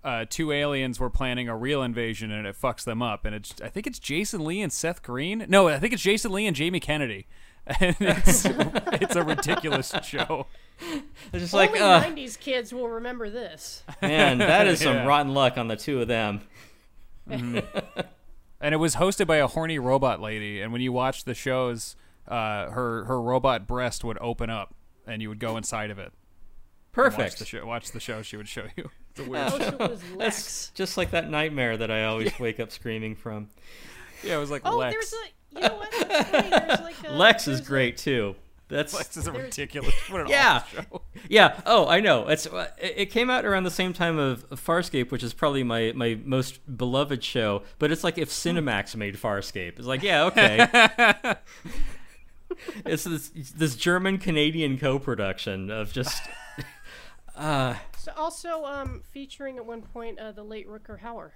[0.03, 3.25] uh, two aliens were planning a real invasion, and it fucks them up.
[3.25, 5.45] And it's I think it's Jason Lee and Seth Green.
[5.49, 7.27] No, I think it's Jason Lee and Jamie Kennedy.
[7.79, 10.47] And it's it's a ridiculous show.
[11.31, 13.83] It's just Only like uh, '90s kids will remember this.
[14.01, 15.05] man, that is some Yeah.
[15.07, 16.41] rotten luck on the two of them.
[18.63, 20.61] And it was hosted by a horny robot lady.
[20.61, 21.95] And when you watch the shows,
[22.27, 24.73] uh, her her robot breast would open up,
[25.05, 26.05] and you would go inside of it.
[26.05, 27.39] and Watch Perfect.
[27.39, 27.65] the show.
[27.65, 28.21] Watch the show.
[28.21, 28.89] She would show you.
[29.11, 29.65] It's a weird Oh, show.
[29.67, 30.73] it was That's Lexx.
[30.73, 33.49] just like that nightmare that I always wake up screaming from.
[34.23, 34.91] Yeah, it was like Oh, Lexx.
[34.91, 35.91] there's a you know what?
[36.07, 36.31] That's.
[36.31, 38.35] There's like a, Lexx is there's a- great too.
[38.73, 39.93] That's This is a ridiculous.
[40.09, 40.63] What an Yeah.
[40.63, 41.01] show.
[41.29, 41.61] yeah.
[41.65, 42.27] Oh, I know.
[42.27, 45.63] It's uh, it it came out around the same time of Farscape, which is probably
[45.63, 47.63] my my most beloved show.
[47.79, 49.77] But it's like if Cinemax made Farscape.
[49.77, 51.35] It's like, yeah, okay.
[52.85, 56.21] it's this this German Canadian co-production of just.
[57.35, 61.31] Uh, So also um, featuring at one point uh, the late Rutger Hauer.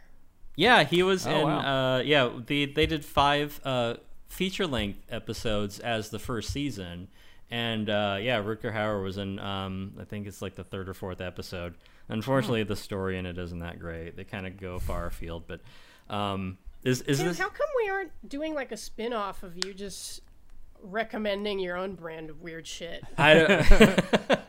[0.55, 1.43] yeah, he was Oh, in.
[1.47, 1.95] wow.
[1.95, 3.95] Uh, yeah, the they did five uh,
[4.27, 7.07] feature length episodes as the first season,
[7.49, 9.39] and uh, yeah, Rutger Hauer was in.
[9.39, 11.75] Um, I think it's like the third or fourth episode.
[12.09, 14.15] Unfortunately, the story in it isn't that great.
[14.15, 15.61] They kind of go far afield, but
[16.09, 17.37] um, is is this?
[17.37, 20.21] how come we aren't doing like a spin off of you just
[20.81, 23.03] recommending your own brand of weird shit?
[23.17, 24.39] I don't.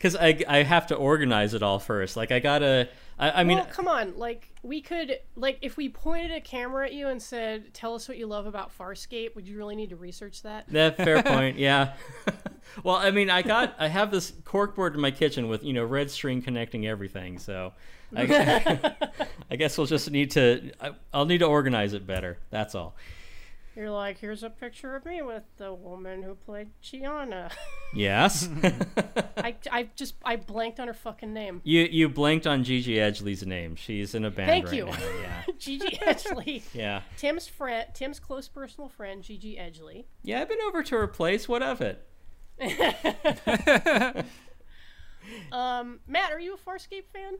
[0.00, 2.16] Because I, I have to organize it all first.
[2.16, 2.88] Like I gotta.
[3.18, 4.16] I, I mean, well, come on.
[4.16, 8.08] Like, we could, like, if we pointed a camera at you and said, tell us
[8.08, 10.64] what you love about Farscape, would you really need to research that?
[10.68, 11.58] That fair point.
[11.58, 11.92] Yeah.
[12.82, 15.84] well, I mean, I got I have this corkboard in my kitchen with you know
[15.84, 17.38] red string connecting everything.
[17.38, 17.74] So
[18.16, 18.96] I,
[19.50, 20.72] I guess we'll just need to.
[20.80, 22.38] I, I'll need to organize it better.
[22.48, 22.96] That's all.
[23.80, 27.50] You're like, here's a picture of me with the woman who played Chiana.
[27.92, 28.48] Yes.
[29.36, 31.60] I, I just, I blanked on her fucking name.
[31.64, 33.74] you you blanked on Gigi Edgley's name.
[33.74, 34.84] She's in a band Thank right you.
[34.84, 34.96] now.
[35.20, 35.42] Yeah.
[35.58, 36.62] Gigi Edgley.
[36.72, 37.00] Yeah.
[37.16, 40.04] Tim's friend, Tim's close personal friend, Gigi Edgley.
[40.22, 40.40] Yeah.
[40.42, 41.48] I've been over to her place.
[41.48, 42.06] What of it?
[45.52, 47.34] Um, Matt, are you a Farscape fan?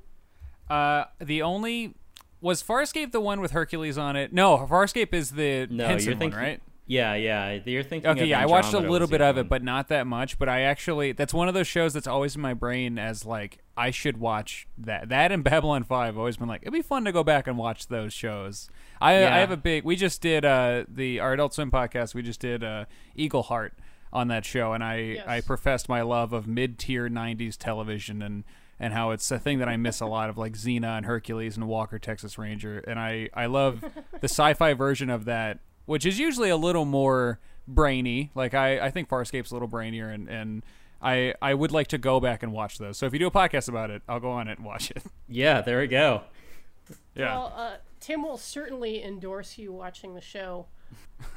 [0.69, 1.95] Uh, the only
[2.41, 4.33] was Farscape the one with Hercules on it?
[4.33, 6.37] No, Farscape is the No, Henson you're thinking.
[6.39, 6.63] one, right?
[6.87, 7.61] Yeah, yeah.
[7.65, 8.11] You're thinking.
[8.11, 10.41] Okay, of yeah, I watched a little bit of it, but not that much.
[10.41, 13.59] But I actually, that's one of those shows that's always in my brain as like
[13.77, 15.09] I should watch that.
[15.09, 16.09] That and Babylon Five.
[16.15, 18.69] I've always been like it'd be fun to go back and watch those shows.
[19.01, 19.37] I Yeah.
[19.37, 19.85] I have a big.
[19.85, 22.13] We just did uh the our Adult Swim podcast.
[22.15, 22.87] We just did uh
[23.17, 23.71] Eagleheart
[24.13, 25.25] on that show, and I Yes.
[25.29, 28.43] I professed my love of mid tier '90s television and.
[28.83, 31.55] And how it's a thing that I miss a lot of, like Xena and Hercules
[31.57, 33.91] and Walker Texas Ranger, and I I love the
[34.29, 38.31] sci-fi version of that, which is usually a little more brainy.
[38.35, 40.65] Like I, I think Farscape's a little brainier, and, and
[41.03, 42.97] I I would like to go back and watch those.
[42.97, 45.03] So if you do a podcast about it, I'll go on it and watch it.
[45.29, 46.23] Yeah, there we go.
[47.15, 50.67] Yeah, Well, uh, Tim will certainly endorse you watching the show.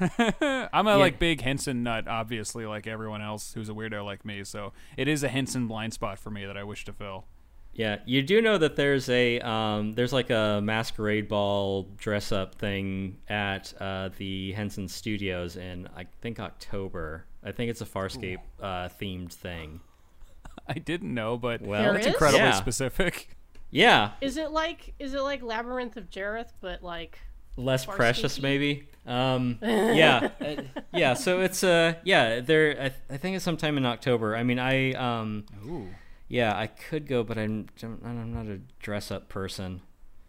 [0.00, 4.42] I'm a like big Henson nut, obviously, like everyone else who's a weirdo like me.
[4.42, 7.26] So it is a Henson blind spot for me that I wish to fill.
[7.74, 12.54] Yeah, you do know that there's a um, there's like a masquerade ball dress up
[12.54, 17.24] thing at uh, the Henson Studios in I think October.
[17.44, 19.80] I think it's a Farscape uh, themed thing.
[20.68, 22.12] I didn't know, but Well, There that's is?
[22.12, 22.52] incredibly Yeah.
[22.52, 23.28] specific.
[23.70, 27.18] Yeah, Is it like is it like Labyrinth of Jareth, but like
[27.56, 27.96] less Farscape-y?
[27.96, 28.88] precious maybe.
[29.04, 31.14] Um, yeah, uh, yeah.
[31.14, 32.38] So it's uh, yeah.
[32.40, 34.36] There, I, th- I think it's sometime in October.
[34.36, 35.88] I mean, I um, Ooh.
[36.34, 39.82] Yeah, I could go, but I'm I'm not a dress up person.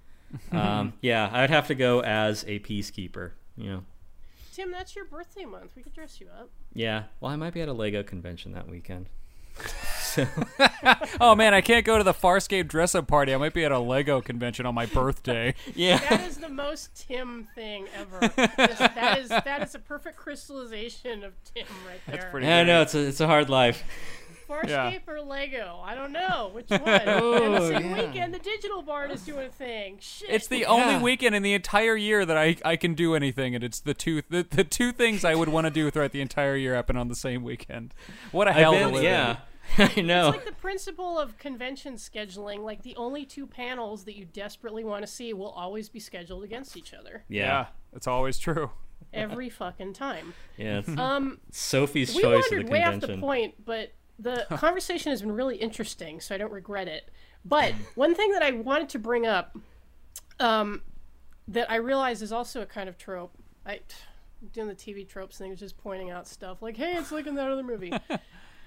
[0.52, 3.32] um, yeah, I'd have to go as a peacekeeper.
[3.58, 3.84] You know.
[4.54, 4.72] Tim?
[4.72, 5.72] That's your birthday month.
[5.76, 6.52] We could dress you up.
[6.76, 9.08] Yeah, well, I might be at a Lego convention that weekend.
[10.00, 10.28] so,
[11.20, 13.34] Oh man, I can't go to the Farscape dress up party.
[13.34, 15.56] I might be at a Lego convention on my birthday.
[15.76, 18.20] yeah, That is the most Tim thing ever.
[18.22, 22.18] Just- that is that is a perfect crystallization of Tim right there.
[22.18, 23.84] That's pretty yeah, I know it's a it's a hard life.
[24.48, 25.00] Farscape Yeah.
[25.08, 25.82] or Lego?
[25.84, 26.82] I don't know which one.
[26.88, 29.98] and the same weekend, the digital bard is doing a thing.
[30.00, 30.30] Shit.
[30.30, 33.64] It's the only weekend in the entire year that I, I can do anything, and
[33.64, 36.56] it's the two the, the two things I would want to do throughout the entire
[36.56, 37.94] year happen on the same weekend.
[38.32, 39.38] What a I've hell to been, live yeah,
[39.78, 40.30] I know.
[40.30, 42.60] It's like the principle of convention scheduling.
[42.60, 46.44] Like the only two panels that you desperately want to see will always be scheduled
[46.44, 48.70] against each other yeah, it's always true.
[49.14, 50.34] every fucking time.
[50.58, 50.80] yeah.
[50.80, 55.12] It's Um, Sophie's we choice of the wandered way off the point, but the conversation
[55.12, 57.10] has been really interesting, so I don't regret it.
[57.44, 59.58] But one thing that I wanted to bring up,
[60.40, 60.82] um,
[61.48, 63.34] that I realize is also a kind of trope.
[63.66, 63.80] I
[64.54, 67.36] doing the TV tropes thing is just pointing out stuff like, "Hey, it's like in
[67.36, 67.94] that other movie."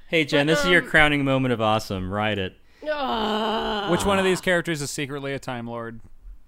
[0.08, 2.10] Hey Jen, this is your um, crowning moment of awesome.
[2.10, 2.56] Ride it.
[2.90, 3.88] Ah.
[3.90, 6.00] Which one of these characters is secretly a Time Lord?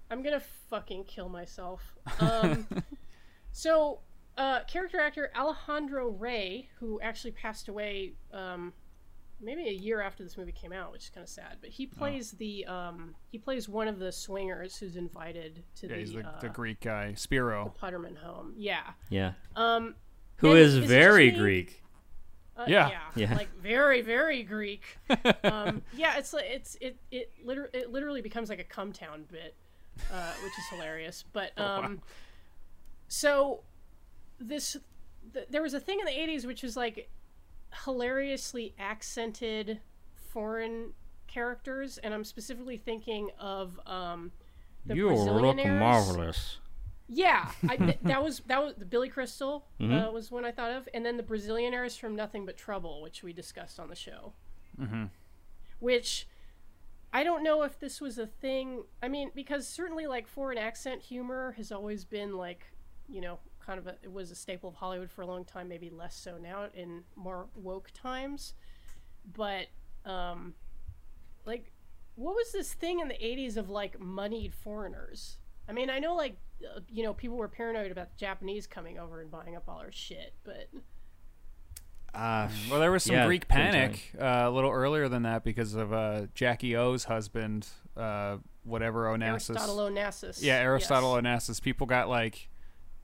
[0.09, 0.41] I'm gonna
[0.71, 1.93] fucking kill myself.
[2.19, 2.67] Um,
[3.51, 3.99] so,
[4.35, 8.73] uh, character actor Alejandro Rey, who actually passed away um,
[9.41, 11.57] maybe a year after this movie came out, which is kind of sad.
[11.61, 15.93] But he plays the um, he plays one of the swingers who's invited to Yeah,
[15.93, 17.73] the, he's the, uh, the Greek guy, Spiro.
[17.73, 18.53] the Putterman home.
[18.57, 18.81] Yeah.
[19.09, 19.33] Yeah.
[19.55, 19.95] Um,
[20.37, 21.31] Who And is is it just very?
[21.31, 21.81] Greek.
[22.57, 22.99] uh, Yeah.
[23.15, 23.33] Yeah.
[23.35, 24.83] like very very Greek.
[25.43, 29.25] um, yeah, it's like it's it it liter- it literally becomes like a come town
[29.31, 29.55] bit,
[30.11, 31.23] uh, which is hilarious.
[31.33, 31.83] But Oh, wow.
[31.83, 32.01] um,
[33.07, 33.61] so
[34.39, 34.77] this
[35.33, 37.09] th- there was a thing in the '80s which was like
[37.85, 39.79] hilariously accented
[40.15, 40.93] foreign
[41.27, 44.31] characters, and I'm specifically thinking of um,
[44.85, 46.57] the you look marvelous.
[47.07, 49.93] Yeah, I, th- that was that was the Billy Crystal Mm-hmm.
[49.93, 53.23] uh, was one I thought of, and then the Brazilianaires from Nothing But Trouble, which
[53.23, 54.33] we discussed on the show.
[54.79, 55.05] Mm-hmm.
[55.79, 56.27] Which
[57.13, 58.83] I don't know if this was a thing.
[59.03, 62.65] I mean, because certainly like foreign accent humor has always been like,
[63.09, 65.67] you know, kind of a, it was a staple of Hollywood for a long time.
[65.67, 68.53] Maybe less so now in more woke times,
[69.35, 69.67] but
[70.05, 70.53] um,
[71.45, 71.71] like,
[72.15, 75.37] what was this thing in the '80s of like moneyed foreigners?
[75.69, 78.99] I mean, I know like uh, you know people were paranoid about the Japanese coming
[78.99, 80.67] over and buying up all our shit, but
[82.13, 85.75] Uh, Well, there was some Yeah, Greek panic uh, a little earlier than that because
[85.75, 89.51] of uh, Jackie O's husband, uh, whatever Onassis.
[89.55, 90.43] Aristotle Onassis.
[90.43, 91.23] Yeah, Aristotle yes.
[91.49, 91.61] Onassis.
[91.61, 92.49] People got like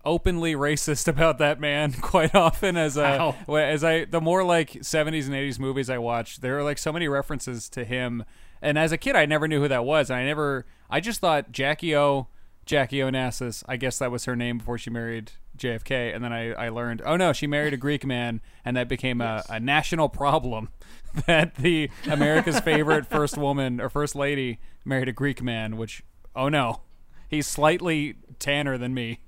[0.06, 2.78] openly racist about that man quite often.
[2.78, 3.36] As How?
[3.50, 6.92] as I the more like 70s and 80s movies I watched, there are like so
[6.92, 8.24] many references to him.
[8.62, 10.10] And as a kid, I never knew who that was.
[10.10, 12.28] And I never, I just thought Jackie O,
[12.66, 13.64] Jackie Onassis.
[13.68, 16.14] I guess that was her name before she married JFK.
[16.14, 19.22] And then I, I learned, oh no, she married a Greek man, and that became
[19.22, 20.70] a, a national problem.
[21.26, 26.04] that the America's favorite first woman or first lady married a Greek man, which
[26.36, 26.82] oh no,
[27.28, 29.20] he's slightly tanner than me.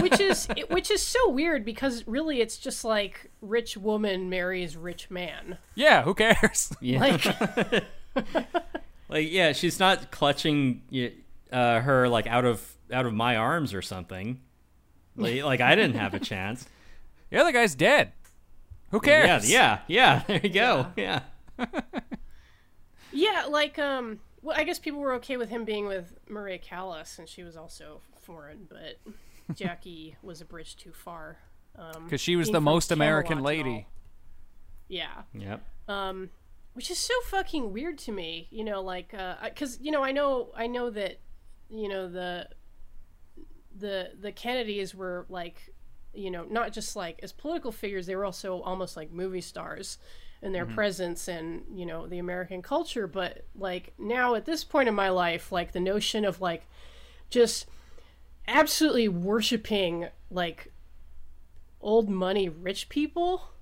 [0.00, 5.10] Which is which is so weird because really it's just like rich woman marries rich
[5.10, 5.58] man.
[5.74, 6.72] Yeah, who cares?
[6.80, 7.00] yeah.
[7.00, 7.84] Like
[9.08, 10.82] Like, yeah, she's not clutching
[11.52, 14.40] uh, her like out of out of my arms or something.
[15.16, 16.66] Like, like I didn't have a chance.
[17.30, 18.12] the other guy's dead.
[18.90, 19.50] Who cares?
[19.50, 20.22] yeah, yeah.
[20.26, 20.86] There you go.
[20.96, 21.20] Yeah.
[23.12, 27.18] yeah, like um well I guess people were okay with him being with Maria Callas
[27.18, 28.98] and she was also foreign, but
[29.54, 31.38] Jackie was a bridge too far.
[31.76, 33.72] Um because she was the most American Camelot and all.
[33.72, 33.86] lady.
[34.88, 35.22] Yeah.
[35.32, 35.62] Yep.
[35.88, 36.30] um,
[36.74, 38.48] which is so fucking weird to me.
[38.50, 41.18] You know, like because you know I know I know that
[41.70, 42.48] you know the
[43.76, 45.72] the the Kennedys were like
[46.14, 49.98] you know not just like as political figures they were also almost like movie stars
[50.42, 54.88] in their presence and you know the American culture but like now at this point
[54.88, 56.68] in my life like the notion of like
[57.30, 57.66] just
[58.46, 60.72] absolutely worshiping like
[61.80, 63.54] old money rich people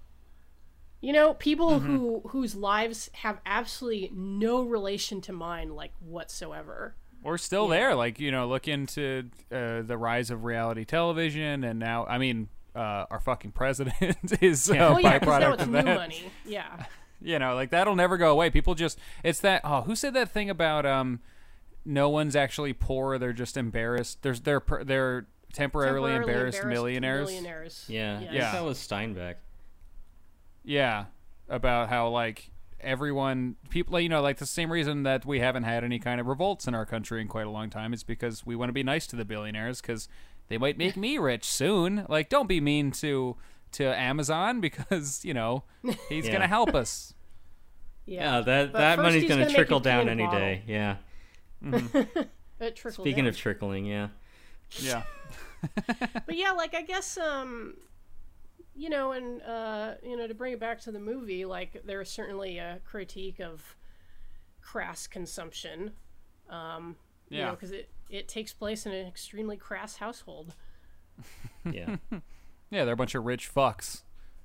[1.02, 6.94] you know, people who whose lives have absolutely no relation to mine, like whatsoever.
[7.24, 7.96] We're still there.
[7.96, 12.48] Like you know, look into uh, the rise of reality television, and now I mean,
[12.76, 15.96] uh, our fucking president is a Oh yeah, now byproduct it's of new that.
[15.96, 16.22] money.
[16.44, 16.86] Yeah,
[17.20, 18.50] You know, like that'll never go away.
[18.50, 19.62] People just it's that.
[19.64, 21.18] Oh, who said that thing about um,
[21.84, 23.18] no one's actually poor.
[23.18, 24.22] They're just embarrassed.
[24.22, 27.28] There's they're they're temporarily, Temporarily embarrassed, millionaires.
[27.28, 27.84] Millionaires.
[27.88, 28.20] Yeah.
[28.20, 28.30] Yes.
[28.30, 28.40] I Yeah.
[28.50, 29.34] think that was Steinbeck.
[30.64, 31.06] Yeah,
[31.48, 32.50] about how like
[32.80, 36.26] everyone people you know like the same reason that we haven't had any kind of
[36.26, 38.82] revolts in our country in quite a long time is because we want to be
[38.82, 40.08] nice to the billionaires because
[40.48, 42.04] they might make me rich soon.
[42.08, 43.36] Like, don't be mean to
[43.72, 45.64] to Amazon because you know
[46.08, 46.32] he's Yeah.
[46.32, 47.14] gonna help us.
[48.06, 50.40] Yeah, that But that money's gonna gonna trickle down any bottle.
[50.40, 50.62] day.
[50.66, 50.96] Yeah.
[51.64, 53.28] It trickled Speaking down.
[53.28, 54.08] of trickling, yeah.
[54.78, 55.02] Yeah,
[56.26, 57.74] but yeah, like I guess um
[58.74, 62.00] you know, and uh, you know, to bring it back to the movie, like there
[62.00, 63.76] is certainly a critique of
[64.62, 65.92] crass consumption.
[66.48, 66.96] Um,
[67.28, 67.46] you Yeah.
[67.46, 70.54] know, because it it takes place in an extremely crass household.
[71.70, 71.96] Yeah.
[72.70, 74.02] yeah, they're a bunch of rich fucks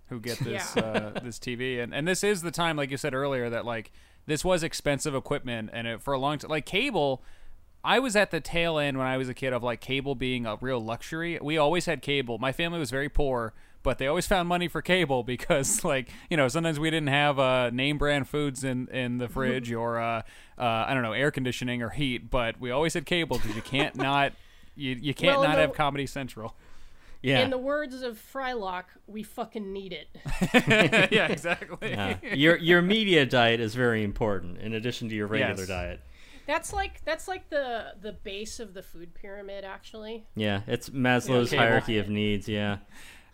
[0.09, 0.81] who get this Yeah.
[0.83, 3.91] uh, this TV, and and this is the time, like you said earlier, that like
[4.27, 7.23] this was expensive equipment, and it, for a long time, like cable.
[7.83, 10.45] I was at the tail end when I was a kid of like cable being
[10.45, 11.39] a real luxury.
[11.41, 12.37] We always had cable.
[12.37, 16.35] My family was very poor, but they always found money for cable because like you
[16.35, 20.21] know sometimes we didn't have uh, name brand foods in in the fridge or uh,
[20.57, 23.61] uh, I don't know air conditioning or heat, but we always had cable because you
[23.61, 24.33] can't not
[24.75, 26.55] you you can't Well, not no- have Comedy Central.
[27.21, 27.39] Yeah.
[27.39, 30.07] In the words of Frylock, we fucking need it.
[31.11, 31.89] yeah, exactly.
[31.91, 32.17] Yeah.
[32.33, 35.67] your your media diet is very important in addition to your regular Yes.
[35.67, 36.01] diet.
[36.45, 40.25] That's like that's like the the base of the food pyramid, actually.
[40.35, 41.63] Yeah, it's Maslow's cable.
[41.63, 42.47] hierarchy of needs.
[42.47, 42.77] Yeah.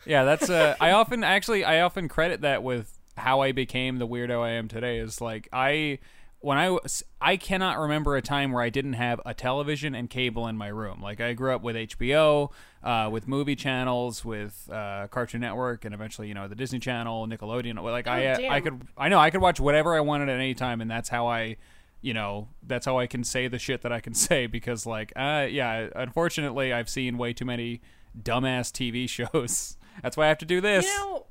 [0.06, 4.08] Yeah, that's uh I often actually I often credit that with how I became the
[4.08, 6.00] weirdo I am today is like I
[6.44, 10.10] when I was I cannot remember a time where I didn't have a television and
[10.10, 11.02] cable in my room.
[11.02, 12.52] Like I grew up with HBO,
[12.84, 17.28] uh, with movie channels, with uh, Cartoon Network, and eventually you know the Disney Channel,
[17.28, 17.82] Nickelodeon.
[17.82, 18.62] Like I Oh, I damn.
[18.64, 21.28] could I know I could watch whatever I wanted at any time, and that's how
[21.28, 21.56] I
[22.02, 25.14] you know that's how I can say the shit that I can say because like
[25.16, 27.80] uh yeah unfortunately I've seen way too many
[28.22, 29.78] dumbass TV shows.
[30.02, 30.86] That's why I have to do this.
[30.86, 31.26] You know,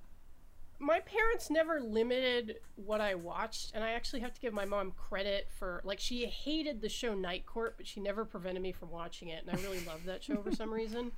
[0.82, 4.92] my parents never limited what I watched, and I actually have to give my mom
[4.92, 8.90] credit for like she hated the show Night Court, but she never prevented me from
[8.90, 11.12] watching it, and I really loved that show for some reason.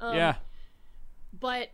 [0.00, 0.34] Um, yeah.
[1.38, 1.70] But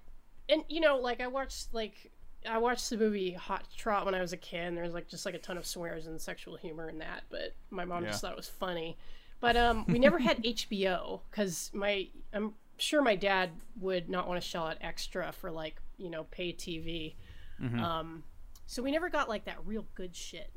[0.49, 2.11] and you know, like I watched like
[2.49, 5.25] I watched the movie Hot Trot when I was a kid, and there's like just
[5.25, 8.11] like a ton of swears and sexual humor in that, but my mom Yeah.
[8.11, 8.97] just thought it was funny.
[9.41, 13.51] But um, we never had HBO because my I'm sure my dad
[13.81, 17.15] would not want to shell out extra for like you know pay TV.
[17.63, 17.81] Mm-hmm.
[17.81, 18.23] Um,
[18.67, 20.51] so we never got like that real good shit.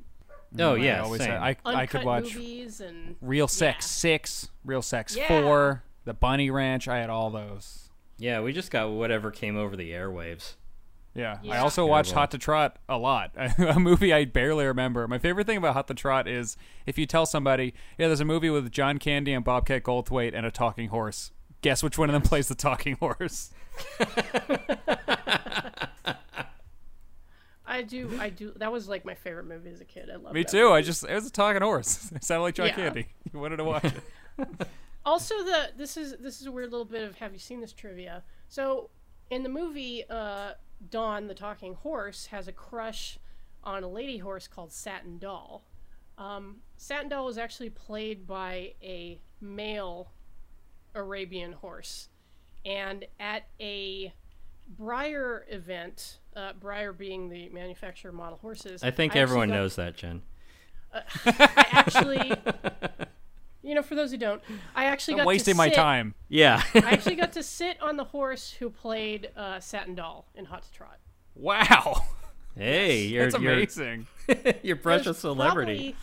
[0.58, 1.30] Oh I yeah, always same.
[1.32, 4.14] had- I, I could watch movies and Real Sex Yeah.
[4.18, 5.28] 6, Real Sex Yeah.
[5.28, 6.88] 4, The Bunny Ranch.
[6.88, 7.90] I had all those.
[8.18, 10.56] yeah, we just got whatever came over the airwaves.
[11.14, 11.38] Yeah.
[11.44, 11.62] I Yeah.
[11.62, 13.32] also watched Hot to Trot a lot.
[13.58, 15.08] a movie I barely remember.
[15.08, 16.58] My favorite thing about Hot to Trot is
[16.88, 20.46] if you tell somebody, yeah, there's a movie with John Candy and Bobcat Goldthwait and
[20.46, 21.32] a talking horse.
[21.62, 23.52] Guess which one of them plays the talking horse?
[27.70, 30.10] I do I do that was like my favorite movie as a kid.
[30.12, 30.40] I love it.
[30.40, 30.72] Me too.
[30.72, 32.12] I just, it was a talking horse.
[32.16, 32.76] It sounded like John Yeah.
[32.76, 33.08] Candy.
[33.32, 34.02] You wanted to watch it.
[35.06, 37.72] also the this is this is a weird little bit of have you seen this
[37.74, 38.90] trivia so
[39.30, 40.52] in the movie uh
[40.90, 43.18] dawn the talking horse has a crush
[43.64, 45.64] on a lady horse called satin doll
[46.18, 50.12] um, satin doll was actually played by a male
[50.96, 52.10] arabian horse
[52.66, 54.14] and at a
[54.78, 58.84] Breyer event, uh, Breyer being the manufacturer of model horses.
[58.84, 60.22] I think actually everyone got- knows that, Jen.
[60.94, 62.34] I actually,
[63.62, 64.42] you know, for those who don't,
[64.76, 66.16] I actually I'm got wasting to my time.
[66.30, 66.64] Yeah.
[66.74, 70.64] I actually got to sit on the horse who played uh, Satin Doll in Hot
[70.64, 70.98] to Trot.
[71.36, 72.06] Wow.
[72.58, 74.08] hey, you're That's you're, amazing.
[74.64, 75.96] you're precious celebrity.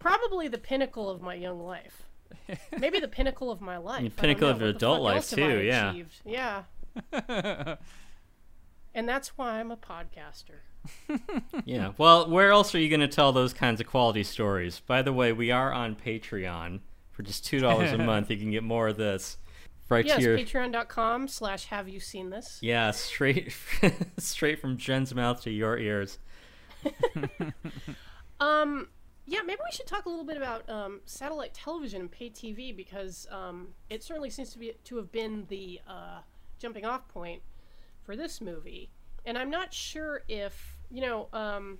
[0.00, 2.02] Probably, probably the pinnacle of my young life.
[2.78, 3.98] Maybe the pinnacle of my life.
[3.98, 5.90] I don't pinnacle of your adult life, else have I too, yeah.
[5.90, 6.20] achieved?
[6.24, 6.62] Yeah.
[8.94, 10.60] and that's why I'm a podcaster.
[11.64, 11.92] Yeah.
[11.98, 14.80] Well, where else are you going to tell those kinds of quality stories?
[14.80, 16.78] By the way, we are on Patreon
[17.10, 18.30] for just two dollars a month.
[18.30, 19.38] You can get more of this.
[19.88, 22.58] Right Yes, to your patreon.com slash have you seen this?
[22.62, 23.52] yeah, straight
[24.18, 26.18] straight from Jen's mouth to your ears.
[28.40, 28.88] Um,
[29.26, 32.76] yeah, maybe we should talk a little bit about um, satellite television and pay TV
[32.76, 36.18] because um, it certainly seems to be to have been the uh,
[36.58, 37.42] jumping off point
[38.02, 38.90] for this movie.
[39.24, 41.78] And I'm not sure if you know, um,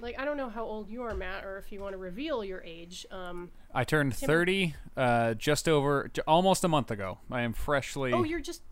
[0.00, 2.44] like I don't know how old you are, Matt, or if you want to reveal
[2.44, 3.06] your age.
[3.10, 7.18] Um, I turned 30 uh, just over, almost a month ago.
[7.30, 8.62] I am freshly, oh, you're just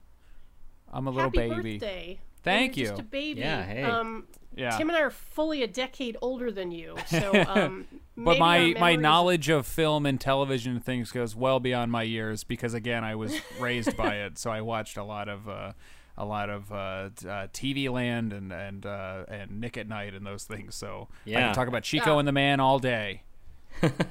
[0.93, 1.73] I'm a little happy baby.
[1.79, 2.21] birthday.
[2.43, 3.41] Thank You're Just a baby.
[3.41, 3.83] Yeah, hey.
[3.83, 4.27] Um,
[4.57, 4.77] Yeah.
[4.77, 7.87] Tim and I are fully a decade older than you, so um,
[8.25, 12.45] but my my knowledge of film and television and things goes well beyond my years
[12.45, 15.73] because again I was raised by it so I watched a lot of uh,
[16.17, 17.09] a lot of uh, uh,
[17.53, 21.39] TV Land and and uh, and Nick at Night and those things so yeah.
[21.39, 21.47] I Yeah.
[21.49, 22.19] can talk about Chico Yeah.
[22.19, 23.23] and the Man all day.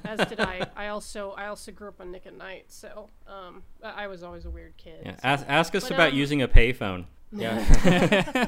[0.06, 0.66] as did I.
[0.78, 4.24] I also I also grew up on Nick at Night, so um, I I was
[4.24, 5.02] always a weird kid.
[5.04, 5.16] Yeah.
[5.24, 7.06] Ask, ask us But, about um, using a payphone.
[7.34, 8.48] Yeah.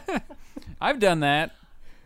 [0.79, 1.51] I've done that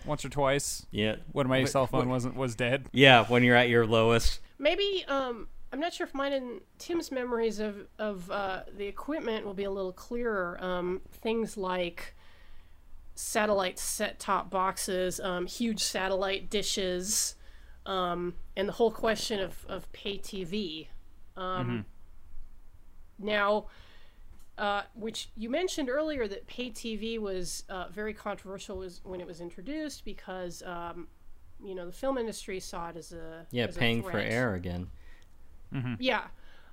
[0.05, 1.17] once or twice yeah.
[1.31, 2.87] when my Wh- cell phone wh- wasn't was dead.
[2.91, 4.39] Yeah, when you're at your lowest.
[4.59, 9.45] Maybe um, I'm not sure if mine and Tim's memories of of uh, the equipment
[9.45, 10.57] will be a little clearer.
[10.61, 12.15] Um, things like
[13.15, 17.35] satellite set top boxes, um, huge satellite dishes,
[17.85, 20.87] um, and the whole question of of pay TV.
[21.35, 21.85] Um,
[23.19, 23.65] Now.
[24.55, 29.25] Uh, which you mentioned earlier that pay TV was uh, very controversial was when it
[29.25, 31.07] was introduced because um,
[31.63, 34.53] you know the film industry saw it as a Yeah, as a paying for air
[34.53, 34.91] again.
[35.97, 36.25] Yeah,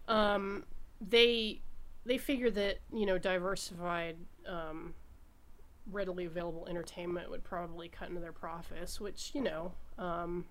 [0.09, 0.65] um,
[1.01, 1.62] they
[2.05, 4.16] they figured that you know diversified,
[4.47, 4.93] um,
[5.90, 10.44] readily available entertainment would probably cut into their profits, which you know, um,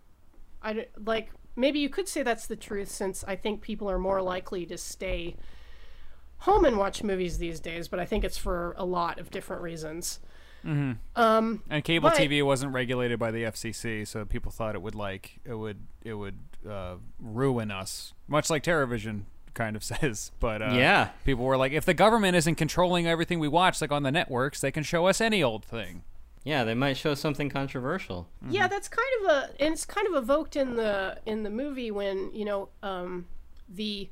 [0.63, 3.99] I d- like maybe you could say that's the truth since I think people are
[3.99, 5.35] more likely to stay
[6.39, 9.61] home and watch movies these days, but I think it's for a lot of different
[9.61, 10.19] reasons.
[10.65, 14.95] Um, And cable But- TV wasn't regulated by the FCC, so people thought it would
[14.95, 16.37] like it would it would
[16.69, 20.31] uh, ruin us, much like television kind of says.
[20.39, 21.09] But uh, Yeah.
[21.25, 24.59] people were like, if the government isn't controlling everything we watch, like on the networks,
[24.61, 26.03] they can show us any old thing.
[26.43, 28.27] Yeah, they might show something controversial.
[28.49, 31.91] Yeah, that's kind of a, and it's kind of evoked in the in the movie
[31.91, 33.27] when you know um,
[33.67, 34.09] the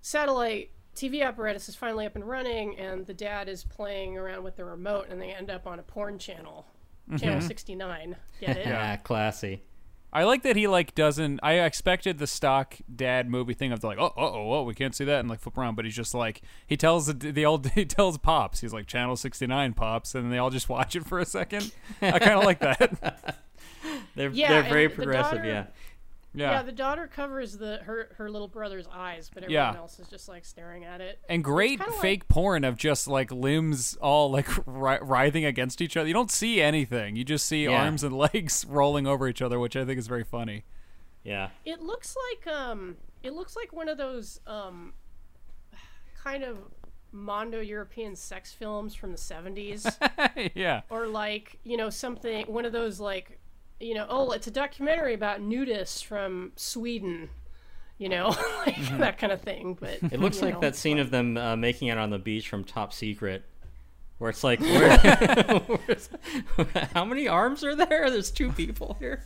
[0.00, 4.56] satellite TV apparatus is finally up and running, and the dad is playing around with
[4.56, 6.66] the remote, and they end up on a porn channel,
[7.08, 7.18] mm-hmm.
[7.18, 8.16] channel sixty nine.
[8.40, 8.66] Get it?
[8.66, 9.62] Yeah, classy.
[10.12, 11.40] I like that he like doesn't.
[11.42, 14.94] I expected the stock dad movie thing of like, oh, oh, oh, oh, we can't
[14.94, 15.74] see that and like flip around.
[15.74, 19.16] But he's just like, he tells the, the old, he tells pops, he's like channel
[19.16, 21.70] sixty nine pops, and they all just watch it for a second.
[22.00, 23.42] I kind of like that.
[24.14, 25.38] They're Yeah, they're and very the progressive.
[25.38, 25.66] daughter- yeah.
[26.36, 26.52] Yeah.
[26.52, 29.68] Yeah, the daughter covers the her her little brother's eyes, but Yeah.
[29.68, 31.18] everyone else is just like staring at it.
[31.28, 35.80] and great kinda like- fake porn of just like limbs all like ri- writhing against
[35.80, 36.06] each other.
[36.06, 37.16] You don't see anything.
[37.16, 37.82] You just see Yeah.
[37.82, 40.64] arms and legs rolling over each other, which I think is very funny.
[41.24, 41.48] Yeah.
[41.64, 44.92] It looks like um it looks like one of those um
[46.22, 46.58] kind of
[47.12, 49.86] mondo European sex films from the 70s
[50.54, 53.35] yeah, or like, you know, something one of those like
[53.80, 57.28] you know, oh, it's a documentary about nudists from Sweden,
[57.98, 58.28] you know,
[58.66, 61.56] like that kind of thing, but It looks like know, that scene of them uh,
[61.56, 63.44] making out on the beach from Top Secret,
[64.18, 65.96] where it's like, where,
[66.94, 68.10] how many arms are there?
[68.10, 69.24] There's two people here.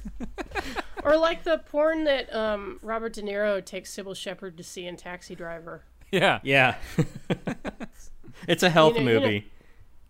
[1.04, 4.96] or like the porn that um Robert De Niro takes Cybill Shepherd to see in
[4.96, 5.82] Taxi Driver.
[6.10, 6.74] yeah, Yeah.
[8.48, 9.50] it's a health You know- you know- movie.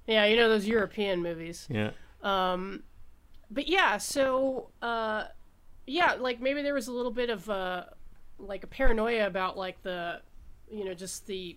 [0.06, 1.68] Yeah, you know those European movies.
[1.70, 1.90] Yeah.
[3.50, 5.24] But yeah, so uh,
[5.86, 7.84] yeah, like maybe there was a little bit of uh,
[8.38, 10.20] like a paranoia about like the,
[10.70, 11.56] you know, just the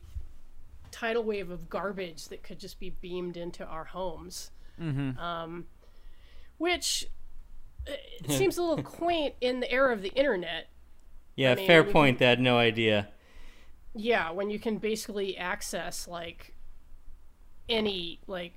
[0.92, 4.52] tidal wave of garbage that could just be beamed into our homes.
[4.82, 5.20] Mm-hmm.
[5.20, 5.66] Um,
[6.58, 7.06] which
[7.86, 8.02] it
[8.32, 10.70] seems a little quaint in the era of the internet.
[11.36, 12.20] Yeah, mean, fair point.
[12.20, 13.10] They had no idea.
[13.96, 16.56] Yeah, when you can basically access like
[17.70, 18.54] any like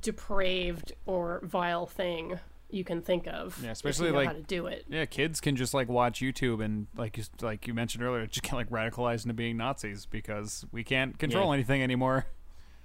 [0.00, 2.38] depraved or vile thing
[2.72, 3.58] you can think of.
[3.62, 4.84] Yeah, if especially, you know like- how to do it.
[4.88, 5.04] yeah.
[5.04, 8.52] Kids can just like watch YouTube and like you- like you mentioned earlier, just get
[8.54, 11.54] like radicalized into being Nazis because we can't control Yeah.
[11.54, 12.26] anything anymore.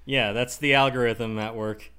[0.06, 1.92] Yeah, that's the algorithm at work.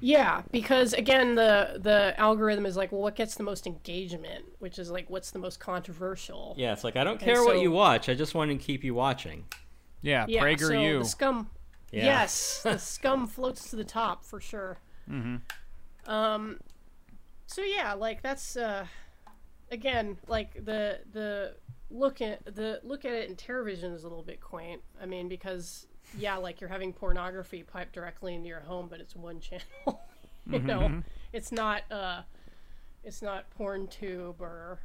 [0.00, 4.80] Yeah, because again, the the algorithm is like, well, what gets the most engagement, which
[4.80, 6.54] is like, what's the most controversial?
[6.58, 8.08] Yeah, it's like I don't care what you watch.
[8.08, 9.44] I just want to keep you watching.
[10.02, 10.98] Yeah, Yeah, Prager so you.
[10.98, 11.50] the scum.
[11.92, 12.04] Yeah.
[12.04, 14.78] Yes, the scum floats to the top for sure.
[15.08, 16.10] Mm-hmm.
[16.10, 16.58] Um,
[17.52, 18.86] so yeah, like that's uh,
[19.70, 21.54] again, like the the
[21.90, 24.80] look at the look at it in television is a little bit quaint.
[25.02, 25.86] I mean, because
[26.18, 30.00] yeah, like you're having pornography piped directly into your home, but it's one channel.
[30.50, 31.02] you know,
[31.32, 32.22] it's not uh,
[33.04, 34.78] it's not PornTube or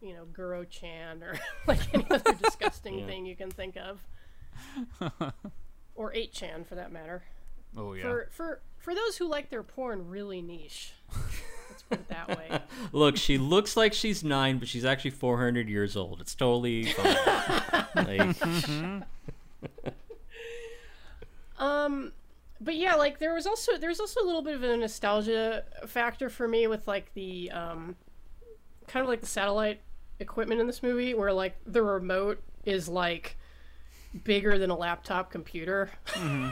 [0.00, 3.06] you know Guro Chan or like any other disgusting Yeah.
[3.06, 3.98] thing you can think of,
[5.94, 7.22] or 8chan for that matter.
[7.76, 8.02] oh yeah.
[8.02, 10.92] For for for those who like their porn really niche.
[11.90, 12.60] Let's put it that way.
[12.92, 16.20] Look, she looks like she's nine, but she's actually 400 years old.
[16.20, 17.16] It's totally fine.
[17.94, 18.36] like,
[21.58, 22.12] Um,
[22.60, 26.28] but yeah, like there was also there's also a little bit of a nostalgia factor
[26.28, 27.96] for me with like the um,
[28.86, 29.80] kind of like the satellite
[30.20, 33.36] equipment in this movie, where like the remote is like
[34.24, 35.90] bigger than a laptop computer.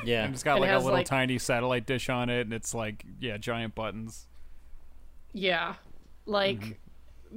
[0.05, 0.25] yeah.
[0.25, 2.53] And it's got And like it a little like- tiny satellite dish on it, and
[2.53, 4.27] it's like yeah, giant buttons.
[5.37, 5.75] Yeah,
[6.25, 6.81] like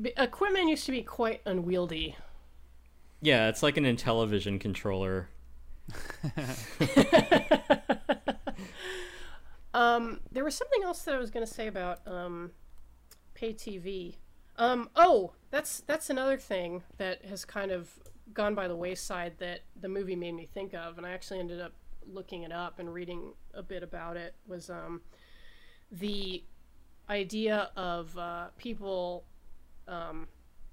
[0.01, 2.15] b- equipment used to be quite unwieldy.
[3.21, 5.30] Yeah, it's like an Intellivision controller.
[9.73, 12.51] Um, there was something else that I was going to say about um,
[13.34, 14.15] pay TV.
[14.57, 17.89] Um, oh, that's that's another thing that has kind of
[18.34, 21.61] gone by the wayside that the movie made me think of, and I actually ended
[21.61, 21.73] up
[22.05, 24.35] looking it up and reading a bit about it.
[24.47, 25.01] Was um,
[25.91, 26.43] the
[27.10, 29.26] idea of uh, people
[29.88, 30.27] um,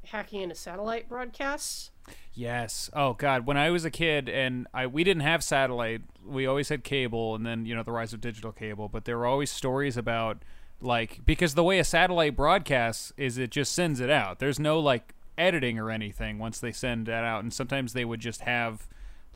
[0.04, 1.90] hacking into satellite broadcasts.
[2.34, 2.90] Yes.
[2.92, 3.46] Oh God.
[3.46, 7.34] When I was a kid and I we didn't have satellite, we always had cable,
[7.34, 8.88] and then you know the rise of digital cable.
[8.88, 10.42] But there were always stories about
[10.80, 14.38] like because the way a satellite broadcasts is it just sends it out.
[14.38, 18.20] There's no like editing or anything once they send that out, and sometimes they would
[18.20, 18.86] just have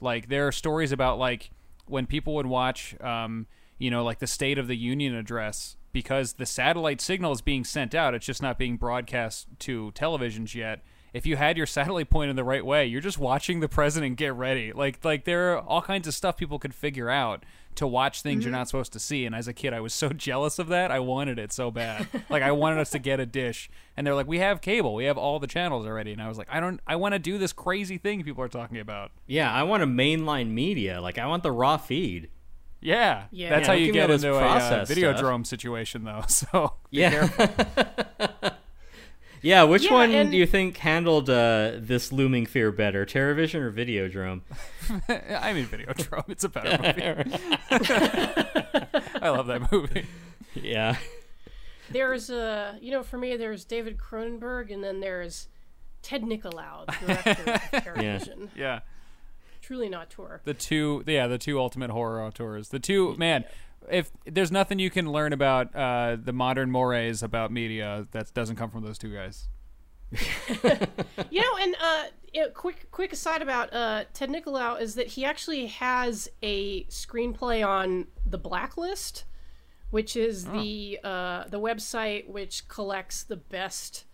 [0.01, 1.51] like there are stories about like
[1.87, 3.47] when people would watch um
[3.79, 7.65] you know like the State of the Union address because the satellite signal is being
[7.65, 8.15] sent out.
[8.15, 12.45] It's just not being broadcast to televisions yet if you had your satellite pointed the
[12.45, 14.73] right way, you're just watching the president get ready.
[14.73, 17.45] Like like there are all kinds of stuff people could figure out
[17.77, 18.59] to watch things you're mm-hmm.
[18.59, 19.25] not supposed to see.
[19.25, 20.91] And as a kid, I was so jealous of that.
[20.91, 22.09] I wanted it so bad.
[22.29, 24.95] like I wanted us to get a dish, and they're like, "We have cable.
[24.95, 26.81] We have all the channels already." And I was like, "I don't.
[26.87, 29.87] I want to do this crazy thing people are talking about." Yeah, I want a
[29.87, 31.01] mainline media.
[31.01, 32.29] Like, I want the raw feed.
[32.83, 33.51] Yeah, Yeah.
[33.51, 35.21] That's Yeah, how you get at this into a uh, process video stuff.
[35.23, 36.25] drone situation, though.
[36.29, 37.11] So be Yeah.
[37.11, 37.49] careful.
[39.43, 43.61] Yeah, which Yeah, one and- do you think handled uh, this looming fear better, TerrorVision
[43.61, 44.43] or Videodrome?
[45.41, 46.29] I mean, Videodrome.
[46.29, 47.39] It's a better movie.
[49.23, 50.07] I love that movie.
[50.55, 50.97] yeah.
[51.91, 55.49] there's a you know for me there's David Cronenberg and then there's
[56.03, 58.49] Ted Nicolau, the director of TerrorVision.
[58.55, 58.81] Yeah.
[59.71, 60.41] Truly not tour.
[60.43, 62.71] The two, yeah, the two ultimate horror auteurs.
[62.71, 63.45] The two, man.
[63.89, 68.57] If there's nothing you can learn about uh, the modern mores about media that doesn't
[68.57, 69.47] come from those two guys.
[71.31, 72.03] You know, and uh,
[72.33, 77.65] it, quick quick aside about uh, Ted Nicolau is that he actually has a screenplay
[77.65, 79.23] on the Blacklist,
[79.91, 84.05] which is the uh, the website which collects the best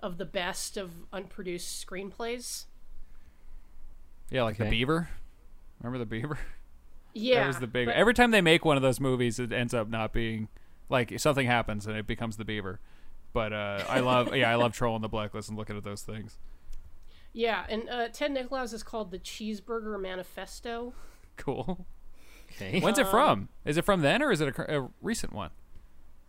[0.00, 2.64] of the best of unproduced screenplays.
[4.30, 5.08] Yeah, like the Beaver.
[5.80, 6.38] Remember the Beaver?
[7.12, 7.86] Yeah, that was the big.
[7.86, 10.48] but- Every time they make one of those movies, it ends up not being
[10.88, 12.80] like something happens and it becomes the Beaver.
[13.32, 16.38] But uh, I love, yeah, I love trolling the blacklist and looking at those things.
[17.32, 20.94] yeah, and uh, Ted Nicolau's is called the Cheeseburger Manifesto.
[21.36, 21.84] Cool.
[22.52, 22.78] Okay.
[22.82, 23.48] When's Um, it from?
[23.64, 25.50] Is it from then or is it a, a recent one?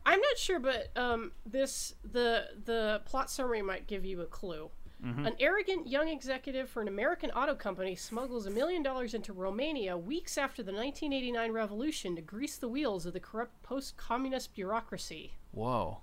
[0.08, 4.70] I'm not sure, but um, this the the plot summary might give you a clue.
[5.04, 9.96] An arrogant young executive for an American auto company smuggles a million dollars into Romania
[9.96, 15.34] weeks after the 1989 revolution to grease the wheels of the corrupt post-communist bureaucracy.
[15.52, 16.00] Whoa,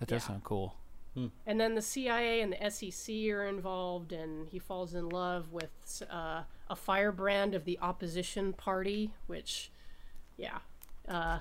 [0.00, 0.28] that does Yeah.
[0.28, 0.74] sound cool.
[1.46, 6.02] And then the CIA and the SEC are involved, and he falls in love with
[6.10, 9.72] uh, a firebrand of the opposition party, which,
[10.36, 10.58] yeah.
[11.08, 11.40] Uh,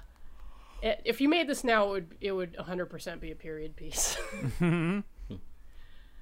[0.82, 4.18] if you made this now, it would it would 100% be a period piece.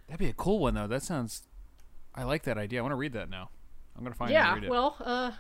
[0.08, 0.88] That'd be a cool one though.
[0.88, 1.44] That sounds.
[2.14, 2.80] I like that idea.
[2.80, 3.50] I want to read that now.
[3.98, 4.70] I'm gonna find it yeah, and read it.
[4.70, 5.32] well, uh,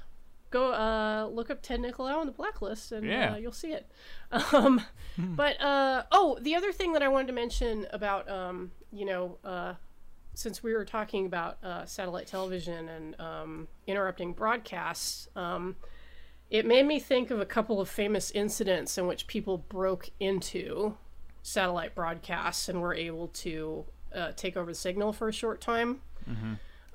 [0.49, 3.33] go uh, look up Ted Nicolau on the blacklist, and Yeah.
[3.33, 3.89] uh, you'll see it.
[4.53, 4.81] Um,
[5.17, 9.37] but uh, oh, the other thing that I wanted to mention about um, you know,
[9.43, 9.73] uh,
[10.33, 15.75] since we were talking about uh, satellite television and um, interrupting broadcasts, um,
[16.49, 20.97] it made me think of a couple of famous incidents in which people broke into
[21.43, 23.85] satellite broadcasts and were able to
[24.15, 26.01] uh, take over the signal for a short time.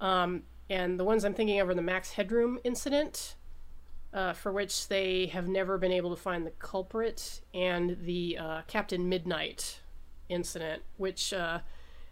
[0.01, 3.35] Um, and the ones I'm thinking of are the Max Headroom incident,
[4.15, 8.63] uh, for which they have never been able to find the culprit, and the uh,
[8.67, 9.81] Captain Midnight
[10.29, 11.59] incident, which, uh,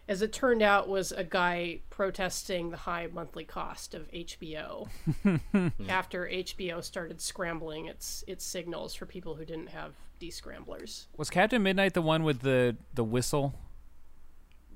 [0.09, 4.89] as it turned out, was a guy protesting the high monthly cost of HBO
[5.89, 11.06] after HBO started scrambling its its signals for people who didn't have descramblers.
[11.16, 13.55] Was Captain Midnight the one with the the whistle?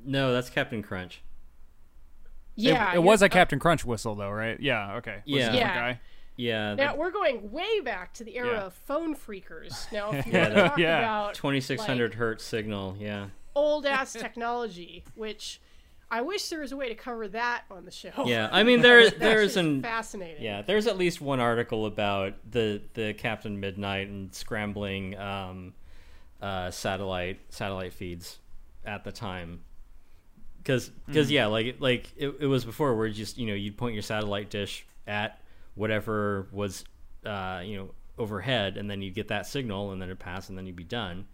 [0.04, 1.22] No, that's Captain Crunch.
[2.54, 4.60] Yeah, it, was a Captain Crunch whistle though, right?
[4.60, 4.96] Yeah.
[4.96, 5.16] Okay.
[5.16, 5.52] Was Yeah.
[5.54, 5.74] Yeah.
[5.74, 6.00] guy?
[6.36, 6.74] Yeah.
[6.74, 8.60] Now we're going way back to the era Yeah.
[8.64, 9.86] of phone phreakers.
[9.92, 10.98] Now, if you Yeah, want to talk yeah.
[10.98, 12.96] about 2600 like, hertz signal.
[12.98, 13.28] Yeah.
[13.54, 15.60] old ass technology, which
[16.10, 18.10] I wish there was a way to cover that on the show.
[18.26, 18.50] Yeah.
[18.52, 20.42] I mean, there there's an fascinating.
[20.42, 25.72] yeah there's at least one article about the the Captain Midnight and scrambling um,
[26.42, 28.38] uh, satellite satellite feeds
[28.84, 29.60] at the time.
[30.62, 33.76] Because because yeah like like it, it was before where you just you know you'd
[33.76, 35.40] point your satellite dish at
[35.74, 36.84] whatever was
[37.26, 40.56] uh, you know overhead and then you'd get that signal and then it'd pass and
[40.58, 41.26] then you'd be done.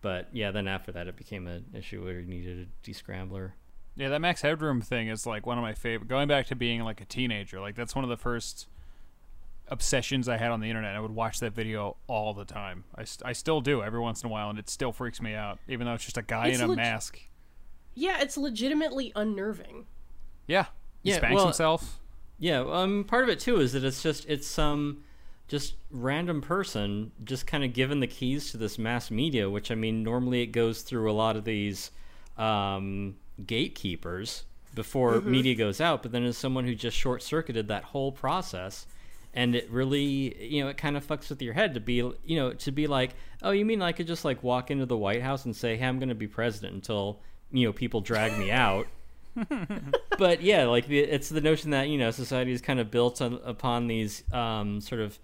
[0.00, 3.52] But yeah, then after that, it became an issue where you needed a descrambler.
[3.94, 6.08] Yeah, that Max Headroom thing is like one of my favorite.
[6.08, 8.66] Going back to being like a teenager, like that's one of the first
[9.68, 10.96] obsessions I had on the internet.
[10.96, 12.84] I would watch that video all the time.
[12.94, 15.34] I, st- I still do every once in a while, and it still freaks me
[15.34, 17.20] out, even though it's just a guy It's in a leg- mask.
[17.94, 19.86] Yeah, it's legitimately unnerving.
[20.46, 20.66] Yeah,
[21.02, 21.98] he Yeah, spanks well- himself.
[22.38, 25.04] Yeah, um, part of it too is that it's just it's some
[25.46, 29.76] just random person just kind of given the keys to this mass media, which I
[29.76, 31.92] mean normally it goes through a lot of these
[32.36, 33.16] um,
[33.46, 34.44] gatekeepers
[34.74, 38.86] before media goes out, but then as someone who just short circuited that whole process,
[39.34, 42.36] and it really you know it kind of fucks with your head to be you
[42.36, 45.22] know to be like oh you mean I could just like walk into the White
[45.22, 47.20] House and say hey I'm going to be president until
[47.52, 48.86] you know people drag me out
[50.18, 53.22] but yeah, like the, it's the notion that you know society is kind of built
[53.22, 55.18] on, upon these um, sort of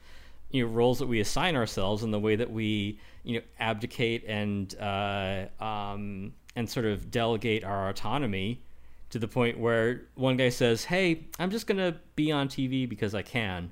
[0.51, 4.25] you know roles that we assign ourselves and the way that we you know abdicate
[4.27, 8.63] and uh, um, and sort of delegate our autonomy
[9.11, 13.15] to the point where one guy says, "Hey, I'm just gonna be on TV because
[13.15, 13.71] I can,"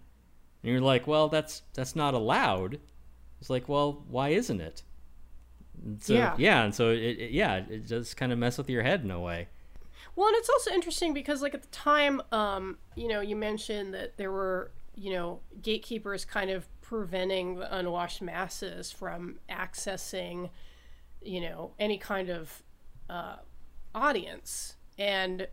[0.62, 2.78] and you're like, "Well, that's that's not allowed."
[3.40, 4.82] It's like, "Well, why isn't it?"
[5.84, 6.34] And so, Yeah.
[6.38, 9.10] yeah, and so it, it yeah, it does kind of mess with your head in
[9.10, 9.48] a way.
[10.14, 13.92] Well, and it's also interesting because, like, at the time, um, you know, you mentioned
[13.94, 20.48] that there were, you know, gatekeepers kind of preventing the unwashed masses from accessing,
[21.22, 22.62] you know, any kind of
[23.10, 23.36] uh,
[23.94, 24.76] audience.
[24.98, 25.48] And,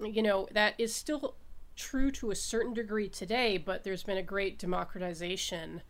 [0.00, 1.34] you know, that is still
[1.74, 5.82] true to a certain degree today, but there's been a great democratization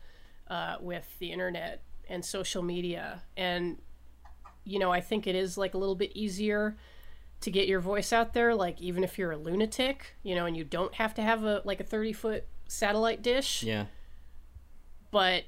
[0.48, 3.78] uh, with the internet and social media and
[4.64, 6.76] you know i think it is like a little bit easier
[7.40, 10.56] to get your voice out there like even if you're a lunatic you know and
[10.56, 13.86] you don't have to have a like a 30 foot satellite dish Yeah.
[15.10, 15.44] but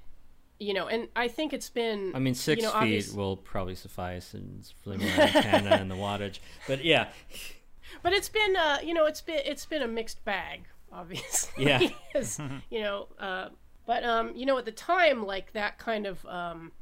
[0.58, 3.36] you know and i think it's been I mean, six you know, feet obvious- will
[3.36, 6.38] probably suffice, and antenna and the wattage.
[6.68, 7.08] But yeah,
[8.02, 10.62] but it's been uh you know it's been it's been a mixed bag
[10.92, 11.80] obviously Yeah.
[12.70, 13.48] You know uh
[13.92, 16.72] but um you know at the time like that kind of um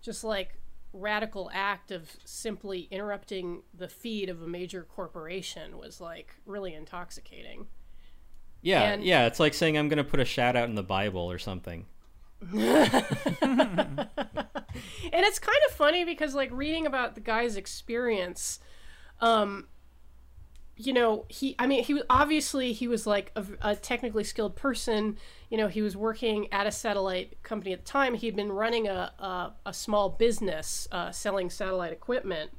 [0.00, 0.54] just like
[0.92, 7.66] radical act of simply interrupting the feed of a major corporation was like really intoxicating
[8.62, 9.26] yeah, And- yeah.
[9.26, 11.86] It's like saying I'm going to put a shout out in the Bible or something.
[12.52, 12.58] and
[15.12, 18.58] it's kind of funny because like reading about the guy's experience
[19.20, 19.68] um
[20.76, 24.54] you know he i mean he was obviously he was like a, a technically skilled
[24.54, 25.16] person
[25.50, 28.14] you know he was working at a satellite company at the time.
[28.14, 32.50] He'd been running a, a, a small business uh, selling satellite equipment.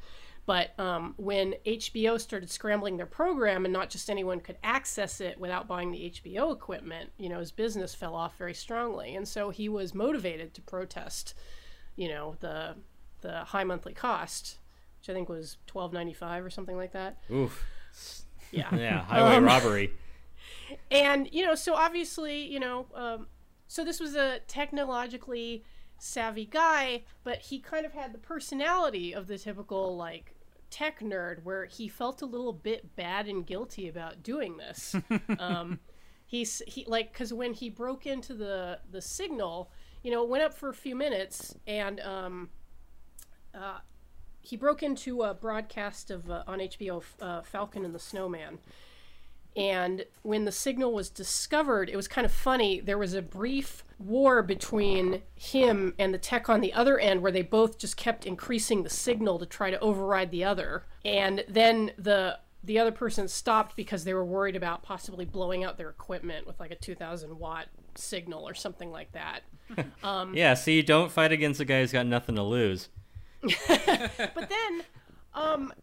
[0.45, 5.37] But um, when hbo started scrambling their program and not just anyone could access it
[5.37, 9.13] without buying the hbo equipment you know his business fell off very strongly.
[9.15, 11.33] And so he was motivated to protest
[11.97, 12.75] you know the
[13.21, 14.59] the high monthly cost
[14.99, 17.17] which i think was 12.95 or something like that.
[17.29, 17.65] Oof.
[18.51, 18.73] yeah.
[18.75, 19.91] Yeah, highway Um, robbery.
[20.91, 23.27] And you know so obviously you know um,
[23.67, 25.63] so this was a technologically
[25.99, 30.33] savvy guy but he kind of had the personality of the typical like
[30.69, 34.95] tech nerd where he felt a little bit bad and guilty about doing this.
[35.39, 35.79] Um,
[36.25, 39.71] he's he like because when he broke into the the signal
[40.03, 42.49] you know it went up for a few minutes and um,
[43.53, 43.79] uh,
[44.41, 48.57] he broke into a broadcast of uh, on hbo uh, falcon and the snowman
[49.55, 52.79] and when the signal was discovered, it was kind of funny.
[52.79, 57.31] There was a brief war between him and the tech on the other end where
[57.31, 60.85] they both just kept increasing the signal to try to override the other.
[61.03, 65.77] And then the the other person stopped because they were worried about possibly blowing out
[65.77, 69.41] their equipment with like a 2000 watt signal or something like that.
[70.35, 72.89] Yeah, see, don't fight against a guy who's got nothing to lose.
[73.41, 74.83] but then
[75.33, 75.73] um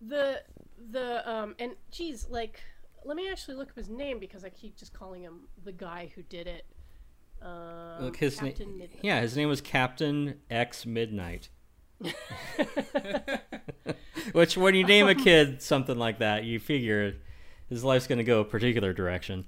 [0.00, 0.42] the
[0.90, 2.60] the um and geez like
[3.06, 6.10] let me actually look up his name because i keep just calling him the guy
[6.14, 6.66] who did it
[7.42, 8.54] um, Look, his name.
[9.02, 11.50] Yeah, his name was Captain X Midnight.
[14.32, 17.16] Which, when you name a kid something like that, you figure
[17.68, 19.44] his life's going to go a particular direction.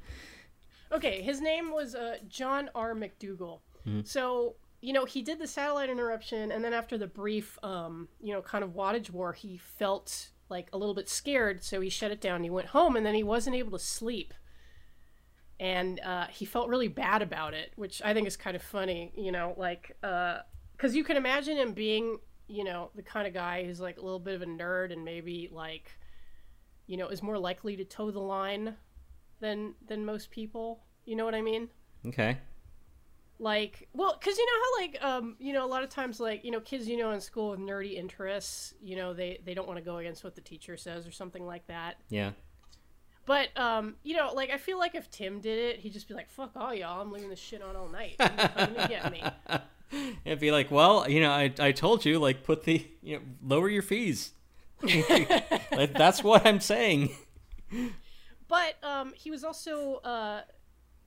[0.93, 3.61] okay his name was uh, john r macdougall
[4.05, 8.33] so you know he did the satellite interruption and then after the brief um, you
[8.35, 12.11] know kind of wattage war he felt like a little bit scared so he shut
[12.11, 12.43] it down.
[12.43, 14.35] He went home and then he wasn't able to sleep.
[15.61, 19.13] And uh, he felt really bad about it which i think is kind of funny
[19.17, 23.65] you know like because you can imagine him being you know the kind of guy
[23.65, 25.91] who's like a little bit of a nerd and maybe like
[26.87, 28.75] you know is more likely to toe the line
[29.41, 30.81] than than most people.
[31.05, 31.69] You know what i mean?
[32.07, 32.39] Okay.
[33.41, 36.45] Like well because you know how like um you know a lot of times like
[36.45, 39.67] you know kids you know in school with nerdy interests you know they they don't
[39.69, 42.33] want to go against what the teacher says or something like that Yeah.
[43.27, 46.15] but um you know like i feel like if tim did it he'd just be
[46.15, 48.89] like fuck all y'all i'm leaving this shit on all night You're not coming to
[48.89, 49.23] get me
[50.27, 53.23] It'd be like, well, you know, I, I told you, like, put the, you know,
[53.43, 54.33] lower your fees.
[54.83, 57.17] like, that's what I'm saying.
[58.49, 60.43] but um, he was also uh,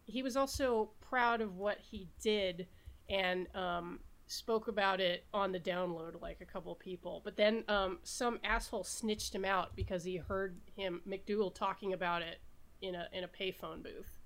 [0.07, 2.67] he was also proud of what he did
[3.09, 7.21] and um, spoke about it on the download like a couple people.
[7.25, 12.21] But then um, some asshole snitched him out because he heard him MacDougall talking about
[12.21, 12.39] it
[12.81, 14.19] in a in a payphone booth.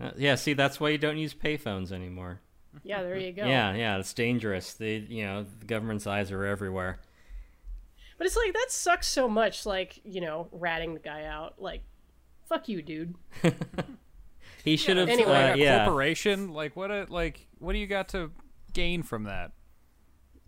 [0.00, 2.40] Uh, yeah, see, that's why you don't use payphones anymore.
[2.84, 3.44] Yeah, there you go.
[3.46, 4.74] Yeah, yeah, it's dangerous.
[4.74, 7.00] They, you know, the government's eyes are everywhere.
[8.18, 9.66] But it's like that sucks so much.
[9.66, 11.60] Like you know, ratting the guy out.
[11.60, 11.82] Like,
[12.48, 13.16] fuck you, dude.
[14.66, 15.30] He should have, anyway.
[15.30, 15.84] uh, Like a yeah.
[15.86, 16.90] corporation, like what?
[16.90, 18.30] A, like what do you got to
[18.74, 19.52] gain from that?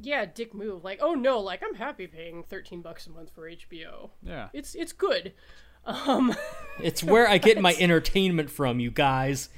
[0.01, 0.85] Yeah, dick move.
[0.85, 4.11] Like, oh no, like I'm happy paying thirteen bucks a month for HBO.
[4.23, 4.49] Yeah.
[4.53, 5.33] It's it's good.
[5.87, 6.35] Um,
[6.83, 9.49] It's where I get my entertainment from, you guys.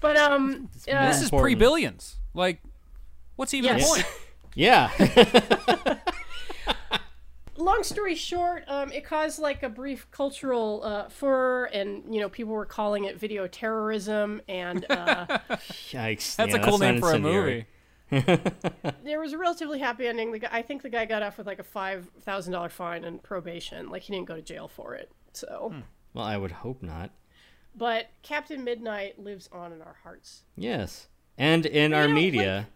[0.00, 2.16] but um, uh, This is pre billions.
[2.34, 2.60] Like,
[3.36, 3.88] what's even Yes.
[3.88, 4.06] the point?
[4.56, 4.90] Yeah.
[7.60, 12.28] Long story short, um, it caused like a brief cultural uh, furor, and you know
[12.28, 15.26] people were calling it video terrorism, and uh,
[15.90, 16.36] Yikes.
[16.36, 17.66] That's Yeah, a cool not name for a movie.
[19.04, 20.32] there was a relatively happy ending.
[20.32, 23.04] The guy, I think the guy got off with like a five thousand dollar fine
[23.04, 23.88] and probation.
[23.90, 25.10] Like he didn't go to jail for it.
[25.32, 25.72] So,
[26.12, 27.10] Well, I would hope not.
[27.76, 30.42] but Captain Midnight lives on in our hearts.
[30.56, 31.06] Yes.
[31.38, 32.68] And in You our know, media.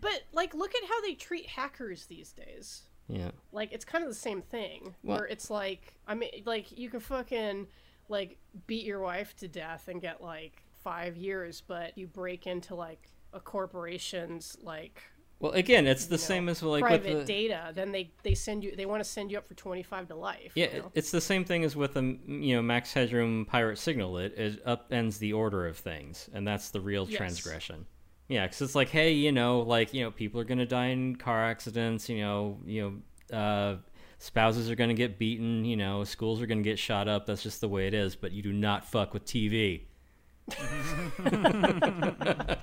[0.00, 2.82] but like, look at how they treat hackers these days.
[3.08, 3.30] Yeah.
[3.52, 4.94] Like, it's kind of the same thing.
[5.02, 7.66] Well- where it's like, I mean, like you can fucking
[8.08, 12.74] like beat your wife to death and get like five years, but you break into
[12.74, 15.02] like a corporation's like
[15.40, 17.72] Well, again, it's the you know, same as like private with the data.
[17.74, 18.76] Then they they send you.
[18.76, 20.52] They want to send you up for twenty five to life.
[20.54, 20.92] yeah, you know?
[20.94, 24.18] it's the same thing as with a you know max headroom pirate signal.
[24.18, 27.16] It, it upends the order of things, and that's the real Yes.
[27.18, 27.86] transgression.
[28.28, 31.16] Yeah, because it's like, hey, you know, like you know, people are gonna die in
[31.16, 32.08] car accidents.
[32.08, 33.76] You know, you know, uh,
[34.18, 35.64] spouses are gonna get beaten.
[35.64, 37.26] You know, schools are gonna get shot up.
[37.26, 38.16] That's just the way it is.
[38.16, 39.82] But you do not fuck with TV.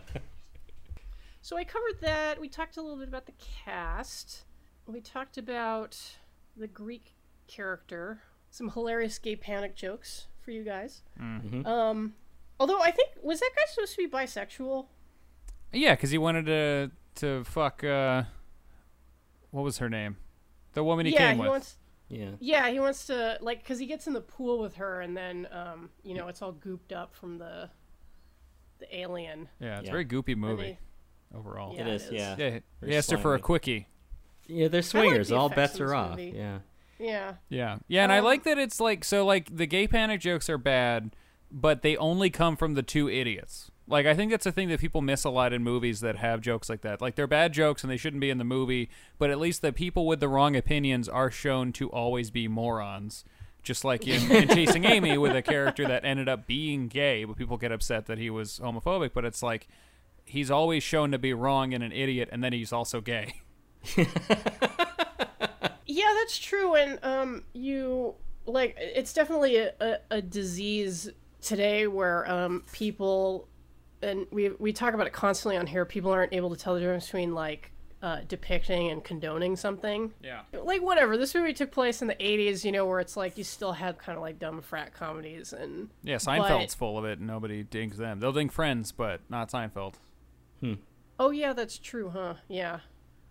[1.42, 2.40] So I covered that.
[2.40, 3.34] We talked a little bit about the
[3.66, 4.44] cast.
[4.86, 5.98] We talked about
[6.56, 7.16] the Greek
[7.48, 8.22] character.
[8.52, 11.02] Some hilarious gay panic jokes for you guys.
[11.20, 11.66] Mm-hmm.
[11.66, 12.14] Um,
[12.60, 14.86] although I think was that guy supposed to be bisexual?
[15.74, 17.84] Yeah, because he wanted to to fuck.
[17.84, 18.24] Uh,
[19.52, 20.18] what was her name?
[20.74, 21.50] The woman he yeah, came he with.
[21.50, 21.78] wants.
[22.10, 22.32] Yeah.
[22.40, 25.48] Yeah, he wants to like because he gets in the pool with her, and then
[25.52, 27.70] um, you know, it's all gooped up from the
[28.80, 29.48] the alien.
[29.60, 29.90] yeah, it's Yeah.
[29.90, 30.78] a very goopy movie
[31.32, 31.74] they- overall.
[31.76, 32.04] Yeah, it is.
[32.08, 32.20] it is.
[32.22, 32.36] Yeah.
[32.38, 33.88] Yeah, he Very asked her for a quickie.
[34.48, 35.30] Yeah, they're swingers.
[35.30, 36.12] the All bets are off.
[36.12, 36.34] movie.
[36.36, 36.60] Yeah.
[37.00, 37.34] Yeah.
[37.50, 39.26] Yeah, yeah, and I Um, like that it's like so.
[39.26, 41.16] Like the gay panic jokes are bad,
[41.52, 43.72] but they only come from the two idiots.
[43.88, 46.42] Like I think that's a thing that people miss a lot in movies that have
[46.42, 47.02] jokes like that.
[47.02, 49.74] Like they're bad jokes and they shouldn't be in the movie, but at least the
[49.74, 53.26] people with the wrong opinions are shown to always be morons.
[53.64, 57.38] Just like in, in Chasing Amy, with a character that ended up being gay, but
[57.38, 59.12] people get upset that he was homophobic.
[59.14, 59.68] But it's like
[60.26, 63.36] he's always shown to be wrong and an idiot, and then he's also gay.
[65.92, 66.76] Yeah, that's true.
[66.76, 68.16] And um, you
[68.46, 71.10] like it's definitely a, a, a disease
[71.42, 73.48] today where um people
[74.02, 75.86] and we we talk about it constantly on here.
[75.86, 80.12] People aren't able to tell the difference between like uh, depicting and condoning something.
[80.24, 80.42] Yeah.
[80.54, 81.18] Like whatever.
[81.18, 84.00] This movie took place in the '80s, you know, where it's like you still had
[84.00, 87.98] kind of like dumb frat comedies and Yeah, Seinfeld's full of it, and nobody dings
[87.98, 88.20] them.
[88.20, 89.96] They'll ding Friends, but not Seinfeld.
[90.62, 90.74] Hmm.
[91.20, 92.36] Oh yeah, that's true, huh?
[92.48, 92.80] Yeah.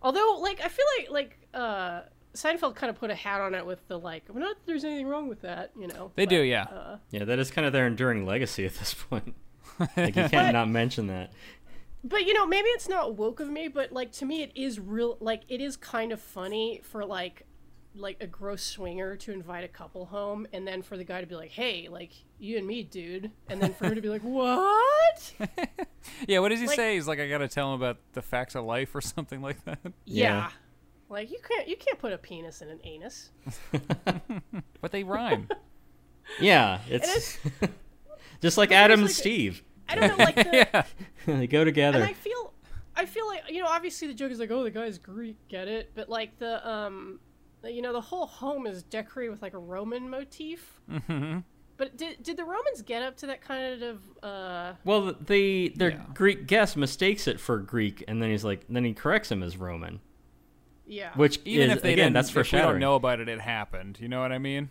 [0.03, 2.03] Although, like, I feel like like uh,
[2.35, 4.85] Seinfeld kind of put a hat on it with the like, well, not that there's
[4.85, 6.13] anything wrong with that, you know.
[6.15, 6.63] They but, do, yeah.
[6.65, 9.35] Uh, Yeah, that is kind of their enduring legacy at this point.
[9.97, 11.33] like you can't not mention that.
[12.05, 14.79] but you know, maybe it's not woke of me, but like to me, it is
[14.79, 15.17] real.
[15.21, 17.47] Like, it is kind of funny for like
[17.97, 21.27] like a gross swinger to invite a couple home, and then for the guy to
[21.27, 24.23] be like, "Hey, like you and me, dude," and then for her to be like,
[24.23, 25.35] "What?"
[26.29, 26.95] Yeah, what does he Like- say?
[26.95, 29.81] He's like, I gotta tell him about the facts of life or something like that.
[29.85, 29.93] Yeah.
[30.05, 30.51] Yeah.
[31.11, 33.31] Like you can't you can't put a penis in an anus.
[34.81, 35.49] But they rhyme.
[36.41, 37.39] Yeah, it's
[38.41, 39.65] just like But Adam and like Steve.
[39.89, 40.69] I don't know, like the.
[40.73, 40.83] yeah.
[41.27, 41.99] they go together.
[41.99, 42.07] And together.
[42.07, 42.53] I feel,
[42.95, 45.67] I feel like you know, obviously the joke is like, oh, the guy's Greek, get
[45.67, 45.91] it?
[45.97, 47.19] But like the um,
[47.63, 50.81] the- you know, the whole home is decorated with like a Roman motif.
[50.89, 51.41] Mm-hmm.
[51.77, 54.75] But did did the Romans get up to that kind of uh?
[54.85, 56.03] Well, the their Yeah.
[56.15, 59.57] Greek guest mistakes it for Greek, and then he's like, then he corrects him as
[59.57, 59.99] Roman,
[60.91, 61.13] Yeah.
[61.15, 62.73] which Even is if they again didn't, that's if we foreshadowing.
[62.75, 63.99] don't know about it, it happened.
[64.01, 64.71] You know what I mean?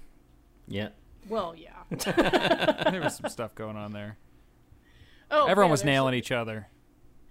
[0.68, 0.90] Yeah,
[1.28, 1.72] Well, yeah.
[2.92, 4.18] There was some stuff going on there.
[5.32, 6.68] Oh, Everyone yeah, was there's- nailing each other.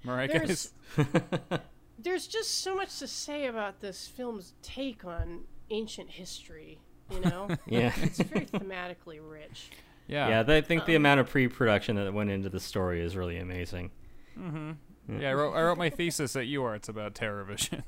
[0.09, 1.61] All right, There's, guys.
[1.99, 5.41] there's just so much to say about this film's take on
[5.71, 6.79] ancient history.
[7.11, 9.71] You know, yeah, it's very thematically rich.
[10.07, 10.29] Yeah.
[10.29, 10.57] yeah.
[10.57, 13.91] I think the Um, amount of pre-production that went into the story is really amazing.
[14.39, 15.21] Mm-hmm.
[15.21, 17.83] Yeah, I wrote, I wrote my thesis at UArts about TerrorVision.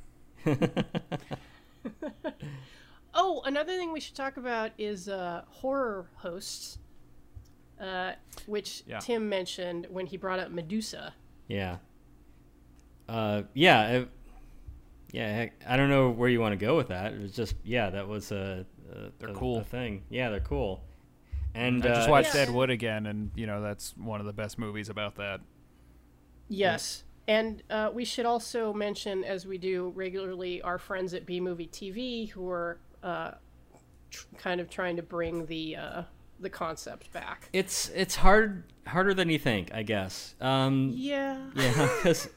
[3.12, 6.78] Oh, another thing we should talk about is uh, horror hosts,
[7.80, 8.12] uh,
[8.46, 9.00] which Yeah.
[9.00, 11.12] Tim mentioned when he brought up Medusa.
[11.48, 11.78] Yeah.
[13.08, 14.08] Uh, yeah, it,
[15.10, 15.46] yeah.
[15.66, 17.12] I don't know where you want to go with that.
[17.12, 19.58] It was just, yeah, that was a, a They're a- cool.
[19.58, 20.04] a thing.
[20.08, 20.84] Yeah, they're cool.
[21.52, 22.42] And I just uh, watched Yeah.
[22.42, 25.40] Ed Wood again, and you know that's one of the best movies about that.
[26.48, 27.02] Yes.
[27.30, 31.68] And uh, we should also mention, as we do regularly, our friends at B Movie
[31.68, 33.32] TV who are uh,
[34.10, 36.02] tr- kind of trying to bring the uh,
[36.40, 37.48] the concept back.
[37.52, 40.34] It's it's hard harder than you think, I guess.
[40.40, 41.38] Um, Yeah.
[41.54, 42.28] yeah, because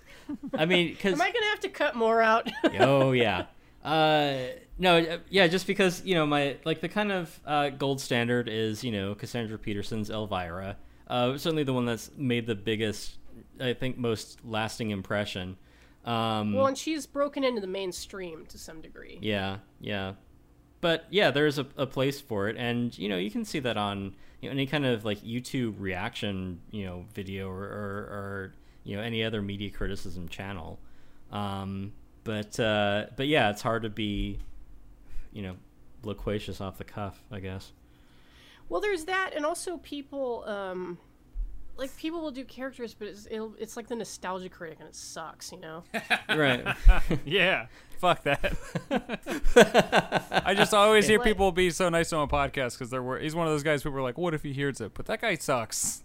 [0.53, 2.47] I mean, because Am I gonna have to cut more out?
[2.79, 3.45] oh yeah
[3.83, 4.37] uh
[4.77, 8.47] no uh, yeah just because you know my like the kind of uh gold standard
[8.47, 10.77] is you know cassandra peterson's elvira
[11.09, 13.17] uh certainly the one that's made the biggest
[13.59, 15.57] i think most lasting impression
[16.05, 19.17] um well, and she's broken into the mainstream to some degree.
[19.21, 20.13] yeah yeah
[20.81, 23.77] but yeah there's a, a place for it and you know you can see that
[23.77, 28.53] on you know, any kind of like youtube reaction you know video or, or, or
[28.83, 30.77] you know any other media criticism channel
[31.31, 31.93] Um,
[32.25, 34.37] but uh, but yeah, it's hard to be,
[35.33, 35.55] you know,
[36.03, 37.21] loquacious off the cuff.
[37.31, 37.71] I guess.
[38.69, 40.97] Well, there's that, and also people, um,
[41.77, 44.95] like people will do characters, but it's it'll, it's like the nostalgia critic, and it
[44.95, 45.83] sucks, you know.
[46.29, 46.65] right.
[47.25, 47.67] yeah,
[47.99, 48.53] fuck that.
[50.45, 51.27] I just always hear What?
[51.27, 53.97] people be so nice on a podcast because they're he's one of those guys people
[53.97, 54.93] are like, what if he hears it?
[54.93, 56.03] But that guy sucks.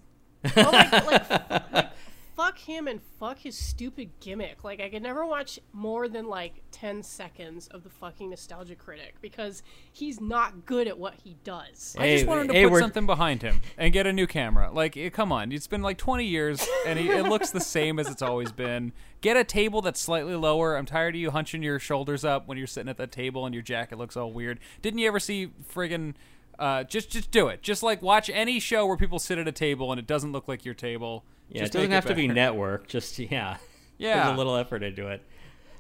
[0.57, 1.91] Oh, like, like, like,
[2.39, 4.63] fuck him and fuck his stupid gimmick.
[4.63, 9.17] Like, I could never watch more than like ten seconds of the fucking nostalgia critic
[9.21, 11.97] because he's not good at what he does.
[11.99, 14.13] I just Hey, want him to hey, put we're- something behind him and get a
[14.13, 14.71] new camera.
[14.71, 17.99] Like, eh, come on, it's been like 20 years and he, it looks the same
[17.99, 18.93] as it's always been.
[19.21, 20.77] Get a table that's slightly lower.
[20.77, 23.53] I'm tired of you hunching your shoulders up when you're sitting at that table and
[23.55, 24.61] your jacket looks all weird.
[24.81, 26.15] Didn't you ever see friggin'
[26.59, 27.63] uh, just just do it.
[27.63, 30.49] Just like watch any show where people sit at a table and it doesn't look
[30.49, 31.25] like your table.
[31.49, 32.89] Yeah, Just it doesn't have to be network.
[32.89, 33.57] Just yeah.
[33.97, 34.15] Yeah.
[34.25, 35.23] There's a little effort into it.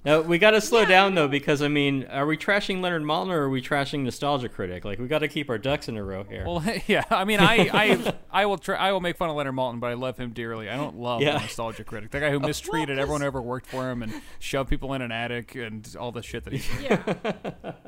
[0.04, 3.30] Now we got to slow down though because I mean, are we trashing Leonard Maltin
[3.30, 4.84] or are we trashing Nostalgia Critic?
[4.84, 6.44] Like we got to keep our ducks in a row here.
[6.46, 7.02] Well, yeah.
[7.10, 8.76] I mean, I, I, I will try.
[8.76, 10.70] I will make fun of Leonard Maltin, but I love him dearly.
[10.70, 11.32] I don't love Yeah.
[11.38, 14.70] nostalgia critic, the guy who mistreated 'cause- everyone who ever worked for him and shoved
[14.70, 16.58] people in an attic and all the shit that he.
[16.58, 16.90] did.
[16.90, 17.32] Yeah,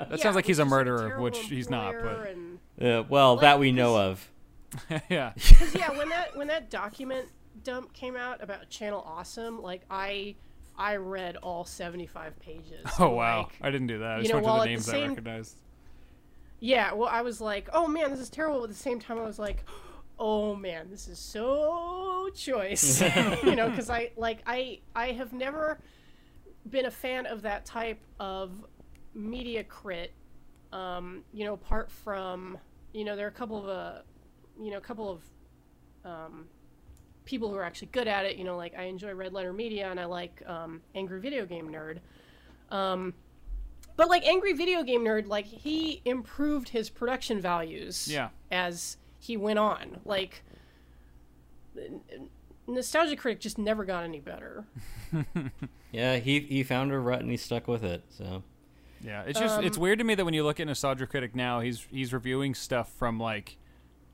[0.09, 1.95] That sounds like he's a murderer, which he's not.
[2.03, 4.31] But Uh, well, that we know of.
[5.09, 7.27] yeah, Because yeah, when that when that document
[7.65, 10.37] dump came out about Channel Awesome, like I
[10.77, 12.87] I read all seventy five pages.
[12.99, 14.19] Oh wow, like, I didn't do that.
[14.19, 15.57] I just know, went to the at the names I same- recognized.
[16.61, 18.61] yeah, well, I was like, oh man, this is terrible.
[18.61, 19.65] But at the same time, I was like,
[20.19, 23.01] oh man, this is so choice.
[23.43, 25.79] you know, because I like I I have never
[26.69, 28.53] been a fan of that type of
[29.15, 30.13] media crit.
[30.73, 32.59] Um, you know, apart from
[32.93, 33.99] you know, there are a couple of uh,
[34.61, 35.23] you know, a couple of
[36.05, 36.47] um,
[37.31, 38.37] people who are actually good at it.
[38.37, 41.69] You know, like I enjoy Red Letter Media and I like um, Angry Video Game
[41.71, 41.99] Nerd.
[42.75, 43.15] Um,
[43.97, 48.31] but like Angry Video Game Nerd, like he improved his production values Yeah.
[48.51, 50.01] as he went on.
[50.05, 50.43] Like
[51.77, 52.29] N- N-
[52.67, 54.65] Nostalgia Critic just never got any better.
[55.93, 58.05] Yeah, he he found a rut and he stuck with it.
[58.11, 58.45] So
[59.05, 61.35] Yeah, it's just it's Um, weird to me that when you look at Nostalgia Critic
[61.35, 63.57] now, he's he's reviewing stuff from like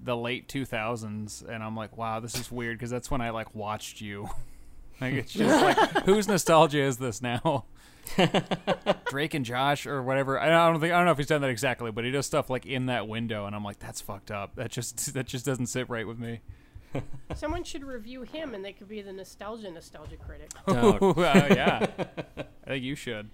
[0.01, 3.55] the late 2000s, and I'm like, wow, this is weird because that's when I like
[3.55, 4.28] watched you.
[5.01, 7.64] like it's just like, whose nostalgia is this now?
[9.10, 10.40] Drake and Josh or whatever.
[10.40, 12.48] I don't think I don't know if he's done that exactly, but he does stuff
[12.51, 14.55] like in that window, and I'm like, that's fucked up.
[14.56, 16.40] That just that just doesn't sit right with me.
[17.35, 20.51] Someone should review him, and they could be the nostalgia nostalgia critic.
[20.66, 21.02] Don't.
[21.02, 21.86] Ooh, uh, yeah,
[22.39, 23.28] I think you should.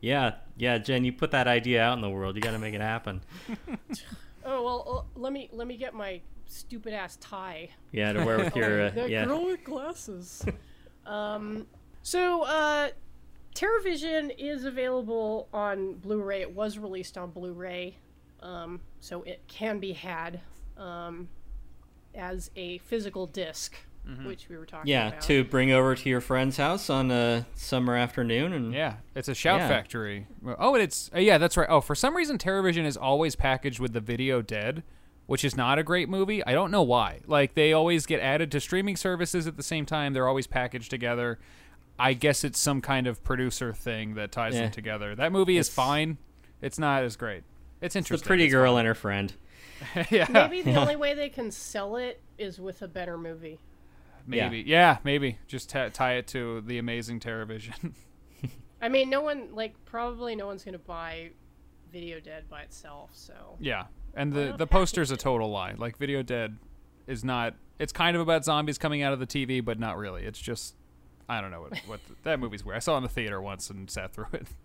[0.00, 2.36] yeah, yeah, Jen, you put that idea out in the world.
[2.36, 3.22] You got to make it happen.
[4.44, 7.70] Oh well, uh, let me let me get my stupid ass tie.
[7.92, 9.24] Yeah, to wear with your uh, that yeah.
[9.24, 10.44] girl with glasses.
[11.06, 11.66] um,
[12.02, 12.88] so uh,
[13.54, 16.40] TerrorVision is available on Blu-ray.
[16.40, 17.96] It was released on Blu-ray,
[18.40, 20.40] um, so it can be had
[20.76, 21.28] um,
[22.14, 23.76] as a physical disc,
[24.24, 25.20] which we were talking Yeah, about.
[25.22, 29.34] to bring over to your friend's house on a summer afternoon and Yeah, it's a
[29.34, 29.68] Shout Yeah.
[29.68, 30.26] Factory.
[30.58, 31.68] Oh, and it's uh, yeah, that's right.
[31.70, 34.82] Oh, for some reason, TerrorVision is always packaged with the Video Dead,
[35.26, 36.44] which is not a great movie.
[36.44, 37.20] I don't know why.
[37.26, 40.12] Like they always get added to streaming services at the same time.
[40.14, 41.38] They're always packaged together.
[41.98, 44.62] I guess it's some kind of producer thing that ties Yeah.
[44.62, 45.14] them together.
[45.14, 46.18] That movie is fine.
[46.60, 47.44] It's not as great.
[47.80, 48.26] It's interesting the interesting.
[48.28, 49.32] pretty It's girl and her friend.
[50.10, 53.58] yeah, Maybe the only way they can sell it is with a better movie.
[54.26, 54.62] Maybe.
[54.66, 55.38] Yeah, maybe.
[55.46, 57.92] Just t- tie it to the amazing TerrorVision.
[58.82, 61.30] I mean, no one like probably no one's gonna buy
[61.92, 63.10] Video Dead by itself.
[63.14, 63.84] So Yeah,
[64.14, 65.74] and the the poster's a total lie.
[65.76, 66.58] Like Video Dead
[67.06, 67.54] is not.
[67.78, 70.24] It's kind of about zombies coming out of the TV, but not really.
[70.24, 70.74] It's just
[71.28, 72.76] I don't know what what that movie's weird.
[72.76, 74.46] I saw it in the theater once and sat through it.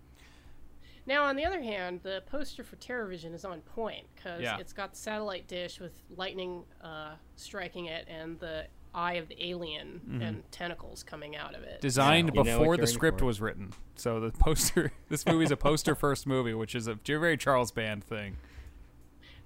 [1.06, 4.58] Now, on the other hand, the poster for TerrorVision is on point because Yeah.
[4.58, 9.36] it's got the satellite dish with lightning uh, striking it and the eye of the
[9.46, 10.22] alien Mm-hmm.
[10.22, 11.80] and tentacles coming out of it.
[11.80, 13.26] Designed You know before the script for.
[13.26, 14.92] was written, so the poster.
[15.08, 18.36] this movie's a poster first movie, which is a very Charles Band thing.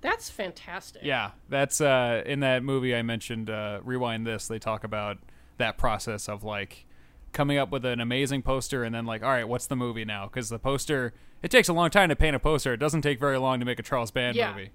[0.01, 1.03] That's fantastic.
[1.05, 3.49] Yeah, that's uh, in that movie I mentioned.
[3.51, 4.49] Uh, Rewind this.
[4.49, 5.19] They talk about
[5.59, 6.87] that process of like
[7.33, 10.27] coming up with an amazing poster and then like, all right, what's the movie now?
[10.27, 12.73] Because the poster, it takes a long time to paint a poster.
[12.75, 14.51] It doesn't take very long to make a Charles Band Yeah.
[14.53, 14.71] movie.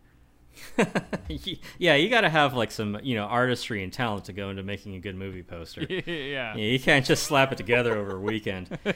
[1.78, 4.64] yeah, you got to have like some, you know, artistry and talent to go into
[4.64, 5.82] making a good movie poster.
[5.90, 6.04] yeah.
[6.06, 8.78] Yeah, you can't just slap it together over a weekend.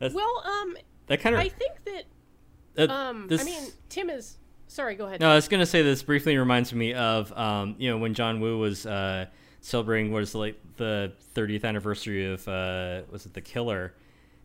[0.00, 1.40] Well, um, That kind of.
[1.40, 1.72] I think
[2.76, 4.36] that uh, um, this, I mean, Tim is.
[4.68, 5.20] Sorry, go ahead.
[5.20, 8.38] No, I was gonna say this briefly reminds me of um, you know when John
[8.40, 9.26] Woo was uh,
[9.60, 13.94] celebrating what is like the 30th anniversary of uh, was it The Killer,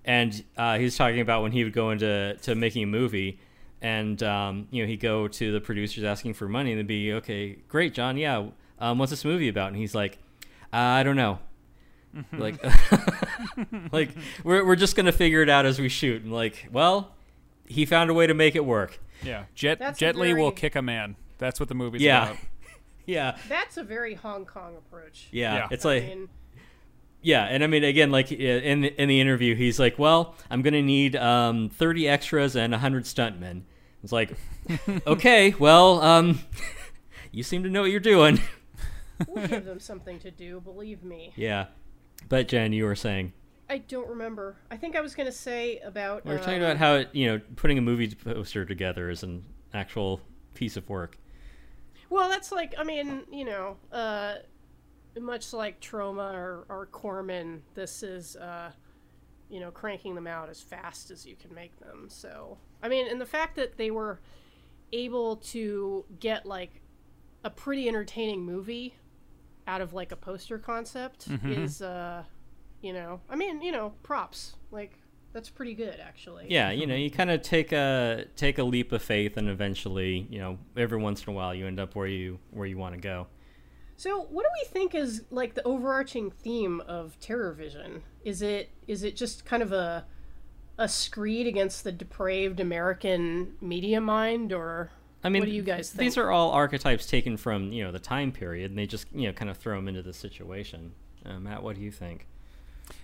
[0.05, 3.39] and uh, he was talking about when he would go into to making a movie,
[3.84, 7.14] and um, you know he'd go to the producers asking for money, and they'd be
[7.14, 8.47] okay, great, John, yeah,
[8.80, 9.68] um, what's this movie about?
[9.68, 10.18] And he's like,
[10.73, 11.38] uh, I don't know.
[12.31, 12.55] like,
[13.91, 14.10] like
[14.43, 16.23] we're we're just gonna figure it out as we shoot.
[16.23, 17.14] And like, well,
[17.68, 18.99] he found a way to make it work.
[19.23, 21.15] Yeah, Jet That's Jet a Li will kick a man.
[21.38, 22.23] That's what the movie's Yeah.
[22.31, 22.38] about.
[23.05, 25.27] Yeah, That's a very Hong Kong approach.
[25.30, 25.68] yeah, Yeah.
[25.72, 26.30] It's I like mean,
[27.22, 30.61] Yeah, and I mean, again, like in the, in the interview, he's like, "Well, I'm
[30.61, 33.64] gonna need um, 30 extras and 100 stuntmen."
[34.03, 34.35] It's like,
[35.07, 36.39] okay, well, um,
[37.31, 38.39] you seem to know what you're doing.
[39.27, 40.59] we'll give them something to do.
[40.59, 41.34] Believe me.
[41.35, 41.67] yeah,
[42.30, 43.34] but Jen, you were saying
[43.69, 44.57] I don't remember.
[44.69, 46.25] I think I was going to say about.
[46.25, 49.45] we were talking um, about how you know putting a movie poster together is an
[49.73, 50.21] actual
[50.53, 51.17] piece of work.
[52.09, 54.35] Well, that's like I mean, you know, uh,
[55.19, 58.71] much like Trauma or, or Corman, this is uh,
[59.53, 62.07] you know cranking them out as fast as you can make them.
[62.09, 64.19] So I mean, and the fact that they were
[64.91, 66.81] able to get like
[67.43, 68.95] a pretty entertaining movie
[69.67, 72.23] out of like a poster concept is, uh,
[72.81, 74.97] you know, I mean, you know, props like.
[75.34, 76.45] That's pretty good, actually.
[76.49, 80.27] Yeah, you know, you kind of take a take a leap of faith, and eventually,
[80.30, 82.93] you know, every once in a while, you end up where you where you want
[82.93, 83.25] to go.
[83.97, 88.01] So, what do we think is like the overarching theme of TerrorVision?
[88.23, 90.05] Is it is it just kind of a
[90.77, 94.91] a screed against the depraved American media mind, or
[95.23, 95.99] I mean, what do you guys think?
[95.99, 99.27] These are all archetypes taken from you know the time period, and they just you
[99.27, 100.93] know kind of throw them into the situation.
[101.25, 102.27] Uh, Matt, what do you think?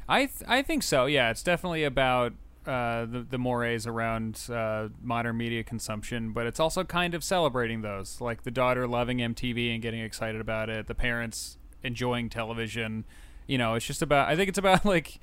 [0.07, 1.05] I th- I think so.
[1.05, 2.33] Yeah, it's definitely about
[2.69, 7.81] uh, the the mores around uh, modern media consumption, but it's also kind of celebrating
[7.81, 13.05] those, like the daughter loving MTV and getting excited about it, the parents enjoying television.
[13.47, 14.29] You know, it's just about.
[14.29, 15.19] I think it's about like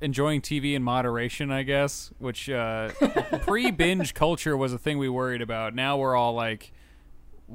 [0.00, 2.10] enjoying TV in moderation, I guess.
[2.18, 2.88] Which uh,
[3.42, 5.74] pre binge culture was a thing we worried about.
[5.74, 6.72] Now we're all like.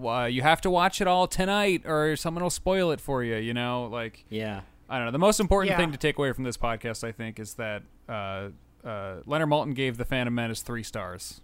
[0.03, 3.35] Uh, you have to watch it all tonight, or someone will spoil it for you.
[3.37, 5.11] You know, like Yeah, I don't know.
[5.11, 5.77] The most important Yeah.
[5.77, 8.49] thing to take away from this podcast, I think, is that uh,
[8.83, 11.41] uh, Leonard Maltin gave The Phantom Menace three stars.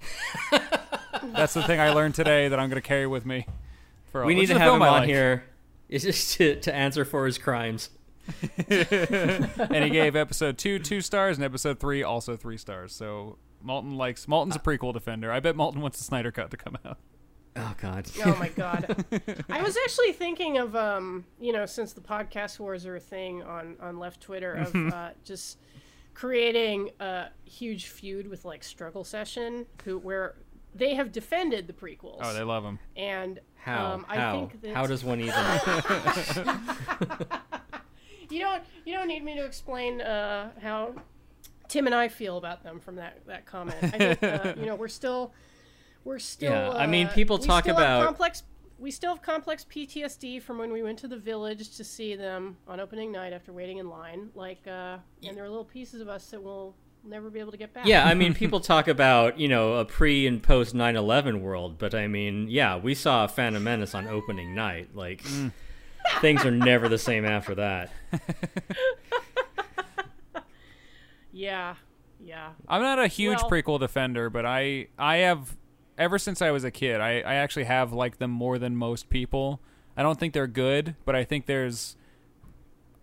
[1.22, 3.46] That's the thing I learned today that I'm going to carry with me.
[4.12, 5.08] For we which need to have film him on like.
[5.08, 5.44] here.
[5.88, 7.88] It's just to, to answer for his crimes.
[8.68, 12.92] and he gave episode two two stars and episode three also three stars.
[12.94, 15.32] So Maltin likes Maltin's a prequel defender.
[15.32, 16.98] I bet Maltin wants the Snyder cut to come out.
[17.56, 18.06] Oh God.
[18.26, 19.02] oh my god!
[19.48, 23.42] I was actually thinking of um, you know, since the podcast wars are a thing
[23.42, 25.56] on on left Twitter, of uh, just
[26.18, 30.34] creating a huge feud with like Struggle Session, who where
[30.74, 32.18] they have defended the prequels.
[32.20, 32.80] Oh, they love them.
[32.96, 33.92] and How?
[33.92, 34.32] um, I How?
[34.32, 35.34] think that How does one even?
[38.30, 40.92] You don't you don't need me to explain uh, how
[41.66, 43.78] Tim and I feel about them from that that comment.
[43.82, 45.32] I think uh, you know we're still
[46.04, 46.52] we're still.
[46.52, 48.42] Yeah, I mean, uh, people talk about- complex.
[48.78, 52.56] We still have complex PTSD from when we went to the village to see them
[52.68, 54.28] on opening night after waiting in line.
[54.36, 56.74] Like, uh, and there are little pieces of us that we'll
[57.04, 57.86] never be able to get back.
[57.86, 61.92] yeah, I mean, people talk about you know a pre and post 9/11 world, but
[61.94, 64.90] I mean, yeah, we saw Phantom Menace on opening night.
[64.94, 65.22] Like,
[66.20, 67.90] things are never the same after that.
[71.32, 71.74] yeah,
[72.20, 72.50] yeah.
[72.68, 75.56] I'm not a huge Well- prequel defender, but I I have
[75.98, 79.10] ever since I was a kid, I, I actually have liked them more than most
[79.10, 79.60] people.
[79.96, 81.96] I don't think they're good, but I think there's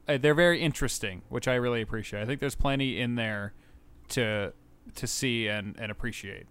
[0.08, 2.22] uh, they're very interesting, which I really appreciate.
[2.22, 3.54] I think there's plenty in there
[4.10, 4.54] to
[4.96, 6.48] to see and, and appreciate.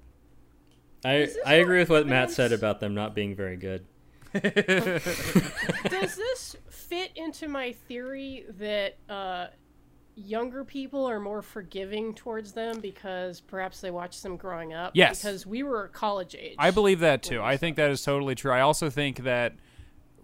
[1.05, 3.87] I I agree with what what Matt said about them not being very good.
[4.35, 9.47] Does this fit into my theory that uh,
[10.17, 14.93] younger people are more forgiving towards them because perhaps they watched them growing up?
[14.95, 15.23] Yes.
[15.23, 16.57] Because we were college age.
[16.59, 17.43] I believe that too.
[17.43, 18.53] I think that is totally true.
[18.53, 19.55] I also think that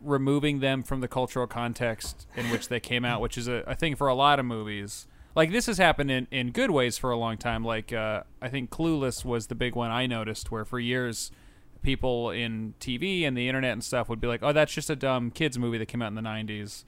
[0.02, 3.74] removing them from the cultural context in which they came out, which is a, a
[3.74, 5.06] thing for a lot of movies.
[5.34, 7.64] Like this has happened in, in good ways for a long time.
[7.64, 11.30] Like uh, I think Clueless was the big one I noticed, where for years
[11.82, 14.96] people in TV and the internet and stuff would be like, "Oh, that's just a
[14.96, 16.84] dumb kids movie that came out in the '90s,"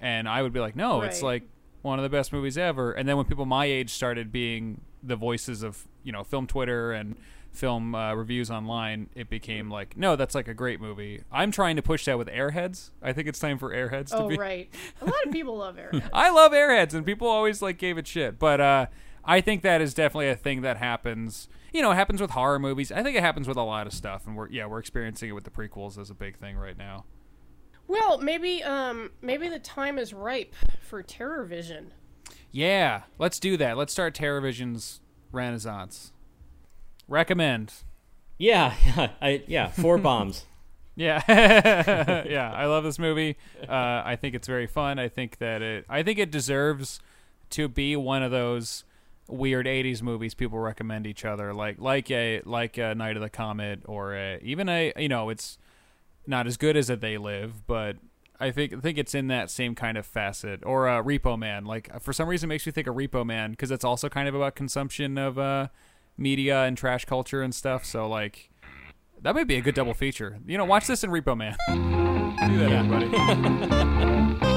[0.00, 1.42] and I would be like, "No, it's like
[1.82, 5.16] one of the best movies ever." And then when people my age started being the
[5.16, 7.16] voices of you know film Twitter and
[7.52, 11.76] film uh, reviews online, it became like, "No, that's like a great movie." I'm trying
[11.76, 12.90] to push that with Airheads.
[13.02, 14.36] I think it's time for Airheads to Oh be.
[14.38, 14.70] right.
[15.00, 16.08] A lot of people love Airheads.
[16.12, 18.38] I love Airheads, and people always like gave it shit.
[18.38, 18.86] But uh,
[19.24, 21.48] I think that is definitely a thing that happens.
[21.74, 22.90] You know, it happens with horror movies.
[22.92, 25.32] I think it happens with a lot of stuff, and we're yeah, we're experiencing it
[25.32, 27.04] with the prequels as a big thing right now.
[27.92, 31.88] Well, maybe um maybe the time is ripe for TerrorVision.
[32.50, 33.76] Yeah, let's do that.
[33.76, 36.12] Let's start TerrorVision's renaissance.
[37.06, 37.74] Recommend.
[38.38, 39.68] Yeah, yeah, I, yeah.
[39.68, 40.46] Four bombs.
[40.96, 41.22] Yeah,
[42.26, 42.50] yeah.
[42.54, 43.36] I love this movie.
[43.68, 44.98] Uh, I think it's very fun.
[44.98, 45.84] I think that it.
[45.86, 46.98] I think it deserves
[47.50, 48.84] to be one of those
[49.28, 53.28] weird '80s movies people recommend each other, like like a like a Night of the
[53.30, 55.58] Comet or a, even a you know it's
[56.26, 57.96] not as good as a They Live, but
[58.40, 61.64] I think I think it's in that same kind of facet or a Repo Man.
[61.64, 64.28] Like for some reason, it makes me think of Repo Man because it's also kind
[64.28, 65.68] of about consumption of uh,
[66.16, 67.84] media and trash culture and stuff.
[67.84, 68.50] So like
[69.22, 70.38] that might be a good double feature.
[70.46, 71.56] You know, watch this in Repo Man.
[72.48, 74.46] Do that, everybody.